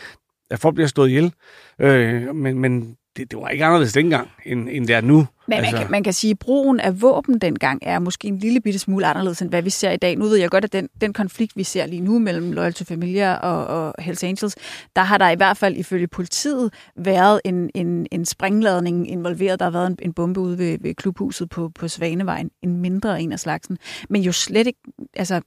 at 0.52 0.60
folk 0.60 0.76
bliver 0.76 0.88
stået 0.88 1.10
ihjel. 1.10 1.34
Øh, 1.80 2.36
men, 2.36 2.60
men 2.60 2.98
det, 3.18 3.32
det 3.32 3.40
var 3.40 3.50
ikke 3.50 3.66
anderledes 3.66 3.94
dengang, 3.94 4.30
end, 4.46 4.70
end 4.72 4.88
det 4.88 4.96
er 4.96 5.02
nu. 5.02 5.28
Men 5.48 5.58
altså... 5.58 5.72
man, 5.72 5.82
kan, 5.82 5.92
man 5.92 6.04
kan 6.04 6.14
sige, 6.14 6.32
at 6.32 6.40
brugen 6.40 6.80
af 6.80 7.02
våben 7.02 7.40
dengang 7.40 7.80
er 7.82 8.00
måske 8.00 8.28
en 8.28 8.38
lille 8.38 8.62
bitte 8.62 8.80
smule 8.80 9.06
anderledes, 9.06 9.42
end 9.42 9.50
hvad 9.50 9.62
vi 9.62 9.70
ser 9.70 9.92
i 9.92 9.98
dag. 9.98 10.16
Nu 10.16 10.26
ved 10.26 10.38
jeg 10.38 10.50
godt, 10.50 10.64
at 10.64 10.74
den, 10.74 10.90
den 11.02 11.14
konflikt, 11.14 11.52
vi 11.56 11.64
ser 11.64 11.86
lige 11.86 12.02
nu 12.02 12.20
mellem 12.20 12.52
Loyal 12.52 12.74
to 12.74 12.86
Familia 12.86 13.36
og, 13.36 13.68
og 13.68 14.04
Hells 14.04 14.24
Angels, 14.24 14.56
der 14.96 15.02
har 15.02 15.18
der 15.18 15.30
i 15.30 15.36
hvert 15.36 15.58
fald 15.58 15.78
ifølge 15.78 16.08
politiet 16.08 16.74
været 16.96 17.42
en, 17.46 17.70
en, 17.76 18.08
en 18.12 18.26
springladning 18.26 19.12
involveret. 19.12 19.60
Der 19.60 19.66
har 19.66 19.72
været 19.72 19.88
en, 19.88 19.98
en 20.02 20.14
bombe 20.14 20.40
ude 20.40 20.58
ved, 20.58 20.78
ved 20.82 20.96
klubhuset 20.96 21.50
på, 21.50 21.72
på 21.80 21.88
Svanevejen. 21.88 22.50
En 22.62 22.78
mindre 22.78 23.22
en 23.22 23.32
af 23.32 23.40
slagsen. 23.40 23.78
Men 24.10 24.22
jo 24.22 24.32
slet 24.32 24.68
ikke, 24.68 24.80
altså, 25.16 25.42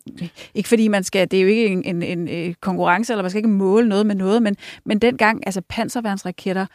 ikke 0.54 0.68
fordi 0.68 0.88
man 0.88 1.04
skal, 1.04 1.30
det 1.30 1.36
er 1.36 1.42
jo 1.42 1.48
ikke 1.48 1.66
en, 1.66 1.84
en, 1.84 2.02
en, 2.02 2.28
en 2.28 2.54
konkurrence, 2.60 3.12
eller 3.12 3.22
man 3.22 3.30
skal 3.30 3.38
ikke 3.38 3.48
måle 3.48 3.88
noget 3.88 4.06
med 4.06 4.14
noget, 4.14 4.42
men, 4.42 4.56
men 4.84 4.98
dengang, 4.98 5.46
altså 5.46 5.62
panserværnsraketter, 5.68 6.66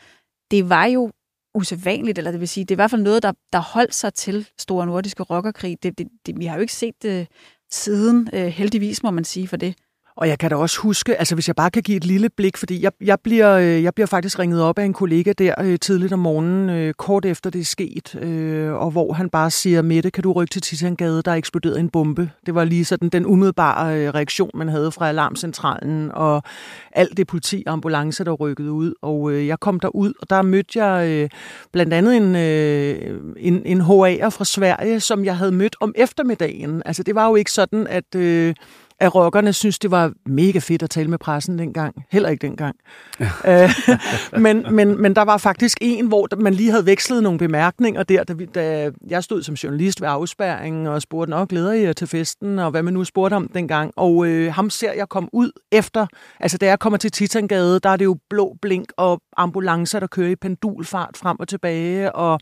det 0.51 0.69
var 0.69 0.85
jo 0.85 1.11
usædvanligt, 1.55 2.17
eller 2.17 2.31
det 2.31 2.39
vil 2.39 2.47
sige, 2.47 2.63
det 2.63 2.71
er 2.71 2.75
i 2.75 2.81
hvert 2.81 2.91
fald 2.91 3.01
noget, 3.01 3.23
der, 3.23 3.33
der 3.53 3.59
holdt 3.59 3.95
sig 3.95 4.13
til 4.13 4.47
Store 4.57 4.85
Nordiske 4.85 5.23
Rockerkrig. 5.23 5.83
Det, 5.83 5.97
det, 5.97 6.07
det, 6.25 6.39
vi 6.39 6.45
har 6.45 6.55
jo 6.55 6.61
ikke 6.61 6.73
set 6.73 7.03
det 7.03 7.27
siden, 7.71 8.29
øh, 8.33 8.47
heldigvis 8.47 9.03
må 9.03 9.11
man 9.11 9.23
sige 9.23 9.47
for 9.47 9.57
det. 9.57 9.75
Og 10.19 10.27
jeg 10.27 10.39
kan 10.39 10.49
da 10.49 10.55
også 10.55 10.79
huske, 10.79 11.15
altså 11.15 11.35
hvis 11.35 11.47
jeg 11.47 11.55
bare 11.55 11.71
kan 11.71 11.83
give 11.83 11.97
et 11.97 12.05
lille 12.05 12.29
blik, 12.29 12.57
fordi 12.57 12.83
jeg, 12.83 12.91
jeg, 13.01 13.17
bliver, 13.23 13.57
øh, 13.57 13.83
jeg 13.83 13.93
bliver 13.93 14.07
faktisk 14.07 14.39
ringet 14.39 14.61
op 14.61 14.79
af 14.79 14.85
en 14.85 14.93
kollega 14.93 15.33
der 15.37 15.53
øh, 15.61 15.79
tidligt 15.79 16.13
om 16.13 16.19
morgenen, 16.19 16.69
øh, 16.69 16.93
kort 16.93 17.25
efter 17.25 17.49
det 17.49 17.61
er 17.61 17.65
sket, 17.65 18.15
øh, 18.15 18.73
og 18.73 18.91
hvor 18.91 19.13
han 19.13 19.29
bare 19.29 19.51
siger, 19.51 19.81
Mette, 19.81 20.11
kan 20.11 20.23
du 20.23 20.31
rykke 20.31 20.51
til 20.51 20.61
Titangade, 20.61 21.21
der 21.21 21.31
er 21.31 21.35
eksploderet 21.35 21.79
en 21.79 21.89
bombe. 21.89 22.29
Det 22.45 22.55
var 22.55 22.63
lige 22.63 22.85
sådan 22.85 23.09
den 23.09 23.25
umiddelbare 23.25 23.97
øh, 23.97 24.09
reaktion, 24.09 24.51
man 24.53 24.69
havde 24.69 24.91
fra 24.91 25.09
alarmcentralen, 25.09 26.11
og 26.13 26.43
alt 26.91 27.17
det 27.17 27.27
politi 27.27 27.63
og 27.67 27.73
ambulance, 27.73 28.23
der 28.23 28.31
rykkede 28.31 28.71
ud. 28.71 28.93
Og 29.01 29.31
øh, 29.31 29.47
jeg 29.47 29.59
kom 29.59 29.79
derud, 29.79 30.13
og 30.21 30.29
der 30.29 30.41
mødte 30.41 30.83
jeg 30.83 31.09
øh, 31.09 31.29
blandt 31.71 31.93
andet 31.93 32.17
en, 32.17 32.35
øh, 32.35 33.19
en, 33.37 33.61
en 33.65 33.81
HA'er 33.81 34.29
fra 34.29 34.45
Sverige, 34.45 34.99
som 34.99 35.25
jeg 35.25 35.37
havde 35.37 35.51
mødt 35.51 35.75
om 35.79 35.93
eftermiddagen. 35.95 36.81
Altså 36.85 37.03
det 37.03 37.15
var 37.15 37.27
jo 37.27 37.35
ikke 37.35 37.51
sådan, 37.51 37.87
at... 37.87 38.15
Øh, 38.15 38.55
at 38.99 39.15
rockerne 39.15 39.53
synes, 39.53 39.79
det 39.79 39.91
var 39.91 40.13
mega 40.25 40.59
fedt 40.59 40.83
at 40.83 40.89
tale 40.89 41.09
med 41.09 41.17
pressen 41.17 41.59
dengang. 41.59 42.05
Heller 42.11 42.29
ikke 42.29 42.47
dengang. 42.47 42.75
Øh, 43.45 43.69
men, 44.45 44.65
men, 44.71 45.01
men 45.01 45.15
der 45.15 45.21
var 45.21 45.37
faktisk 45.37 45.77
en, 45.81 46.07
hvor 46.07 46.27
man 46.37 46.53
lige 46.53 46.71
havde 46.71 46.85
vekslet 46.85 47.23
nogle 47.23 47.39
bemærkninger 47.39 48.03
der, 48.03 48.23
da, 48.23 48.33
vi, 48.33 48.45
da 48.45 48.91
jeg 49.07 49.23
stod 49.23 49.43
som 49.43 49.55
journalist 49.55 50.01
ved 50.01 50.07
afspærringen 50.07 50.87
og 50.87 51.01
spurgte, 51.01 51.29
nok 51.29 51.49
glæder 51.49 51.71
I 51.71 51.83
jer 51.83 51.93
til 51.93 52.07
festen, 52.07 52.59
og 52.59 52.71
hvad 52.71 52.83
man 52.83 52.93
nu 52.93 53.03
spurgte 53.03 53.35
om 53.35 53.47
dengang. 53.47 53.93
Og 53.95 54.27
øh, 54.27 54.53
ham 54.53 54.69
ser 54.69 54.93
jeg 54.93 55.09
komme 55.09 55.29
ud 55.33 55.51
efter, 55.71 56.07
altså 56.39 56.57
da 56.57 56.65
jeg 56.65 56.79
kommer 56.79 56.97
til 56.97 57.11
Titangade, 57.11 57.79
der 57.79 57.89
er 57.89 57.97
det 57.97 58.05
jo 58.05 58.17
blå 58.29 58.57
blink 58.61 58.91
og 58.97 59.21
ambulancer, 59.37 59.99
der 59.99 60.07
kører 60.07 60.29
i 60.29 60.35
pendulfart 60.35 61.17
frem 61.17 61.39
og 61.39 61.47
tilbage, 61.47 62.15
og 62.15 62.39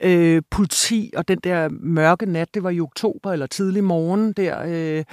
øh, 0.00 0.42
politi 0.50 1.12
og 1.16 1.28
den 1.28 1.38
der 1.38 1.68
mørke 1.70 2.26
nat, 2.26 2.54
det 2.54 2.62
var 2.62 2.70
i 2.70 2.80
oktober 2.80 3.32
eller 3.32 3.46
tidlig 3.46 3.84
morgen 3.84 4.32
der, 4.32 4.62
øh, 4.66 5.04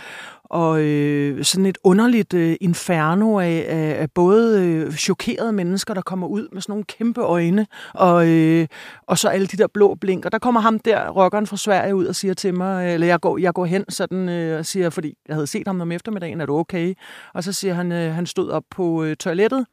og 0.50 0.82
øh, 0.82 1.44
sådan 1.44 1.66
et 1.66 1.78
underligt 1.84 2.34
øh, 2.34 2.56
inferno 2.62 3.40
af, 3.40 3.66
af, 3.68 4.02
af 4.02 4.12
både 4.12 4.66
øh, 4.66 4.92
chokerede 4.92 5.52
mennesker, 5.52 5.94
der 5.94 6.02
kommer 6.02 6.28
ud 6.28 6.48
med 6.52 6.62
sådan 6.62 6.72
nogle 6.72 6.84
kæmpe 6.84 7.22
øjne, 7.22 7.68
og, 7.94 8.28
øh, 8.30 8.68
og 9.08 9.18
så 9.18 9.30
alle 9.30 9.48
de 9.48 9.58
der 9.58 9.68
blå 9.68 9.96
blink. 9.96 10.26
Og 10.26 10.32
der 10.32 10.40
kommer 10.40 10.62
ham 10.62 10.80
der, 10.80 11.10
rockeren 11.10 11.48
fra 11.48 11.58
Sverige, 11.58 11.96
ud 11.96 12.06
og 12.06 12.16
siger 12.16 12.34
til 12.34 12.54
mig, 12.54 12.94
eller 12.94 13.08
jeg 13.08 13.20
går, 13.20 13.38
jeg 13.38 13.54
går 13.54 13.66
hen 13.66 13.86
sådan, 13.90 14.30
øh, 14.30 14.60
og 14.60 14.66
siger, 14.66 14.90
fordi 14.90 15.14
jeg 15.28 15.36
havde 15.36 15.48
set 15.48 15.68
ham 15.68 15.82
om 15.82 15.92
eftermiddagen, 15.92 16.42
er 16.42 16.46
du 16.46 16.58
okay? 16.58 16.94
Og 17.34 17.44
så 17.44 17.54
siger 17.54 17.74
han, 17.74 17.92
øh, 17.92 18.14
han 18.14 18.26
stod 18.26 18.50
op 18.50 18.64
på 18.72 19.04
øh, 19.04 19.16
toilettet, 19.16 19.66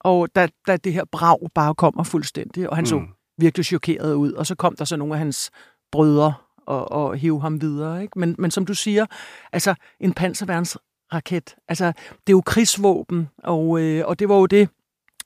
og 0.00 0.28
da, 0.34 0.48
da 0.66 0.76
det 0.76 0.92
her 0.92 1.04
brag 1.12 1.38
bare 1.54 1.74
kommer 1.74 2.02
fuldstændig, 2.02 2.70
og 2.70 2.76
han 2.76 2.82
mm. 2.82 2.86
så 2.86 3.00
virkelig 3.38 3.64
chokeret 3.64 4.14
ud, 4.14 4.32
og 4.32 4.46
så 4.46 4.54
kom 4.54 4.76
der 4.76 4.84
så 4.84 4.96
nogle 4.96 5.14
af 5.14 5.18
hans 5.18 5.50
brødre 5.92 6.32
og, 6.68 6.92
og 6.92 7.16
hive 7.16 7.40
ham 7.40 7.60
videre. 7.60 8.02
Ikke? 8.02 8.18
Men, 8.18 8.34
men 8.38 8.50
som 8.50 8.66
du 8.66 8.74
siger, 8.74 9.06
altså 9.52 9.74
en 10.00 10.12
panserværnsraket, 10.12 11.56
altså 11.68 11.86
det 11.86 12.32
er 12.32 12.36
jo 12.36 12.42
krigsvåben, 12.46 13.28
og, 13.38 13.80
øh, 13.80 14.06
og 14.06 14.18
det 14.18 14.28
var 14.28 14.36
jo 14.36 14.46
det, 14.46 14.68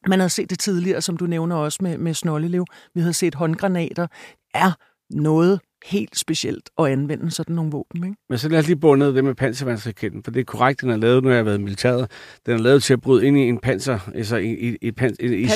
man 0.06 0.18
havde 0.18 0.30
set 0.30 0.50
det 0.50 0.58
tidligere, 0.58 1.00
som 1.00 1.16
du 1.16 1.26
nævner 1.26 1.56
også 1.56 1.78
med, 1.82 1.98
med 1.98 2.14
Snollelev. 2.14 2.66
Vi 2.94 3.00
havde 3.00 3.12
set 3.12 3.34
håndgranater. 3.34 4.06
Er 4.54 4.72
noget 5.10 5.60
helt 5.84 6.18
specielt 6.18 6.70
at 6.78 6.86
anvende 6.86 7.30
sådan 7.30 7.54
nogle 7.56 7.70
våben. 7.70 8.04
Ikke? 8.04 8.16
Men 8.28 8.38
så 8.38 8.48
lad 8.48 8.58
os 8.58 8.66
lige 8.66 8.76
bundet 8.76 9.14
det 9.14 9.24
med 9.24 9.34
panservandsraketten, 9.34 10.24
for 10.24 10.30
det 10.30 10.40
er 10.40 10.44
korrekt, 10.44 10.80
den 10.80 10.90
er 10.90 10.96
lavet, 10.96 11.22
når 11.22 11.30
jeg 11.30 11.38
har 11.38 11.44
været 11.44 11.58
i 11.58 11.62
militæret. 11.62 12.10
Den 12.46 12.54
er 12.54 12.58
lavet 12.58 12.82
til 12.82 12.92
at 12.92 13.00
bryde 13.00 13.26
ind 13.26 13.38
i 13.38 13.40
en 13.40 13.58
panser, 13.58 13.98
altså 14.14 14.36
i, 14.36 14.50
i, 14.50 14.76
i, 14.82 14.92
pan, 14.92 15.16
i, 15.20 15.26
i, 15.26 15.48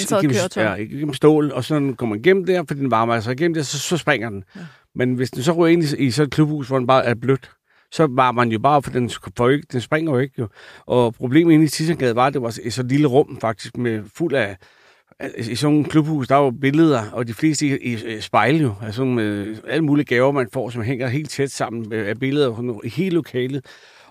ja, 0.56 0.74
i 0.74 1.12
stål, 1.12 1.52
og 1.52 1.64
så 1.64 1.74
når 1.74 1.80
den 1.80 1.96
kommer 1.96 2.16
igennem 2.16 2.44
der, 2.44 2.64
for 2.68 2.74
den 2.74 2.90
varmer 2.90 3.14
altså 3.14 3.30
igennem 3.30 3.54
der, 3.54 3.62
så, 3.62 3.78
så 3.78 3.96
springer 3.96 4.30
den. 4.30 4.44
Ja. 4.56 4.60
Men 4.94 5.14
hvis 5.14 5.30
den 5.30 5.42
så 5.42 5.52
ryger 5.52 5.72
ind 5.72 5.82
i, 5.82 6.06
i 6.06 6.10
sådan 6.10 6.26
et 6.26 6.32
klubhus, 6.32 6.68
hvor 6.68 6.78
den 6.78 6.86
bare 6.86 7.04
er 7.04 7.14
blødt, 7.14 7.50
så 7.92 8.06
var 8.10 8.32
man 8.32 8.48
jo 8.48 8.58
bare, 8.58 8.82
for 8.82 8.90
den, 8.90 9.10
for 9.36 9.48
ikke, 9.48 9.66
den 9.72 9.80
springer 9.80 10.12
jo 10.12 10.18
ikke. 10.18 10.34
Jo. 10.38 10.48
Og 10.86 11.14
problemet 11.14 11.52
inde 11.52 11.64
i 11.64 11.68
Tissengade 11.68 12.16
var, 12.16 12.26
at 12.26 12.34
det 12.34 12.42
var 12.42 12.58
et 12.62 12.72
så 12.72 12.82
lille 12.82 13.06
rum 13.06 13.38
faktisk, 13.40 13.76
med 13.76 14.02
fuld 14.14 14.34
af, 14.34 14.56
i 15.36 15.54
sådan 15.54 15.76
en 15.76 15.84
klubhus, 15.84 16.28
der 16.28 16.34
var 16.34 16.50
billeder, 16.50 17.10
og 17.12 17.28
de 17.28 17.34
fleste 17.34 17.66
i, 17.66 18.16
i 18.16 18.20
spejl 18.20 18.56
jo, 18.56 18.74
altså 18.82 19.04
med 19.04 19.24
øh, 19.24 19.56
alle 19.68 19.84
mulige 19.84 20.04
gaver, 20.04 20.32
man 20.32 20.48
får, 20.52 20.70
som 20.70 20.82
hænger 20.82 21.08
helt 21.08 21.30
tæt 21.30 21.50
sammen 21.50 21.92
øh, 21.92 22.08
af 22.08 22.18
billeder 22.18 22.80
i 22.84 22.88
hele 22.88 23.14
lokalet. 23.14 23.64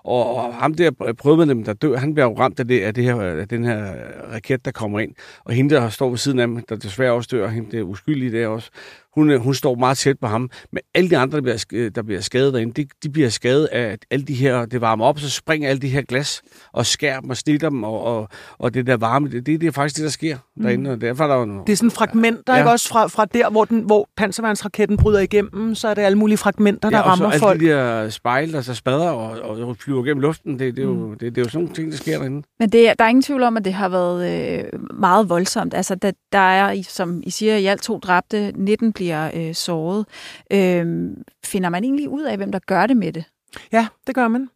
Og, 0.04 0.36
og 0.36 0.54
ham 0.54 0.74
der 0.74 0.90
øh, 1.06 1.14
prøvede 1.14 1.46
med 1.46 1.46
dem, 1.46 1.64
der 1.64 1.72
dør, 1.72 1.96
han 1.96 2.14
bliver 2.14 2.26
jo 2.26 2.38
ramt 2.38 2.60
af, 2.60 2.68
det, 2.68 2.80
af, 2.80 2.94
det 2.94 3.04
her, 3.04 3.20
af 3.20 3.48
den 3.48 3.64
her 3.64 3.94
raket, 4.32 4.64
der 4.64 4.70
kommer 4.70 5.00
ind. 5.00 5.14
Og 5.44 5.52
hende, 5.52 5.74
der 5.74 5.88
står 5.88 6.08
ved 6.08 6.18
siden 6.18 6.38
af 6.38 6.48
ham, 6.48 6.62
der 6.68 6.76
desværre 6.76 7.12
også 7.12 7.28
dør, 7.32 7.48
hende 7.48 7.76
der 7.76 7.82
uskyldige 7.82 8.32
der 8.32 8.46
også, 8.46 8.70
hun, 9.16 9.40
hun 9.40 9.54
står 9.54 9.74
meget 9.74 9.98
tæt 9.98 10.18
på 10.18 10.26
ham. 10.26 10.50
Men 10.72 10.80
alle 10.94 11.10
de 11.10 11.16
andre, 11.16 11.36
der 11.36 11.42
bliver, 11.42 11.90
der 11.94 12.02
bliver 12.02 12.20
skadet 12.20 12.54
derinde, 12.54 12.82
de, 12.82 12.88
de 13.02 13.08
bliver 13.08 13.28
skadet 13.28 13.66
af 13.66 13.82
at 13.82 13.98
alle 14.10 14.24
de 14.24 14.34
her, 14.34 14.66
det 14.66 14.80
varmer 14.80 15.04
op, 15.04 15.18
så 15.18 15.30
springer 15.30 15.68
alle 15.68 15.80
de 15.80 15.88
her 15.88 16.02
glas 16.02 16.42
og 16.72 16.86
skærer 16.86 17.20
dem 17.20 17.30
og 17.30 17.36
snitter 17.36 17.68
dem, 17.68 17.84
og, 17.84 18.02
og, 18.02 18.28
og 18.58 18.74
det 18.74 18.86
der 18.86 18.96
varme, 18.96 19.28
det, 19.28 19.46
det, 19.46 19.60
det 19.60 19.66
er 19.66 19.70
faktisk 19.70 19.96
det, 19.96 20.04
der 20.04 20.10
sker 20.10 20.36
mm. 20.56 20.62
derinde. 20.62 20.90
Og 20.90 21.00
derfor 21.00 21.24
er 21.24 21.28
der 21.28 21.36
jo 21.36 21.62
det 21.66 21.72
er 21.72 21.76
sådan 21.76 21.90
fragmenter, 21.90 22.52
ja. 22.52 22.58
ikke 22.58 22.70
også 22.70 22.88
fra, 22.88 23.06
fra 23.06 23.24
der, 23.24 23.50
hvor, 23.50 23.64
den, 23.64 23.80
hvor 23.80 24.08
panservandsraketten 24.16 24.96
bryder 24.96 25.20
igennem, 25.20 25.74
så 25.74 25.88
er 25.88 25.94
det 25.94 26.02
alle 26.02 26.18
mulige 26.18 26.38
fragmenter, 26.38 26.90
der 26.90 26.98
ja, 26.98 27.06
rammer 27.06 27.30
så 27.30 27.38
folk. 27.38 27.62
alle 27.62 27.66
de 27.66 27.72
der 27.72 28.08
spejl, 28.08 28.52
der 28.52 28.60
så 28.60 28.74
spader 28.74 29.10
og, 29.10 29.58
og 29.68 29.76
flyver 29.76 30.02
gennem 30.02 30.20
luften, 30.20 30.58
det, 30.58 30.76
det, 30.76 30.82
er 30.82 30.86
jo, 30.86 30.94
mm. 30.94 31.10
det, 31.10 31.20
det 31.20 31.38
er 31.38 31.42
jo 31.42 31.48
sådan 31.48 31.60
nogle 31.60 31.74
ting, 31.74 31.90
der 31.90 31.96
sker 31.96 32.18
derinde. 32.18 32.42
Men 32.60 32.68
det, 32.68 32.98
der 32.98 33.04
er 33.04 33.08
ingen 33.08 33.22
tvivl 33.22 33.42
om, 33.42 33.56
at 33.56 33.64
det 33.64 33.74
har 33.74 33.88
været 33.88 34.48
øh, 34.62 34.64
meget 35.00 35.28
voldsomt. 35.28 35.74
Altså, 35.74 35.94
der, 35.94 36.12
der 36.32 36.38
er, 36.38 36.82
som 36.88 37.22
I 37.22 37.30
siger, 37.30 37.56
i 37.56 37.66
alt 37.66 37.82
to 37.82 37.98
dræbte, 37.98 38.52
19 38.54 38.92
bliver 38.92 39.05
øh, 39.14 39.54
såret. 39.54 40.06
Øh, 40.52 41.10
finder 41.44 41.68
man 41.68 41.84
egentlig 41.84 42.08
ud 42.08 42.22
af, 42.22 42.36
hvem 42.36 42.52
der 42.52 42.58
gør 42.66 42.86
det 42.86 42.96
med 42.96 43.12
det? 43.12 43.24
Ja, 43.72 43.86
det 44.06 44.14
gør 44.14 44.28
man. 44.28 44.48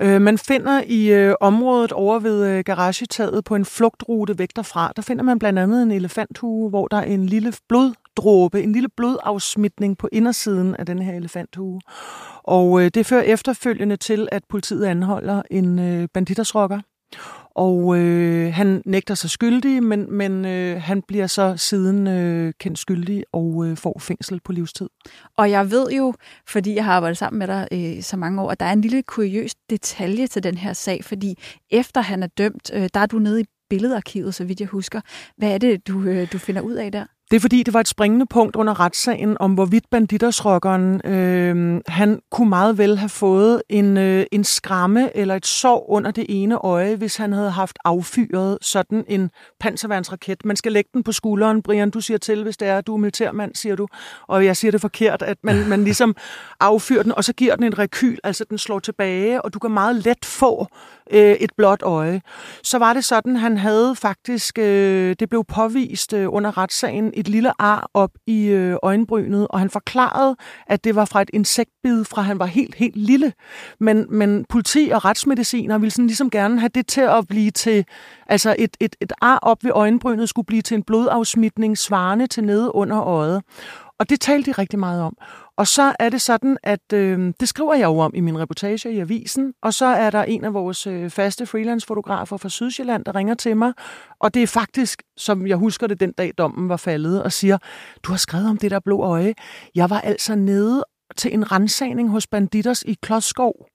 Øh, 0.00 0.20
man 0.20 0.38
finder 0.38 0.82
i 0.86 1.12
øh, 1.12 1.34
området 1.40 1.92
over 1.92 2.18
ved 2.18 2.46
øh, 2.46 2.64
garagetaget 2.64 3.44
på 3.44 3.54
en 3.54 3.64
flugtrute 3.64 4.38
væk 4.38 4.48
derfra, 4.56 4.92
der 4.96 5.02
finder 5.02 5.24
man 5.24 5.38
blandt 5.38 5.58
andet 5.58 5.82
en 5.82 5.90
elefanthue, 5.90 6.68
hvor 6.68 6.88
der 6.88 6.96
er 6.96 7.04
en 7.04 7.26
lille 7.26 7.52
bloddråbe, 7.68 8.62
en 8.62 8.72
lille 8.72 8.88
blodafsmitning 8.96 9.98
på 9.98 10.08
indersiden 10.12 10.76
af 10.76 10.86
den 10.86 11.02
her 11.02 11.14
elefanthue. 11.14 11.80
Og 12.42 12.82
øh, 12.82 12.90
det 12.94 13.06
fører 13.06 13.22
efterfølgende 13.22 13.96
til, 13.96 14.28
at 14.32 14.42
politiet 14.48 14.84
anholder 14.84 15.42
en 15.50 15.78
øh, 15.78 16.08
banditersrokker. 16.14 16.80
Og 17.54 17.98
øh, 17.98 18.54
han 18.54 18.82
nægter 18.86 19.14
sig 19.14 19.30
skyldig, 19.30 19.82
men, 19.82 20.12
men 20.12 20.44
øh, 20.44 20.82
han 20.82 21.02
bliver 21.02 21.26
så 21.26 21.56
siden 21.56 22.06
øh, 22.06 22.52
kendt 22.60 22.78
skyldig 22.78 23.24
og 23.32 23.66
øh, 23.66 23.76
får 23.76 23.98
fængsel 23.98 24.40
på 24.44 24.52
livstid. 24.52 24.88
Og 25.36 25.50
jeg 25.50 25.70
ved 25.70 25.90
jo, 25.90 26.14
fordi 26.48 26.74
jeg 26.74 26.84
har 26.84 26.92
arbejdet 26.92 27.18
sammen 27.18 27.38
med 27.38 27.46
dig 27.46 27.68
øh, 27.72 28.02
så 28.02 28.16
mange 28.16 28.42
år, 28.42 28.50
at 28.50 28.60
der 28.60 28.66
er 28.66 28.72
en 28.72 28.80
lille 28.80 29.02
kuriøs 29.02 29.54
detalje 29.70 30.26
til 30.26 30.42
den 30.42 30.58
her 30.58 30.72
sag, 30.72 31.04
fordi 31.04 31.38
efter 31.70 32.00
han 32.00 32.22
er 32.22 32.26
dømt, 32.26 32.70
øh, 32.74 32.88
der 32.94 33.00
er 33.00 33.06
du 33.06 33.18
nede 33.18 33.40
i 33.40 33.44
billedarkivet, 33.70 34.34
så 34.34 34.44
vidt 34.44 34.60
jeg 34.60 34.68
husker. 34.68 35.00
Hvad 35.36 35.54
er 35.54 35.58
det, 35.58 35.88
du, 35.88 36.02
øh, 36.02 36.32
du 36.32 36.38
finder 36.38 36.62
ud 36.62 36.74
af 36.74 36.92
der? 36.92 37.06
Det 37.32 37.36
er 37.36 37.40
fordi, 37.40 37.62
det 37.62 37.74
var 37.74 37.80
et 37.80 37.88
springende 37.88 38.26
punkt 38.26 38.56
under 38.56 38.80
retssagen 38.80 39.36
om, 39.40 39.54
hvorvidt 39.54 39.84
banditersrokkeren, 39.90 41.06
øh, 41.06 41.80
han 41.86 42.20
kunne 42.30 42.48
meget 42.48 42.78
vel 42.78 42.98
have 42.98 43.08
fået 43.08 43.62
en, 43.68 43.96
øh, 43.96 44.26
en 44.32 44.44
skræmme 44.44 45.16
eller 45.16 45.34
et 45.34 45.46
sår 45.46 45.90
under 45.90 46.10
det 46.10 46.26
ene 46.28 46.58
øje, 46.58 46.96
hvis 46.96 47.16
han 47.16 47.32
havde 47.32 47.50
haft 47.50 47.78
affyret 47.84 48.58
sådan 48.62 49.04
en 49.08 49.30
panserværnsraket. 49.60 50.44
Man 50.44 50.56
skal 50.56 50.72
lægge 50.72 50.90
den 50.94 51.02
på 51.02 51.12
skulderen, 51.12 51.62
Brian, 51.62 51.90
du 51.90 52.00
siger 52.00 52.18
til, 52.18 52.42
hvis 52.42 52.56
det 52.56 52.68
er, 52.68 52.80
du 52.80 52.94
er 52.94 52.98
militærmand, 52.98 53.54
siger 53.54 53.76
du. 53.76 53.86
Og 54.28 54.44
jeg 54.44 54.56
siger 54.56 54.70
det 54.70 54.80
forkert, 54.80 55.22
at 55.22 55.36
man, 55.42 55.68
man 55.68 55.84
ligesom 55.88 56.16
affyrer 56.60 57.02
den, 57.02 57.12
og 57.12 57.24
så 57.24 57.32
giver 57.32 57.56
den 57.56 57.64
en 57.64 57.78
rekyl, 57.78 58.16
altså 58.24 58.44
den 58.50 58.58
slår 58.58 58.78
tilbage, 58.78 59.42
og 59.42 59.54
du 59.54 59.58
kan 59.58 59.70
meget 59.70 59.96
let 59.96 60.24
få 60.24 60.66
øh, 61.10 61.32
et 61.32 61.50
blåt 61.56 61.82
øje. 61.82 62.20
Så 62.62 62.78
var 62.78 62.92
det 62.92 63.04
sådan, 63.04 63.36
han 63.36 63.56
havde 63.56 63.96
faktisk, 63.96 64.58
øh, 64.58 65.16
det 65.20 65.28
blev 65.28 65.44
påvist 65.44 66.12
øh, 66.12 66.32
under 66.32 66.58
retssagen, 66.58 67.12
et 67.22 67.28
lille 67.28 67.62
ar 67.62 67.90
op 67.94 68.10
i 68.26 68.46
øh, 68.46 68.76
øjenbrynet, 68.82 69.46
og 69.50 69.58
han 69.58 69.70
forklarede, 69.70 70.36
at 70.66 70.84
det 70.84 70.94
var 70.94 71.04
fra 71.04 71.22
et 71.22 71.30
insektbid, 71.32 72.04
fra 72.04 72.22
han 72.22 72.38
var 72.38 72.46
helt, 72.46 72.74
helt 72.74 72.96
lille. 72.96 73.32
Men, 73.80 74.06
men 74.10 74.44
politi 74.48 74.90
og 74.94 75.04
retsmediciner 75.04 75.78
ville 75.78 75.90
sådan 75.90 76.06
ligesom 76.06 76.30
gerne 76.30 76.60
have 76.60 76.70
det 76.74 76.86
til 76.86 77.00
at 77.00 77.28
blive 77.28 77.50
til, 77.50 77.84
altså 78.26 78.56
et, 78.58 78.76
et, 78.80 78.96
et 79.00 79.12
ar 79.20 79.38
op 79.42 79.64
ved 79.64 79.70
øjenbrynet 79.74 80.28
skulle 80.28 80.46
blive 80.46 80.62
til 80.62 80.74
en 80.74 80.82
blodafsmitning 80.82 81.78
svarende 81.78 82.26
til 82.26 82.44
nede 82.44 82.74
under 82.74 83.02
øjet. 83.02 83.42
Og 84.02 84.10
det 84.10 84.20
talte 84.20 84.50
de 84.50 84.52
rigtig 84.52 84.78
meget 84.78 85.02
om. 85.02 85.16
Og 85.56 85.66
så 85.66 85.94
er 85.98 86.08
det 86.08 86.20
sådan, 86.20 86.58
at 86.62 86.92
øh, 86.94 87.32
det 87.40 87.48
skriver 87.48 87.74
jeg 87.74 87.84
jo 87.84 87.98
om 87.98 88.12
i 88.14 88.20
min 88.20 88.38
reportage 88.38 88.94
i 88.94 88.98
avisen, 88.98 89.54
og 89.62 89.74
så 89.74 89.86
er 89.86 90.10
der 90.10 90.22
en 90.22 90.44
af 90.44 90.54
vores 90.54 90.86
øh, 90.86 91.10
faste 91.10 91.46
freelance-fotografer 91.46 92.36
fra 92.36 92.48
Sydsjælland, 92.48 93.04
der 93.04 93.14
ringer 93.14 93.34
til 93.34 93.56
mig, 93.56 93.72
og 94.20 94.34
det 94.34 94.42
er 94.42 94.46
faktisk, 94.46 95.02
som 95.16 95.46
jeg 95.46 95.56
husker 95.56 95.86
det 95.86 96.00
den 96.00 96.12
dag 96.12 96.32
dommen 96.38 96.68
var 96.68 96.76
faldet, 96.76 97.22
og 97.22 97.32
siger, 97.32 97.58
du 98.02 98.12
har 98.12 98.16
skrevet 98.16 98.50
om 98.50 98.56
det 98.56 98.70
der 98.70 98.80
blå 98.80 99.02
øje. 99.02 99.34
Jeg 99.74 99.90
var 99.90 100.00
altså 100.00 100.34
nede 100.34 100.84
til 101.16 101.34
en 101.34 101.52
rensagning 101.52 102.10
hos 102.10 102.26
Banditers 102.26 102.82
i 102.82 102.96
Klodskov, 103.02 103.66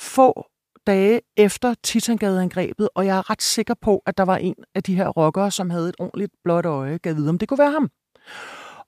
få 0.00 0.44
dage 0.86 1.20
efter 1.36 1.74
Titangade-angrebet, 1.82 2.88
og 2.94 3.06
jeg 3.06 3.18
er 3.18 3.30
ret 3.30 3.42
sikker 3.42 3.74
på, 3.82 4.02
at 4.06 4.18
der 4.18 4.24
var 4.24 4.36
en 4.36 4.54
af 4.74 4.82
de 4.82 4.94
her 4.94 5.08
rockere, 5.08 5.50
som 5.50 5.70
havde 5.70 5.88
et 5.88 5.96
ordentligt 5.98 6.32
blåt 6.44 6.66
øje, 6.66 6.98
gav 6.98 7.16
vide, 7.16 7.28
om 7.28 7.38
det 7.38 7.48
kunne 7.48 7.58
være 7.58 7.72
ham. 7.72 7.90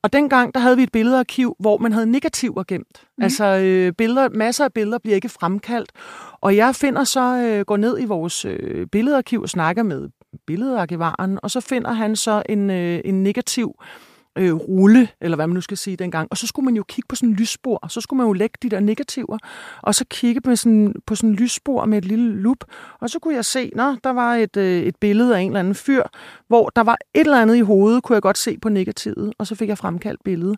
Og 0.02 0.12
dengang, 0.12 0.54
der 0.54 0.60
havde 0.60 0.76
vi 0.76 0.82
et 0.82 0.92
billedarkiv, 0.92 1.56
hvor 1.58 1.78
man 1.78 1.92
havde 1.92 2.06
negativer 2.06 2.62
gemt. 2.68 3.02
Mm. 3.18 3.24
Altså 3.24 3.44
øh, 3.44 3.92
billeder, 3.92 4.28
masser 4.28 4.64
af 4.64 4.72
billeder 4.72 4.98
bliver 4.98 5.14
ikke 5.14 5.28
fremkaldt. 5.28 5.92
Og 6.40 6.56
jeg 6.56 6.74
finder 6.74 7.04
så, 7.04 7.36
øh, 7.36 7.64
går 7.64 7.76
ned 7.76 8.00
i 8.00 8.04
vores 8.04 8.44
øh, 8.44 8.86
billedarkiv 8.86 9.42
og 9.42 9.48
snakker 9.48 9.82
med 9.82 10.08
billedarkivaren, 10.46 11.38
og 11.42 11.50
så 11.50 11.60
finder 11.60 11.92
han 11.92 12.16
så 12.16 12.42
en, 12.48 12.70
øh, 12.70 13.00
en 13.04 13.22
negativ 13.22 13.74
øh, 13.80 14.15
Øh, 14.38 14.54
rulle, 14.54 15.08
eller 15.20 15.36
hvad 15.36 15.46
man 15.46 15.54
nu 15.54 15.60
skal 15.60 15.76
sige 15.76 15.96
dengang. 15.96 16.28
Og 16.30 16.36
så 16.36 16.46
skulle 16.46 16.64
man 16.64 16.76
jo 16.76 16.82
kigge 16.88 17.08
på 17.08 17.16
sådan 17.16 17.28
en 17.28 17.34
lysspor, 17.34 17.76
og 17.76 17.90
så 17.90 18.00
skulle 18.00 18.18
man 18.18 18.26
jo 18.26 18.32
lægge 18.32 18.58
de 18.62 18.68
der 18.68 18.80
negativer, 18.80 19.38
og 19.82 19.94
så 19.94 20.04
kigge 20.10 20.40
på 20.40 20.56
sådan, 20.56 20.94
på 21.06 21.14
sådan 21.14 21.30
en 21.30 21.36
lysspor 21.36 21.84
med 21.84 21.98
et 21.98 22.04
lille 22.04 22.40
lup, 22.40 22.64
og 23.00 23.10
så 23.10 23.18
kunne 23.18 23.34
jeg 23.34 23.44
se, 23.44 23.70
nå, 23.74 23.96
der 24.04 24.10
var 24.10 24.34
et, 24.34 24.56
øh, 24.56 24.82
et 24.82 24.96
billede 24.96 25.36
af 25.36 25.40
en 25.40 25.46
eller 25.46 25.60
anden 25.60 25.74
fyr, 25.74 26.02
hvor 26.48 26.70
der 26.76 26.82
var 26.82 26.96
et 27.14 27.20
eller 27.20 27.42
andet 27.42 27.56
i 27.56 27.60
hovedet, 27.60 28.02
kunne 28.02 28.14
jeg 28.14 28.22
godt 28.22 28.38
se 28.38 28.58
på 28.58 28.68
negativet, 28.68 29.32
og 29.38 29.46
så 29.46 29.54
fik 29.54 29.68
jeg 29.68 29.78
fremkaldt 29.78 30.20
billedet. 30.24 30.56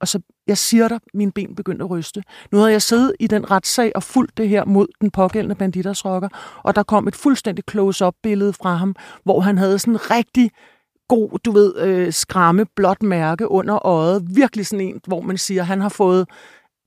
Og 0.00 0.08
så, 0.08 0.20
jeg 0.46 0.58
siger 0.58 0.88
dig, 0.88 1.00
mine 1.14 1.32
ben 1.32 1.54
begyndte 1.54 1.84
at 1.84 1.90
ryste. 1.90 2.22
Nu 2.52 2.58
havde 2.58 2.72
jeg 2.72 2.82
siddet 2.82 3.12
i 3.20 3.26
den 3.26 3.50
retssag 3.50 3.92
og 3.94 4.02
fulgt 4.02 4.36
det 4.36 4.48
her 4.48 4.64
mod 4.64 4.86
den 5.00 5.10
pågældende 5.10 5.54
banditersrokker, 5.54 6.28
og 6.62 6.76
der 6.76 6.82
kom 6.82 7.08
et 7.08 7.16
fuldstændig 7.16 7.64
close-up 7.70 8.14
billede 8.22 8.52
fra 8.52 8.74
ham, 8.74 8.94
hvor 9.24 9.40
han 9.40 9.58
havde 9.58 9.78
sådan 9.78 10.10
rigtig 10.10 10.50
god, 11.08 11.38
du 11.44 11.52
ved, 11.52 11.78
øh, 11.78 12.12
skræmme, 12.12 12.66
blåt 12.76 13.02
mærke 13.02 13.50
under 13.50 13.86
øjet. 13.86 14.22
Virkelig 14.36 14.66
sådan 14.66 14.86
en, 14.86 15.00
hvor 15.06 15.20
man 15.20 15.38
siger, 15.38 15.60
at 15.60 15.66
han 15.66 15.80
har 15.80 15.88
fået 15.88 16.28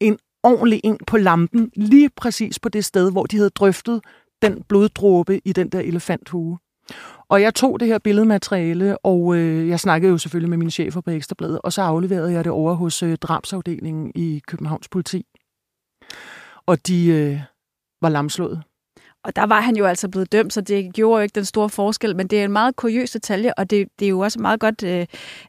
en 0.01 0.17
ordentlig 0.43 0.81
en 0.83 0.97
på 1.07 1.17
lampen, 1.17 1.71
lige 1.75 2.09
præcis 2.17 2.59
på 2.59 2.69
det 2.69 2.85
sted, 2.85 3.11
hvor 3.11 3.25
de 3.25 3.37
havde 3.37 3.49
drøftet 3.49 4.01
den 4.41 4.63
bloddråbe 4.69 5.41
i 5.45 5.53
den 5.53 5.69
der 5.69 5.79
elefanthue. 5.79 6.57
Og 7.29 7.41
jeg 7.41 7.55
tog 7.55 7.79
det 7.79 7.87
her 7.87 7.99
billedmateriale, 7.99 8.97
og 8.97 9.35
øh, 9.35 9.67
jeg 9.67 9.79
snakkede 9.79 10.11
jo 10.11 10.17
selvfølgelig 10.17 10.49
med 10.49 10.57
mine 10.57 10.71
chefer 10.71 11.01
på 11.01 11.09
Ekstrabladet, 11.09 11.59
og 11.63 11.73
så 11.73 11.81
afleverede 11.81 12.31
jeg 12.31 12.43
det 12.43 12.51
over 12.51 12.73
hos 12.73 13.03
øh, 13.03 13.17
drabsafdelingen 13.17 14.11
i 14.15 14.41
Københavns 14.47 14.89
politi. 14.89 15.25
Og 16.65 16.87
de 16.87 17.07
øh, 17.07 17.39
var 18.01 18.09
lamslået. 18.09 18.63
Og 19.25 19.35
der 19.35 19.45
var 19.45 19.61
han 19.61 19.75
jo 19.75 19.85
altså 19.85 20.09
blevet 20.09 20.31
dømt, 20.31 20.53
så 20.53 20.61
det 20.61 20.93
gjorde 20.93 21.19
jo 21.19 21.23
ikke 21.23 21.35
den 21.35 21.45
store 21.45 21.69
forskel, 21.69 22.15
men 22.15 22.27
det 22.27 22.39
er 22.39 22.45
en 22.45 22.51
meget 22.51 22.75
kuriøs 22.75 23.11
detalje, 23.11 23.53
og 23.57 23.69
det, 23.69 23.87
det 23.99 24.05
er 24.05 24.09
jo 24.09 24.19
også 24.19 24.39
meget 24.39 24.59
godt 24.59 24.83
øh, 24.83 25.05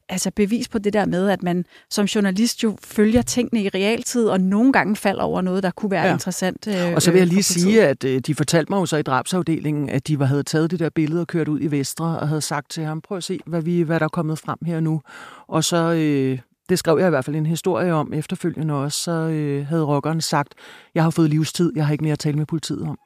altså 0.08 0.30
bevis 0.36 0.68
på 0.68 0.78
det 0.78 0.92
der 0.92 1.06
med, 1.06 1.28
at 1.28 1.42
man 1.42 1.64
som 1.90 2.04
journalist 2.04 2.62
jo 2.62 2.76
følger 2.84 3.22
tingene 3.22 3.62
i 3.62 3.68
realtid, 3.68 4.28
og 4.28 4.40
nogle 4.40 4.72
gange 4.72 4.96
falder 4.96 5.22
over 5.22 5.40
noget, 5.40 5.62
der 5.62 5.70
kunne 5.70 5.90
være 5.90 6.06
ja. 6.06 6.12
interessant. 6.12 6.66
Øh, 6.68 6.94
og 6.94 7.02
så 7.02 7.10
vil 7.10 7.18
jeg 7.18 7.26
lige 7.26 7.42
sige, 7.42 7.84
at 7.84 8.04
øh, 8.04 8.20
de 8.20 8.34
fortalte 8.34 8.72
mig 8.72 8.80
jo 8.80 8.86
så 8.86 8.96
i 8.96 9.02
drabsafdelingen, 9.02 9.90
at 9.90 10.08
de 10.08 10.18
var, 10.18 10.26
havde 10.26 10.42
taget 10.42 10.70
det 10.70 10.78
der 10.78 10.90
billede 10.90 11.20
og 11.20 11.26
kørt 11.26 11.48
ud 11.48 11.60
i 11.60 11.66
Vestre, 11.66 12.18
og 12.18 12.28
havde 12.28 12.40
sagt 12.40 12.70
til 12.70 12.84
ham, 12.84 13.00
prøv 13.00 13.18
at 13.18 13.24
se, 13.24 13.40
hvad, 13.46 13.62
vi, 13.62 13.82
hvad 13.82 14.00
der 14.00 14.04
er 14.04 14.08
kommet 14.08 14.38
frem 14.38 14.58
her 14.66 14.80
nu. 14.80 15.00
Og 15.48 15.64
så... 15.64 15.92
Øh, 15.92 16.38
det 16.68 16.78
skrev 16.78 16.98
jeg 16.98 17.06
i 17.06 17.10
hvert 17.10 17.24
fald 17.24 17.36
en 17.36 17.46
historie 17.46 17.92
om 17.92 18.12
efterfølgende 18.12 18.74
også, 18.74 19.00
så 19.00 19.10
øh, 19.10 19.66
havde 19.66 19.84
rockeren 19.84 20.20
sagt, 20.20 20.54
jeg 20.94 21.02
har 21.02 21.10
fået 21.10 21.30
livstid, 21.30 21.72
jeg 21.76 21.86
har 21.86 21.92
ikke 21.92 22.04
mere 22.04 22.12
at 22.12 22.18
tale 22.18 22.36
med 22.36 22.46
politiet 22.46 22.82
om 22.82 22.98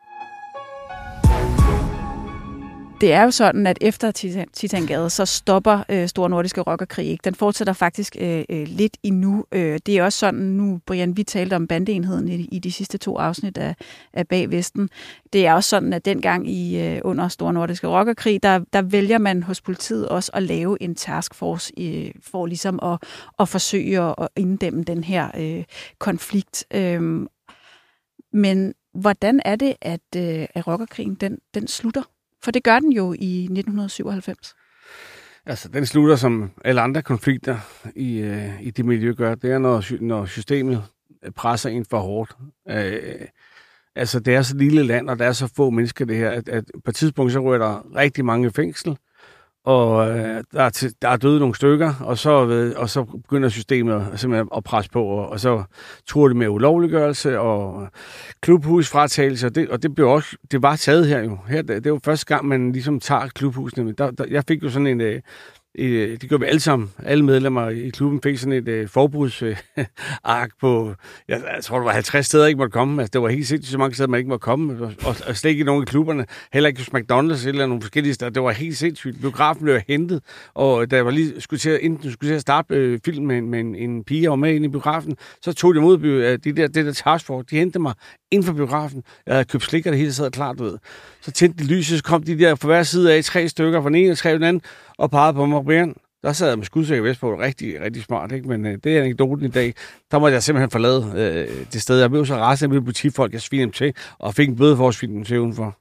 det 3.01 3.13
er 3.13 3.23
jo 3.23 3.31
sådan, 3.31 3.67
at 3.67 3.79
efter 3.81 4.11
Titangade, 4.53 5.11
så 5.11 5.25
stopper 5.25 5.83
øh, 5.89 6.09
Store 6.09 6.31
Nordiske 6.31 6.61
Rockerkrig 6.61 7.07
ikke. 7.07 7.23
Den 7.25 7.35
fortsætter 7.35 7.73
faktisk 7.73 8.17
øh, 8.21 8.45
øh, 8.51 8.67
lidt 8.69 8.97
endnu. 9.03 9.45
Øh, 9.53 9.79
det 9.87 9.99
er 9.99 10.05
også 10.05 10.19
sådan, 10.19 10.41
nu 10.41 10.81
Brian, 10.87 11.17
vi 11.17 11.23
talte 11.23 11.55
om 11.55 11.67
bandeenheden 11.67 12.29
i, 12.29 12.49
i 12.53 12.59
de 12.59 12.73
sidste 12.73 12.99
to 12.99 13.19
afsnit 13.19 13.59
af, 13.59 13.75
af 14.13 14.29
Bagvesten. 14.29 14.89
Det 15.33 15.47
er 15.47 15.55
også 15.55 15.71
sådan, 15.71 15.93
at 15.93 16.05
dengang 16.05 16.51
i 16.51 16.81
øh, 16.81 17.01
under 17.05 17.29
Store 17.29 17.53
Nordiske 17.53 17.87
Rockerkrig, 17.87 18.43
der, 18.43 18.61
der 18.73 18.83
vælger 18.83 19.19
man 19.19 19.43
hos 19.43 19.61
politiet 19.61 20.09
også 20.09 20.31
at 20.35 20.43
lave 20.43 20.83
en 20.83 20.95
taskforce 20.95 21.73
øh, 21.79 22.11
for 22.23 22.47
ligesom 22.47 22.79
at, 22.83 22.99
at 23.39 23.49
forsøge 23.49 24.01
at 24.01 24.29
inddæmme 24.37 24.83
den 24.83 25.05
her 25.05 25.31
øh, 25.39 25.65
konflikt. 25.99 26.65
Øh, 26.75 27.27
men 28.33 28.75
hvordan 28.95 29.41
er 29.45 29.57
det, 29.57 29.75
at, 29.81 30.01
øh, 30.17 30.47
at 30.55 30.67
rockerkrigen 30.67 31.15
den, 31.15 31.39
den 31.55 31.69
slutter? 31.69 32.03
For 32.45 32.51
det 32.51 32.65
gør 32.65 32.79
den 32.79 32.93
jo 32.93 33.13
i 33.13 33.43
1997. 33.43 34.55
Altså, 35.47 35.69
den 35.69 35.87
slutter 35.87 36.17
som 36.17 36.51
alle 36.65 36.81
andre 36.81 37.03
konflikter 37.03 37.59
i, 37.97 38.19
øh, 38.19 38.63
i 38.63 38.71
det 38.71 38.85
miljø 38.85 39.13
gør. 39.13 39.35
Det 39.35 39.53
er, 39.53 39.59
når, 39.59 40.03
når 40.05 40.25
systemet 40.27 40.85
presser 41.37 41.71
ind 41.71 41.87
for 41.91 41.99
hårdt. 41.99 42.37
Øh, 42.69 43.27
altså, 43.97 44.21
det 44.21 44.35
er 44.35 44.43
så 44.43 44.57
lille 44.57 44.83
land, 44.83 45.11
og 45.11 45.19
der 45.19 45.25
er 45.25 45.33
så 45.33 45.53
få 45.57 45.71
mennesker 45.71 46.05
det 46.05 46.17
her, 46.17 46.31
at, 46.31 46.49
at 46.49 46.65
på 46.85 46.91
et 46.91 46.95
tidspunkt, 46.95 47.33
så 47.33 47.41
rører 47.41 47.59
der 47.59 47.97
rigtig 47.97 48.25
mange 48.25 48.51
fængsel, 48.51 48.97
og 49.65 50.11
øh, 50.11 50.45
der, 50.53 50.63
er 50.63 50.71
til, 50.71 50.95
der 51.03 51.09
er 51.09 51.17
døde 51.17 51.39
nogle 51.39 51.55
stykker, 51.55 51.95
og 52.01 52.19
så, 52.19 52.45
ved, 52.45 52.75
og 52.75 52.91
så 52.91 53.05
begynder 53.05 53.49
systemet 53.49 54.07
simpelthen 54.17 54.49
at 54.57 54.65
presse 54.65 54.91
på, 54.91 55.05
og, 55.05 55.29
og 55.29 55.41
så 55.41 55.65
tror 56.07 56.29
det 56.29 56.37
med 56.37 56.49
ulovliggørelse 56.49 57.41
og 57.41 57.89
klubhusfratagelse, 58.43 59.47
og 59.47 59.55
det, 59.55 59.69
og 59.69 59.83
det, 59.83 59.95
blev 59.95 60.09
også, 60.09 60.37
det 60.51 60.63
var 60.63 60.77
taget 60.77 61.07
her 61.07 61.23
jo. 61.23 61.39
Her, 61.49 61.63
det, 61.63 61.85
det 61.85 61.93
var 61.93 62.01
første 62.05 62.27
gang, 62.27 62.47
man 62.47 62.73
ligesom 62.73 63.01
tager 63.01 63.29
klubhusene. 63.29 63.93
Der, 63.93 64.11
der, 64.11 64.25
jeg 64.31 64.45
fik 64.49 64.63
jo 64.63 64.71
sådan 64.71 64.87
en, 64.87 65.01
øh, 65.01 65.21
øh, 65.79 66.21
det 66.21 66.29
gjorde 66.29 66.41
vi 66.41 66.47
alle 66.47 66.61
sammen. 66.61 66.91
Alle 66.99 67.25
medlemmer 67.25 67.69
i 67.69 67.89
klubben 67.89 68.21
fik 68.23 68.39
sådan 68.39 68.53
et 68.53 68.69
øh, 68.69 68.89
forbudsark 68.89 70.51
på, 70.61 70.95
jeg, 71.29 71.43
jeg 71.55 71.65
tror, 71.65 71.79
det 71.79 71.85
var 71.85 71.93
50 71.93 72.27
steder, 72.27 72.47
ikke 72.47 72.59
måtte 72.59 72.73
komme. 72.73 73.03
Altså, 73.03 73.11
det 73.13 73.23
var 73.23 73.29
helt 73.29 73.47
sindssygt 73.47 73.73
så 73.73 73.79
mange 73.79 73.95
steder, 73.95 74.09
man 74.09 74.19
ikke 74.19 74.29
måtte 74.29 74.43
komme. 74.43 74.85
Og, 74.85 74.93
og, 75.05 75.17
og 75.27 75.37
slet 75.37 75.51
ikke 75.51 75.65
nogen 75.65 75.83
af 75.83 75.89
klubberne. 75.89 76.27
Heller 76.53 76.69
ikke 76.69 76.81
hos 76.81 76.89
McDonald's 76.89 77.49
eller 77.49 77.67
nogle 77.67 77.83
forskellige 77.83 78.15
steder. 78.15 78.31
Det 78.31 78.43
var 78.43 78.51
helt 78.51 78.77
sindssygt. 78.77 79.21
Biografen 79.21 79.65
blev 79.65 79.81
hentet, 79.89 80.23
og 80.55 80.91
da 80.91 80.97
jeg 80.97 81.05
var 81.05 81.11
lige 81.11 81.41
skulle 81.41 81.61
til 81.61 81.71
at, 81.71 81.81
inden 81.81 82.13
skulle 82.13 82.31
til 82.31 82.35
at 82.35 82.41
starte 82.41 82.75
øh, 82.75 83.01
filmen 83.05 83.27
med, 83.27 83.43
med 83.43 83.61
en, 83.61 83.75
en 83.91 84.05
pige, 84.05 84.31
og 84.31 84.39
med 84.39 84.55
ind 84.55 84.65
i 84.65 84.69
biografen, 84.69 85.17
så 85.43 85.53
tog 85.53 85.75
de 85.75 85.79
imod 85.79 86.01
øh, 86.01 86.39
de 86.45 86.53
der, 86.53 86.69
det 86.69 86.87
der 86.87 86.93
taskforce. 86.93 87.47
De 87.51 87.57
hentede 87.57 87.83
mig 87.83 87.95
inden 88.31 88.47
for 88.47 88.53
biografen. 88.53 89.03
Jeg 89.27 89.35
havde 89.35 89.45
købt 89.45 89.65
slik, 89.65 89.87
og 89.87 89.93
det 89.93 89.99
hele 89.99 90.13
sad 90.13 90.31
klart, 90.31 90.59
du 90.59 90.65
ved. 90.65 90.79
Så 91.21 91.31
tændte 91.31 91.65
de 91.65 91.69
lyset, 91.69 91.99
så 91.99 92.05
kom 92.05 92.23
de 92.23 92.39
der 92.39 92.55
på 92.55 92.67
hver 92.67 92.83
side 92.83 93.15
af 93.15 93.25
tre 93.25 93.49
stykker, 93.49 93.83
fra 93.83 93.89
den 93.89 93.97
ene 93.97 94.13
og 94.13 94.19
tre 94.19 94.35
den 94.35 94.43
anden, 94.43 94.63
og 94.99 95.11
pegede 95.11 95.35
på 95.35 95.47
mig, 95.47 95.65
Brian, 95.65 95.95
der 96.23 96.33
sad 96.33 96.49
jeg 96.49 96.59
med 96.59 96.67
skudsikker 96.67 97.03
vest 97.03 97.21
på, 97.21 97.41
rigtig, 97.41 97.81
rigtig 97.81 98.03
smart, 98.03 98.33
ikke? 98.33 98.49
men 98.49 98.67
øh, 98.67 98.79
det 98.85 98.97
er 98.97 99.01
anekdoten 99.01 99.47
i 99.47 99.49
dag. 99.49 99.75
Der 100.11 100.19
måtte 100.19 100.35
jeg 100.35 100.43
simpelthen 100.43 100.71
forlade 100.71 101.13
øh, 101.17 101.67
det 101.73 101.83
sted. 101.83 102.01
Jeg 102.01 102.11
blev 102.11 102.27
så 102.27 102.37
rasende, 102.37 102.67
jeg 102.67 102.71
blev 102.71 102.85
politifolk, 102.85 103.33
jeg 103.33 103.41
svinede 103.41 103.65
dem 103.65 103.73
til, 103.73 103.95
og 104.19 104.35
fik 104.35 104.49
en 104.49 104.57
bøde 104.57 104.77
for 104.77 104.89
at 104.89 104.95
svine 104.95 105.15
dem 105.15 105.25
til 105.25 105.41
udenfor. 105.41 105.77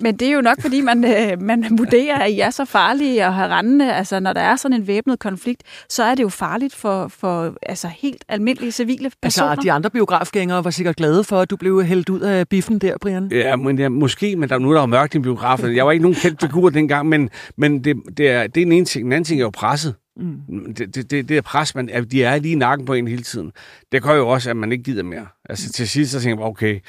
Men 0.00 0.16
det 0.16 0.28
er 0.28 0.32
jo 0.32 0.40
nok, 0.40 0.60
fordi 0.60 0.80
man, 0.80 1.04
øh, 1.04 1.42
man 1.42 1.66
vurderer, 1.78 2.18
at 2.18 2.30
I 2.30 2.40
er 2.40 2.50
så 2.50 2.64
farlige 2.64 3.26
og 3.26 3.34
har 3.34 3.58
rendende. 3.58 3.94
Altså, 3.94 4.20
når 4.20 4.32
der 4.32 4.40
er 4.40 4.56
sådan 4.56 4.76
en 4.76 4.86
væbnet 4.86 5.18
konflikt, 5.18 5.62
så 5.88 6.02
er 6.02 6.14
det 6.14 6.22
jo 6.22 6.28
farligt 6.28 6.74
for, 6.74 7.08
for 7.08 7.54
altså, 7.62 7.88
helt 7.88 8.24
almindelige 8.28 8.72
civile 8.72 9.04
altså, 9.04 9.18
personer. 9.22 9.50
Altså, 9.50 9.62
de 9.62 9.72
andre 9.72 9.90
biografgængere 9.90 10.64
var 10.64 10.70
sikkert 10.70 10.96
glade 10.96 11.24
for, 11.24 11.40
at 11.40 11.50
du 11.50 11.56
blev 11.56 11.84
hældt 11.84 12.08
ud 12.08 12.20
af 12.20 12.48
biffen 12.48 12.78
der, 12.78 12.98
Brian. 13.00 13.28
Ja, 13.32 13.56
men 13.56 13.78
ja, 13.78 13.88
måske, 13.88 14.36
men 14.36 14.48
der, 14.48 14.58
nu 14.58 14.70
er 14.70 14.74
der 14.74 14.80
jo 14.80 14.86
mørkt 14.86 15.14
i 15.14 15.18
biografen. 15.18 15.76
Jeg 15.76 15.86
var 15.86 15.92
ikke 15.92 16.02
nogen 16.02 16.16
kendt 16.16 16.40
figur 16.40 16.70
dengang, 16.70 17.08
men, 17.08 17.30
men 17.56 17.84
det, 17.84 17.96
det, 18.16 18.30
er, 18.30 18.46
det 18.46 18.60
er 18.60 18.66
en 18.66 18.72
ene 18.72 18.84
ting. 18.84 19.06
En 19.06 19.12
anden 19.12 19.24
ting 19.24 19.40
er 19.40 19.44
jo 19.44 19.50
presset. 19.50 19.94
Mm. 20.16 20.74
Det, 20.74 20.94
det, 20.94 21.10
det, 21.10 21.28
det 21.28 21.36
er 21.36 21.40
pres, 21.40 21.74
man, 21.74 21.88
at 21.88 22.12
de 22.12 22.24
er 22.24 22.38
lige 22.38 22.52
i 22.52 22.58
nakken 22.58 22.86
på 22.86 22.92
en 22.92 23.08
hele 23.08 23.22
tiden. 23.22 23.52
Det 23.92 24.02
gør 24.02 24.14
jo 24.14 24.28
også, 24.28 24.50
at 24.50 24.56
man 24.56 24.72
ikke 24.72 24.84
gider 24.84 25.02
mere. 25.02 25.26
Altså 25.48 25.72
til 25.72 25.88
sidst 25.88 26.12
så 26.12 26.20
tænker 26.20 26.42
jeg, 26.42 26.50
okay, 26.50 26.80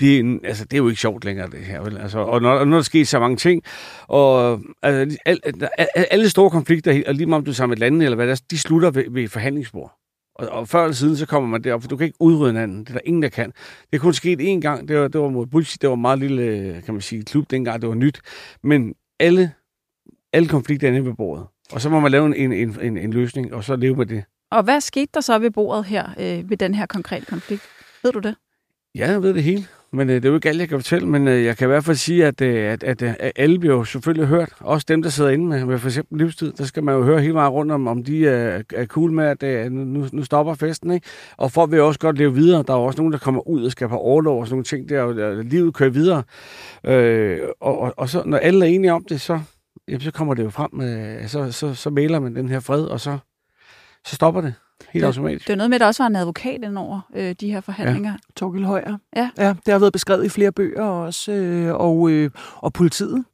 det 0.00 0.18
er, 0.18 0.38
altså, 0.44 0.64
det 0.64 0.72
er 0.72 0.78
jo 0.78 0.88
ikke 0.88 1.00
sjovt 1.00 1.24
længere, 1.24 1.50
det 1.50 1.60
her. 1.60 1.80
Vel? 1.82 1.98
Altså, 1.98 2.18
og 2.18 2.42
når, 2.42 2.64
når 2.64 2.76
der 2.76 2.82
sker 2.82 3.04
så 3.04 3.18
mange 3.18 3.36
ting, 3.36 3.62
og 4.08 4.60
altså, 4.82 5.18
al, 5.26 5.40
alle 5.94 6.30
store 6.30 6.50
konflikter, 6.50 7.02
og 7.06 7.14
lige 7.14 7.26
meget 7.26 7.40
om 7.40 7.44
du 7.44 7.50
er 7.50 7.54
sammen 7.54 7.78
med 7.78 7.78
lande 7.78 8.04
eller 8.04 8.16
hvad 8.16 8.26
det 8.26 8.32
er, 8.32 8.44
de 8.50 8.58
slutter 8.58 8.90
ved, 8.90 9.04
ved 9.10 9.28
forhandlingsbord. 9.28 9.98
Og, 10.34 10.48
og 10.48 10.68
før 10.68 10.82
eller 10.82 10.94
siden, 10.94 11.16
så 11.16 11.26
kommer 11.26 11.48
man 11.48 11.64
derop, 11.64 11.82
for 11.82 11.88
du 11.88 11.96
kan 11.96 12.04
ikke 12.04 12.16
udrydde 12.20 12.52
hinanden. 12.52 12.80
Det 12.80 12.88
er 12.88 12.92
der 12.92 13.00
ingen, 13.04 13.22
der 13.22 13.28
kan. 13.28 13.52
Det 13.90 13.96
er 13.96 13.98
kun 13.98 14.14
sket 14.14 14.40
én 14.40 14.60
gang. 14.60 14.88
Det 14.88 14.98
var, 14.98 15.08
det 15.08 15.20
var 15.20 15.28
mod 15.28 15.46
bullshit. 15.46 15.82
Det 15.82 15.88
var 15.88 15.94
en 15.94 16.02
meget 16.02 16.18
lille, 16.18 16.82
kan 16.84 16.94
man 16.94 17.00
sige, 17.00 17.24
klub 17.24 17.50
dengang. 17.50 17.80
Det 17.80 17.88
var 17.88 17.94
nyt. 17.94 18.20
Men 18.62 18.94
alle, 19.20 19.52
alle 20.32 20.48
konflikter 20.48 20.88
er 20.88 20.92
inde 20.92 21.06
ved 21.06 21.14
bordet. 21.14 21.46
Og 21.72 21.80
så 21.80 21.90
må 21.90 22.00
man 22.00 22.10
lave 22.12 22.36
en, 22.36 22.52
en, 22.52 22.80
en, 22.80 22.98
en 22.98 23.12
løsning, 23.12 23.54
og 23.54 23.64
så 23.64 23.76
leve 23.76 23.96
med 23.96 24.06
det. 24.06 24.24
Og 24.50 24.62
hvad 24.62 24.80
skete 24.80 25.10
der 25.14 25.20
så 25.20 25.38
ved 25.38 25.50
bordet 25.50 25.84
her, 25.84 26.08
øh, 26.18 26.50
ved 26.50 26.56
den 26.56 26.74
her 26.74 26.86
konkrete 26.86 27.26
konflikt? 27.26 27.62
Ved 28.02 28.12
du 28.12 28.18
det? 28.18 28.36
Ja, 28.94 29.10
jeg 29.10 29.22
ved 29.22 29.34
det 29.34 29.42
hele. 29.42 29.66
Men 29.92 30.10
øh, 30.10 30.14
det 30.14 30.24
er 30.24 30.28
jo 30.28 30.34
ikke 30.34 30.48
alt, 30.48 30.60
jeg 30.60 30.68
kan 30.68 30.78
fortælle, 30.78 31.08
men 31.08 31.28
øh, 31.28 31.44
jeg 31.44 31.56
kan 31.56 31.66
i 31.66 31.68
hvert 31.68 31.84
fald 31.84 31.96
sige, 31.96 32.26
at, 32.26 32.40
øh, 32.40 32.72
at, 32.72 32.82
at, 32.82 33.02
at 33.02 33.32
alle 33.36 33.58
bliver 33.58 33.74
jo 33.74 33.84
selvfølgelig 33.84 34.26
hørt. 34.26 34.52
Også 34.60 34.84
dem, 34.88 35.02
der 35.02 35.10
sidder 35.10 35.30
inde 35.30 35.46
med, 35.46 35.64
med 35.64 35.78
for 35.78 35.88
eksempel 35.88 36.18
livstid. 36.18 36.52
Der 36.52 36.64
skal 36.64 36.84
man 36.84 36.94
jo 36.94 37.02
høre 37.02 37.20
hele 37.20 37.34
vejen 37.34 37.52
rundt 37.52 37.72
om, 37.72 37.86
om 37.86 38.04
de 38.04 38.28
er, 38.28 38.62
er 38.74 38.86
cool 38.86 39.12
med, 39.12 39.24
at 39.24 39.42
øh, 39.42 39.72
nu, 39.72 40.06
nu 40.12 40.24
stopper 40.24 40.54
festen. 40.54 40.90
Ikke? 40.90 41.06
Og 41.36 41.52
folk 41.52 41.70
vil 41.70 41.80
også 41.80 42.00
godt 42.00 42.18
leve 42.18 42.34
videre. 42.34 42.64
Der 42.66 42.72
er 42.72 42.78
også 42.78 42.98
nogen, 42.98 43.12
der 43.12 43.18
kommer 43.18 43.48
ud 43.48 43.64
og 43.64 43.72
skal 43.72 43.88
på 43.88 43.96
overlov 43.96 44.40
og 44.40 44.46
sådan 44.46 44.54
nogle 44.54 44.64
ting 44.64 44.88
der, 44.88 45.02
og 45.02 45.14
øh, 45.14 45.38
livet 45.38 45.74
kører 45.74 45.90
videre. 45.90 46.22
Øh, 46.84 47.38
og, 47.60 47.78
og, 47.78 47.94
og 47.96 48.08
så, 48.08 48.22
når 48.26 48.38
alle 48.38 48.66
er 48.66 48.70
enige 48.70 48.92
om 48.92 49.04
det, 49.08 49.20
så, 49.20 49.40
jamen, 49.88 50.00
så 50.00 50.10
kommer 50.10 50.34
det 50.34 50.44
jo 50.44 50.50
frem. 50.50 50.80
Øh, 50.80 51.28
så, 51.28 51.52
så, 51.52 51.74
så 51.74 51.90
mailer 51.90 52.18
man 52.18 52.36
den 52.36 52.48
her 52.48 52.60
fred, 52.60 52.84
og 52.84 53.00
så, 53.00 53.18
så 54.04 54.14
stopper 54.14 54.40
det. 54.40 54.54
Helt 54.92 55.02
det, 55.02 55.06
automatisk. 55.06 55.46
Det 55.46 55.52
er 55.52 55.56
noget 55.56 55.70
med, 55.70 55.74
at 55.74 55.80
der 55.80 55.86
også 55.86 56.02
var 56.02 56.08
en 56.08 56.16
advokat 56.16 56.76
over 56.76 57.00
øh, 57.14 57.34
de 57.40 57.52
her 57.52 57.60
forhandlinger. 57.60 58.10
Ja. 58.10 58.16
Torgild 58.36 58.64
Højer. 58.64 58.98
Ja. 59.16 59.30
ja. 59.38 59.54
Det 59.66 59.72
har 59.72 59.78
været 59.78 59.92
beskrevet 59.92 60.24
i 60.24 60.28
flere 60.28 60.52
bøger 60.52 60.82
også, 60.82 61.32
øh, 61.32 61.74
og, 61.74 62.10
øh, 62.10 62.30
og 62.56 62.72
politiet. 62.72 63.24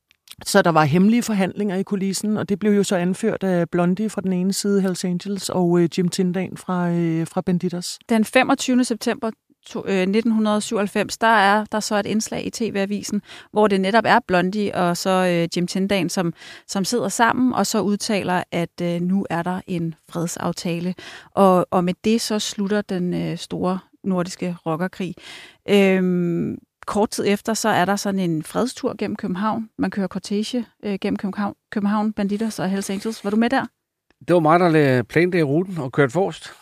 Så 0.47 0.63
der 0.63 0.71
var 0.71 0.85
hemmelige 0.85 1.23
forhandlinger 1.23 1.77
i 1.77 1.83
kulissen, 1.83 2.37
og 2.37 2.49
det 2.49 2.59
blev 2.59 2.73
jo 2.73 2.83
så 2.83 2.97
anført 2.97 3.43
af 3.43 3.71
Blondie 3.71 4.11
fra 4.11 4.21
den 4.21 4.33
ene 4.33 4.53
side, 4.53 4.81
Hells 4.81 5.05
Angels, 5.05 5.49
og 5.49 5.81
øh, 5.81 5.89
Jim 5.99 6.09
Tindan 6.09 6.57
fra, 6.57 6.91
øh, 6.91 7.27
fra 7.27 7.41
Banditas. 7.41 7.99
Den 8.09 8.25
25. 8.25 8.85
september 8.85 9.31
1997, 9.67 11.15
øh, 11.15 11.21
der 11.21 11.27
er 11.27 11.65
der 11.73 11.81
så 11.81 11.97
et 11.97 12.07
indslag 12.07 12.47
i 12.47 12.51
TV-avisen, 12.51 13.23
hvor 13.53 13.69
det 13.69 13.81
netop 13.81 14.05
er 14.07 14.19
Blondie 14.27 14.75
og 14.75 14.97
så 14.97 15.11
øh, 15.11 15.49
Jim 15.57 15.67
Tindan, 15.67 16.09
som, 16.09 16.33
som 16.67 16.85
sidder 16.85 17.09
sammen 17.09 17.53
og 17.53 17.67
så 17.67 17.81
udtaler, 17.81 18.43
at 18.53 18.81
øh, 18.83 19.01
nu 19.01 19.27
er 19.31 19.43
der 19.43 19.61
en 19.67 19.95
fredsaftale. 20.09 20.95
Og, 21.31 21.67
og 21.71 21.85
med 21.85 21.95
det 22.05 22.21
så 22.21 22.39
slutter 22.39 22.83
den 22.83 23.15
øh, 23.15 23.39
store 23.39 23.79
nordiske 24.05 24.57
rockerkrig. 24.67 25.15
Øhm, 25.69 26.59
kort 26.87 27.11
tid 27.11 27.25
efter, 27.29 27.55
så 27.55 27.69
er 27.69 27.85
der 27.85 27.97
sådan 27.97 28.21
en 28.21 28.43
fredstur 28.43 28.95
gennem 28.99 29.17
København. 29.17 29.69
Man 29.79 29.91
kører 29.91 30.09
cortege 30.09 30.67
øh, 30.85 30.99
gennem 31.01 31.17
København, 31.17 31.55
København 31.73 32.13
Banditers 32.13 32.59
og 32.59 32.69
Hells 32.69 32.91
Angels. 32.91 33.25
Var 33.25 33.31
du 33.31 33.37
med 33.37 33.51
der? 33.51 33.67
Det 34.29 34.35
var 34.35 34.41
mig, 34.41 34.61
der 34.61 35.03
planlagde 35.03 35.45
ruten 35.45 35.79
og 35.79 35.93
kørte 35.93 36.13
forrest. 36.13 36.62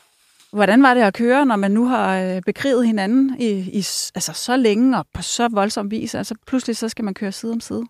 Hvordan 0.53 0.83
var 0.83 0.95
det 0.95 1.01
at 1.01 1.15
køre, 1.15 1.47
når 1.47 1.57
man 1.57 1.71
nu 1.71 1.87
har 1.87 2.21
øh, 2.21 2.43
bekriget 2.47 2.87
hinanden 2.87 3.37
i, 3.39 3.51
i 3.51 3.87
altså 4.15 4.33
så 4.35 4.57
længe 4.57 4.99
og 4.99 5.07
på 5.15 5.23
så 5.23 5.49
voldsom 5.49 5.91
vis? 5.91 6.15
Altså 6.15 6.35
pludselig 6.47 6.77
så 6.77 6.89
skal 6.89 7.05
man 7.05 7.15
køre 7.15 7.33
side 7.33 7.53
om 7.53 7.61
side. 7.61 7.85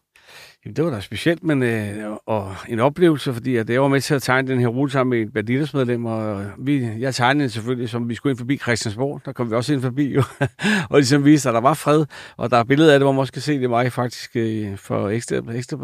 Jamen, 0.65 0.77
det 0.77 0.85
var 0.85 0.91
da 0.91 1.01
specielt, 1.01 1.45
men 1.45 1.63
øh, 1.63 2.17
og 2.27 2.55
en 2.69 2.81
oplevelse, 2.81 3.35
fordi 3.35 3.57
at 3.57 3.71
jeg 3.71 3.83
var 3.83 3.89
med 3.89 4.01
til 4.01 4.15
at 4.15 4.23
tegne 4.23 4.49
den 4.49 4.61
her 4.61 4.69
rute 4.69 4.93
sammen 4.93 5.11
med 5.11 5.27
en 5.27 5.33
Banditas-medlem, 5.33 6.07
og 6.07 6.43
øh, 6.43 6.67
vi, 6.67 6.85
jeg 6.99 7.15
tegnede 7.15 7.51
selvfølgelig, 7.51 7.89
som 7.89 8.09
vi 8.09 8.15
skulle 8.15 8.31
ind 8.31 8.39
forbi 8.39 8.57
Christiansborg, 8.57 9.21
der 9.25 9.33
kom 9.33 9.51
vi 9.51 9.55
også 9.55 9.73
ind 9.73 9.83
forbi, 9.83 10.15
jo, 10.15 10.23
og 10.91 10.99
ligesom 10.99 11.25
viste, 11.25 11.49
at 11.49 11.55
der 11.55 11.61
var 11.61 11.75
fred, 11.75 12.05
og 12.37 12.51
der 12.51 12.57
er 12.57 12.65
billeder 12.65 12.93
af 12.93 12.99
det, 12.99 13.05
hvor 13.05 13.13
man 13.13 13.21
også 13.21 13.33
kan 13.33 13.43
se, 13.43 13.61
det 13.61 13.71
mig 13.71 13.93
faktisk 13.93 14.31
øh, 14.37 14.77
for 14.77 15.09
ekstra, 15.09 15.37
ekstra 15.55 15.77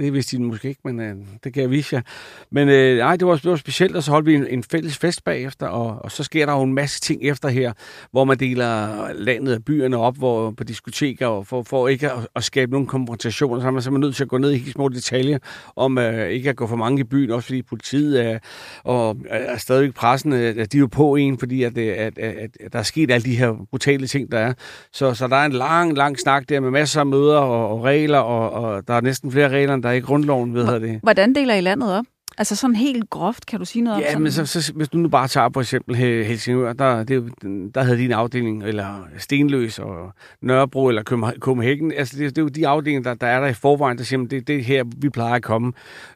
det 0.00 0.12
vidste 0.12 0.36
de 0.36 0.42
måske 0.42 0.68
ikke, 0.68 0.80
men 0.84 1.00
øh, 1.00 1.14
det 1.44 1.54
kan 1.54 1.62
jeg 1.62 1.70
vise 1.70 1.96
jer. 1.96 2.02
Men 2.50 2.68
øh, 2.68 2.98
nej, 2.98 3.16
det 3.16 3.26
var, 3.26 3.36
det 3.36 3.50
var 3.50 3.56
specielt, 3.56 3.96
og 3.96 4.02
så 4.02 4.10
holdt 4.10 4.26
vi 4.26 4.34
en, 4.34 4.46
en 4.46 4.62
fælles 4.62 4.98
fest 4.98 5.24
bagefter, 5.24 5.66
og, 5.66 6.04
og 6.04 6.12
så 6.12 6.22
sker 6.22 6.46
der 6.46 6.52
jo 6.52 6.62
en 6.62 6.74
masse 6.74 7.00
ting 7.00 7.22
efter 7.22 7.48
her, 7.48 7.72
hvor 8.10 8.24
man 8.24 8.38
deler 8.38 9.12
landet 9.12 9.52
af 9.52 9.64
byerne 9.64 9.96
op 9.96 10.16
hvor, 10.16 10.50
på 10.50 10.64
diskoteker, 10.64 11.26
og 11.26 11.46
for, 11.46 11.62
for 11.62 11.88
ikke 11.88 12.12
at, 12.12 12.18
at 12.36 12.44
skabe 12.44 12.72
nogen 12.72 12.86
konfrontationer, 12.86 13.60
så 13.60 13.66
er 13.66 13.70
man 13.70 13.82
simpelthen 13.82 14.00
nødt 14.00 14.16
til 14.16 14.22
at 14.22 14.28
gå 14.28 14.38
ned 14.38 14.50
i 14.50 14.58
helt 14.58 14.72
små 14.72 14.88
detaljer, 14.88 15.38
om 15.76 15.98
øh, 15.98 16.28
ikke 16.28 16.50
at 16.50 16.56
gå 16.56 16.66
for 16.66 16.76
mange 16.76 17.00
i 17.00 17.04
byen, 17.04 17.30
også 17.30 17.46
fordi 17.46 17.62
politiet 17.62 18.26
er, 18.26 18.38
og 18.84 19.16
er 19.28 19.56
stadigvæk 19.56 19.94
pressen, 19.94 20.32
at 20.32 20.72
de 20.72 20.76
er 20.76 20.80
jo 20.80 20.86
på 20.86 21.16
en, 21.16 21.38
fordi 21.38 21.64
øh, 21.64 21.66
at, 21.66 21.78
at, 21.78 22.18
at, 22.18 22.50
at 22.60 22.72
der 22.72 22.78
er 22.78 22.82
sket 22.82 23.10
alle 23.10 23.24
de 23.24 23.36
her 23.36 23.66
brutale 23.70 24.06
ting, 24.06 24.32
der 24.32 24.38
er. 24.38 24.52
Så, 24.92 25.14
så 25.14 25.26
der 25.26 25.36
er 25.36 25.44
en 25.44 25.52
lang, 25.52 25.96
lang 25.96 26.18
snak 26.18 26.48
der 26.48 26.60
med 26.60 26.70
masser 26.70 27.00
af 27.00 27.06
møder 27.06 27.38
og, 27.38 27.68
og 27.68 27.84
regler, 27.84 28.18
og, 28.18 28.50
og 28.50 28.88
der 28.88 28.94
er 28.94 29.00
næsten 29.00 29.32
flere 29.32 29.48
regler, 29.48 29.74
end 29.74 29.82
der 29.82 29.89
er 29.90 29.98
i 29.98 30.00
grundloven, 30.00 30.54
ved 30.54 30.72
jeg 30.72 30.80
det. 30.80 31.00
Hvordan 31.02 31.34
deler 31.34 31.54
I 31.54 31.60
landet 31.60 31.98
op? 31.98 32.04
Altså 32.40 32.56
sådan 32.56 32.76
helt 32.76 33.10
groft, 33.10 33.46
kan 33.46 33.58
du 33.58 33.64
sige 33.64 33.82
noget 33.82 34.00
ja, 34.00 34.06
om 34.06 34.12
Ja, 34.12 34.18
men 34.18 34.32
så, 34.32 34.46
så, 34.46 34.72
hvis 34.72 34.88
du 34.88 34.98
nu 34.98 35.08
bare 35.08 35.28
tager 35.28 35.48
for 35.54 35.60
eksempel 35.60 35.96
Helsingør, 35.96 36.72
der, 36.72 37.04
det, 37.04 37.32
der 37.74 37.82
havde 37.82 37.98
de 37.98 38.04
en 38.04 38.12
afdeling, 38.12 38.62
eller 38.62 39.06
Stenløs 39.18 39.78
og 39.78 40.12
Nørrebro 40.42 40.88
eller 40.88 41.02
Copenhagen. 41.38 41.92
Altså 41.92 42.16
det, 42.18 42.36
det 42.36 42.38
er 42.38 42.42
jo 42.42 42.48
de 42.48 42.68
afdelinger, 42.68 43.02
der, 43.02 43.14
der 43.14 43.26
er 43.26 43.40
der 43.40 43.46
i 43.46 43.52
forvejen, 43.52 43.98
der 43.98 44.04
siger, 44.04 44.26
det, 44.26 44.48
det 44.48 44.56
er 44.56 44.62
her, 44.62 44.84
vi 44.96 45.08
plejer 45.08 45.34
at 45.34 45.42
komme. 45.42 45.72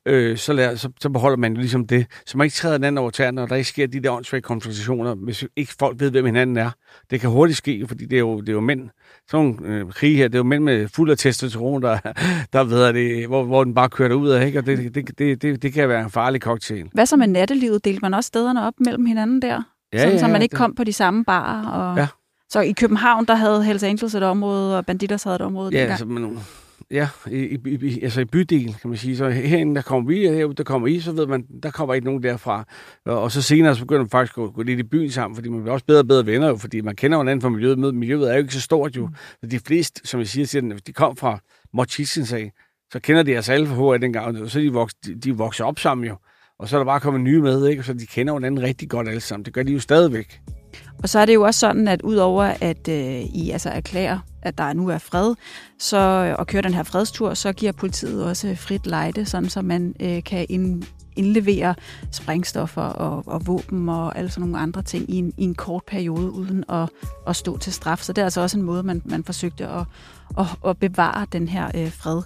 Øh, 0.07 0.37
så, 0.37 0.53
lader, 0.53 0.77
så, 0.77 0.89
så 1.01 1.11
beholder 1.11 1.37
man 1.37 1.53
jo 1.53 1.61
ligesom 1.61 1.87
det. 1.87 2.07
Så 2.27 2.39
man 2.39 2.45
ikke 2.45 2.55
træder 2.55 2.77
den 2.77 2.85
anden 2.85 2.99
over 2.99 3.11
tæerne, 3.11 3.43
og 3.43 3.49
der 3.49 3.57
ikke 3.57 3.69
sker 3.69 3.87
de 3.87 4.01
der 4.01 4.11
åndssvage 4.11 4.43
konfrontationer, 4.43 5.15
hvis 5.15 5.45
ikke 5.57 5.75
folk 5.79 6.01
ved, 6.01 6.11
hvem 6.11 6.25
hinanden 6.25 6.57
er. 6.57 6.71
Det 7.11 7.21
kan 7.21 7.31
hurtigt 7.31 7.59
ske, 7.59 7.85
fordi 7.89 8.05
det 8.05 8.17
er 8.17 8.21
jo, 8.21 8.41
det 8.41 8.49
er 8.49 8.53
jo 8.53 8.61
mænd, 8.61 8.91
sådan 9.29 9.47
nogle 9.47 9.75
øh, 9.75 9.93
krige 9.93 10.17
her, 10.17 10.29
det 10.29 10.35
er 10.35 10.39
jo 10.39 10.45
mænd 10.45 10.65
med 10.65 10.89
fuld 10.89 11.11
af 11.11 11.19
testosteron, 11.19 11.83
der, 11.83 11.99
der 12.53 12.65
ved 12.65 12.93
det, 12.93 13.27
hvor, 13.27 13.45
hvor 13.45 13.65
den 13.65 13.75
bare 13.75 13.89
kører 13.89 14.15
ud 14.15 14.29
af, 14.29 14.47
ikke? 14.47 14.59
og 14.59 14.67
det, 14.67 14.95
det, 14.95 15.19
det, 15.19 15.43
det, 15.43 15.63
det 15.63 15.73
kan 15.73 15.89
være 15.89 16.11
farlig 16.15 16.41
cocktail. 16.41 16.89
Hvad 16.93 17.07
så 17.07 17.17
med 17.17 17.27
nattelivet? 17.27 17.85
Delte 17.85 18.01
man 18.03 18.15
også 18.15 18.29
stederne 18.29 18.67
op 18.67 18.75
mellem 18.81 19.07
hinanden 19.07 19.43
der? 19.43 19.63
Ja, 19.93 19.99
Sådan, 19.99 20.13
ja, 20.13 20.19
så 20.19 20.29
man 20.29 20.43
ikke 20.43 20.53
det... 20.53 20.59
kom 20.59 20.75
på 20.75 20.85
de 20.85 20.93
samme 20.93 21.25
barer? 21.25 21.67
Og... 21.67 21.99
Ja. 21.99 22.07
Så 22.49 22.61
i 22.61 22.73
København, 22.73 23.27
der 23.27 23.35
havde 23.35 23.65
Hells 23.65 23.83
Angels 23.83 24.15
et 24.15 24.23
område, 24.23 24.79
og 24.79 24.87
Banditers 24.87 25.23
havde 25.23 25.35
et 25.35 25.43
område 25.43 25.71
Ja, 25.73 25.85
altså, 25.85 26.07
man, 26.07 26.39
Ja, 26.91 27.09
i, 27.31 27.59
i, 27.67 28.01
altså 28.03 28.21
i 28.21 28.25
bydel, 28.25 28.75
kan 28.81 28.91
man 28.91 28.99
sige. 28.99 29.17
Så 29.17 29.29
herinde, 29.29 29.75
der 29.75 29.83
kommer 29.83 30.09
vi, 30.09 30.27
og 30.27 30.35
herude, 30.35 30.55
der 30.55 30.65
kommer 30.65 30.89
I, 30.89 31.01
så 31.01 31.13
ved 31.13 31.27
man, 31.27 31.45
der 31.63 31.71
kommer 31.71 31.95
ikke 31.95 32.05
nogen 32.05 32.23
derfra. 32.23 32.65
Og 33.05 33.33
så 33.33 33.43
senere, 33.43 33.75
så 33.75 33.81
begynder 33.81 34.03
man 34.03 34.11
faktisk 34.11 34.33
at 34.33 34.35
gå, 34.35 34.51
gå 34.51 34.63
lidt 34.63 34.81
i 34.81 34.83
byen 34.83 35.11
sammen, 35.11 35.35
fordi 35.35 35.49
man 35.49 35.61
bliver 35.61 35.73
også 35.73 35.87
bedre 35.87 36.01
og 36.01 36.07
bedre 36.07 36.27
venner, 36.27 36.49
jo, 36.49 36.57
fordi 36.57 36.81
man 36.81 36.97
kender 36.97 37.19
hinanden 37.19 37.43
fra 37.43 37.49
miljøet. 37.49 37.95
Miljøet 37.95 38.31
er 38.31 38.35
jo 38.35 38.39
ikke 38.39 38.55
så 38.55 38.61
stort 38.61 38.97
jo. 38.97 39.07
Mm. 39.43 39.49
De 39.49 39.59
fleste, 39.59 40.01
som 40.05 40.21
jeg 40.21 40.29
siger, 40.29 40.47
siger 40.47 40.79
de 40.87 40.93
kom 40.93 41.17
fra 41.17 41.39
Mochissens 41.75 42.33
af, 42.33 42.53
så 42.95 43.01
kender 43.01 43.23
de 43.23 43.37
altså 43.37 43.53
alle 43.53 43.67
for 43.67 43.93
HA 43.93 43.99
dengang, 43.99 44.43
og 44.43 44.51
så 44.51 44.59
er 44.59 44.63
de, 44.63 44.73
vokset, 44.73 44.99
de, 45.05 45.15
de 45.15 45.37
vokser 45.37 45.65
op 45.65 45.79
sammen 45.79 46.07
jo. 46.07 46.17
Og 46.59 46.69
så 46.69 46.77
er 46.77 46.81
der 46.81 46.85
bare 46.85 47.01
kommet 47.01 47.23
nye 47.23 47.41
med, 47.41 47.67
ikke? 47.67 47.81
Og 47.81 47.85
så 47.85 47.93
de 47.93 48.07
kender 48.07 48.35
hinanden 48.35 48.63
rigtig 48.63 48.89
godt 48.89 49.09
alle 49.09 49.21
sammen. 49.21 49.45
Det 49.45 49.53
gør 49.53 49.63
de 49.63 49.73
jo 49.73 49.81
stadigvæk. 49.81 50.41
Og 51.03 51.09
så 51.09 51.19
er 51.19 51.27
det 51.27 51.35
jo 51.35 51.43
også 51.43 51.61
sådan, 51.61 51.89
at 51.89 52.03
udover 52.03 52.43
at 52.61 52.89
øh, 52.89 53.21
I 53.21 53.51
altså 53.51 53.69
erklærer, 53.69 54.19
at 54.43 54.59
der 54.59 54.73
nu 54.73 54.89
er 54.89 54.99
fred, 54.99 55.35
så, 55.79 55.99
øh, 55.99 56.35
og 56.39 56.47
kører 56.47 56.63
den 56.63 56.75
her 56.75 56.83
fredstur, 56.83 57.35
så 57.35 57.53
giver 57.53 57.73
politiet 57.73 58.25
også 58.25 58.55
frit 58.57 58.87
lejde, 58.87 59.25
sådan 59.25 59.49
så 59.49 59.63
man 59.63 59.95
øh, 60.01 60.23
kan 60.25 60.47
ind, 60.49 60.85
indlevere 61.17 61.75
sprængstoffer 62.11 62.83
og, 62.83 63.23
og 63.27 63.47
våben 63.47 63.89
og 63.89 64.19
alle 64.19 64.31
sådan 64.31 64.41
nogle 64.41 64.59
andre 64.59 64.83
ting 64.83 65.11
i 65.11 65.17
en, 65.17 65.33
i 65.37 65.45
en 65.45 65.55
kort 65.55 65.83
periode, 65.87 66.31
uden 66.31 66.65
at, 66.69 66.89
at 67.27 67.37
stå 67.37 67.59
til 67.59 67.73
straf. 67.73 67.99
Så 67.99 68.13
det 68.13 68.23
er 68.23 68.27
altså 68.27 68.41
også 68.41 68.59
en 68.59 68.63
måde, 68.63 68.83
man, 68.83 69.03
man 69.05 69.25
forsøgte 69.25 69.67
at, 69.67 69.85
at, 70.39 70.47
at 70.67 70.79
bevare 70.79 71.27
den 71.33 71.49
her 71.49 71.71
øh, 71.75 71.93
fred. 71.93 72.23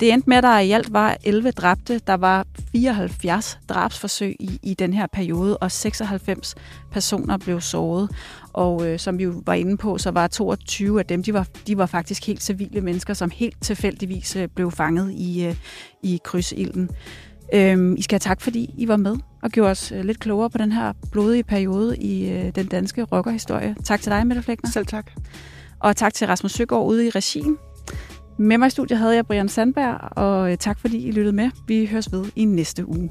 Det 0.00 0.12
endte 0.12 0.28
med, 0.28 0.36
at 0.36 0.42
der 0.42 0.58
i 0.58 0.70
alt 0.70 0.92
var 0.92 1.16
11 1.24 1.50
dræbte. 1.50 2.00
Der 2.06 2.14
var 2.14 2.46
74 2.72 3.58
drabsforsøg 3.68 4.36
i, 4.40 4.58
i 4.62 4.74
den 4.74 4.92
her 4.92 5.06
periode, 5.06 5.56
og 5.56 5.70
96 5.70 6.54
personer 6.90 7.36
blev 7.36 7.60
såret. 7.60 8.10
Og 8.52 8.88
øh, 8.88 8.98
som 8.98 9.18
vi 9.18 9.24
jo 9.24 9.42
var 9.46 9.54
inde 9.54 9.76
på, 9.76 9.98
så 9.98 10.10
var 10.10 10.26
22 10.26 10.98
af 10.98 11.06
dem, 11.06 11.22
de 11.22 11.34
var, 11.34 11.46
de 11.66 11.78
var 11.78 11.86
faktisk 11.86 12.26
helt 12.26 12.42
civile 12.42 12.80
mennesker, 12.80 13.14
som 13.14 13.30
helt 13.30 13.62
tilfældigvis 13.62 14.36
øh, 14.36 14.48
blev 14.48 14.70
fanget 14.70 15.12
i, 15.12 15.46
øh, 15.46 15.56
i 16.02 16.20
krydsilden. 16.24 16.90
Øhm, 17.54 17.94
I 17.98 18.02
skal 18.02 18.14
have 18.14 18.20
tak, 18.20 18.40
fordi 18.40 18.74
I 18.78 18.88
var 18.88 18.96
med 18.96 19.16
og 19.42 19.50
gjorde 19.50 19.70
os 19.70 19.92
øh, 19.92 20.04
lidt 20.04 20.20
klogere 20.20 20.50
på 20.50 20.58
den 20.58 20.72
her 20.72 20.92
blodige 21.12 21.42
periode 21.42 21.96
i 21.96 22.30
øh, 22.30 22.54
den 22.54 22.66
danske 22.66 23.02
rockerhistorie. 23.02 23.76
Tak 23.84 24.00
til 24.00 24.12
dig, 24.12 24.26
Mette 24.26 24.42
Flækner. 24.42 24.70
Selv 24.70 24.86
tak. 24.86 25.10
Og 25.80 25.96
tak 25.96 26.14
til 26.14 26.26
Rasmus 26.26 26.52
Søgaard 26.52 26.86
ude 26.86 27.06
i 27.06 27.10
regien. 27.10 27.58
Med 28.38 28.58
mig 28.58 28.66
i 28.66 28.70
studiet 28.70 28.98
havde 28.98 29.14
jeg 29.14 29.26
Brian 29.26 29.48
Sandberg, 29.48 30.18
og 30.18 30.52
øh, 30.52 30.58
tak 30.58 30.78
fordi 30.78 31.06
I 31.06 31.10
lyttede 31.10 31.36
med. 31.36 31.50
Vi 31.68 31.86
høres 31.86 32.12
ved 32.12 32.24
i 32.36 32.44
næste 32.44 32.88
uge. 32.88 33.10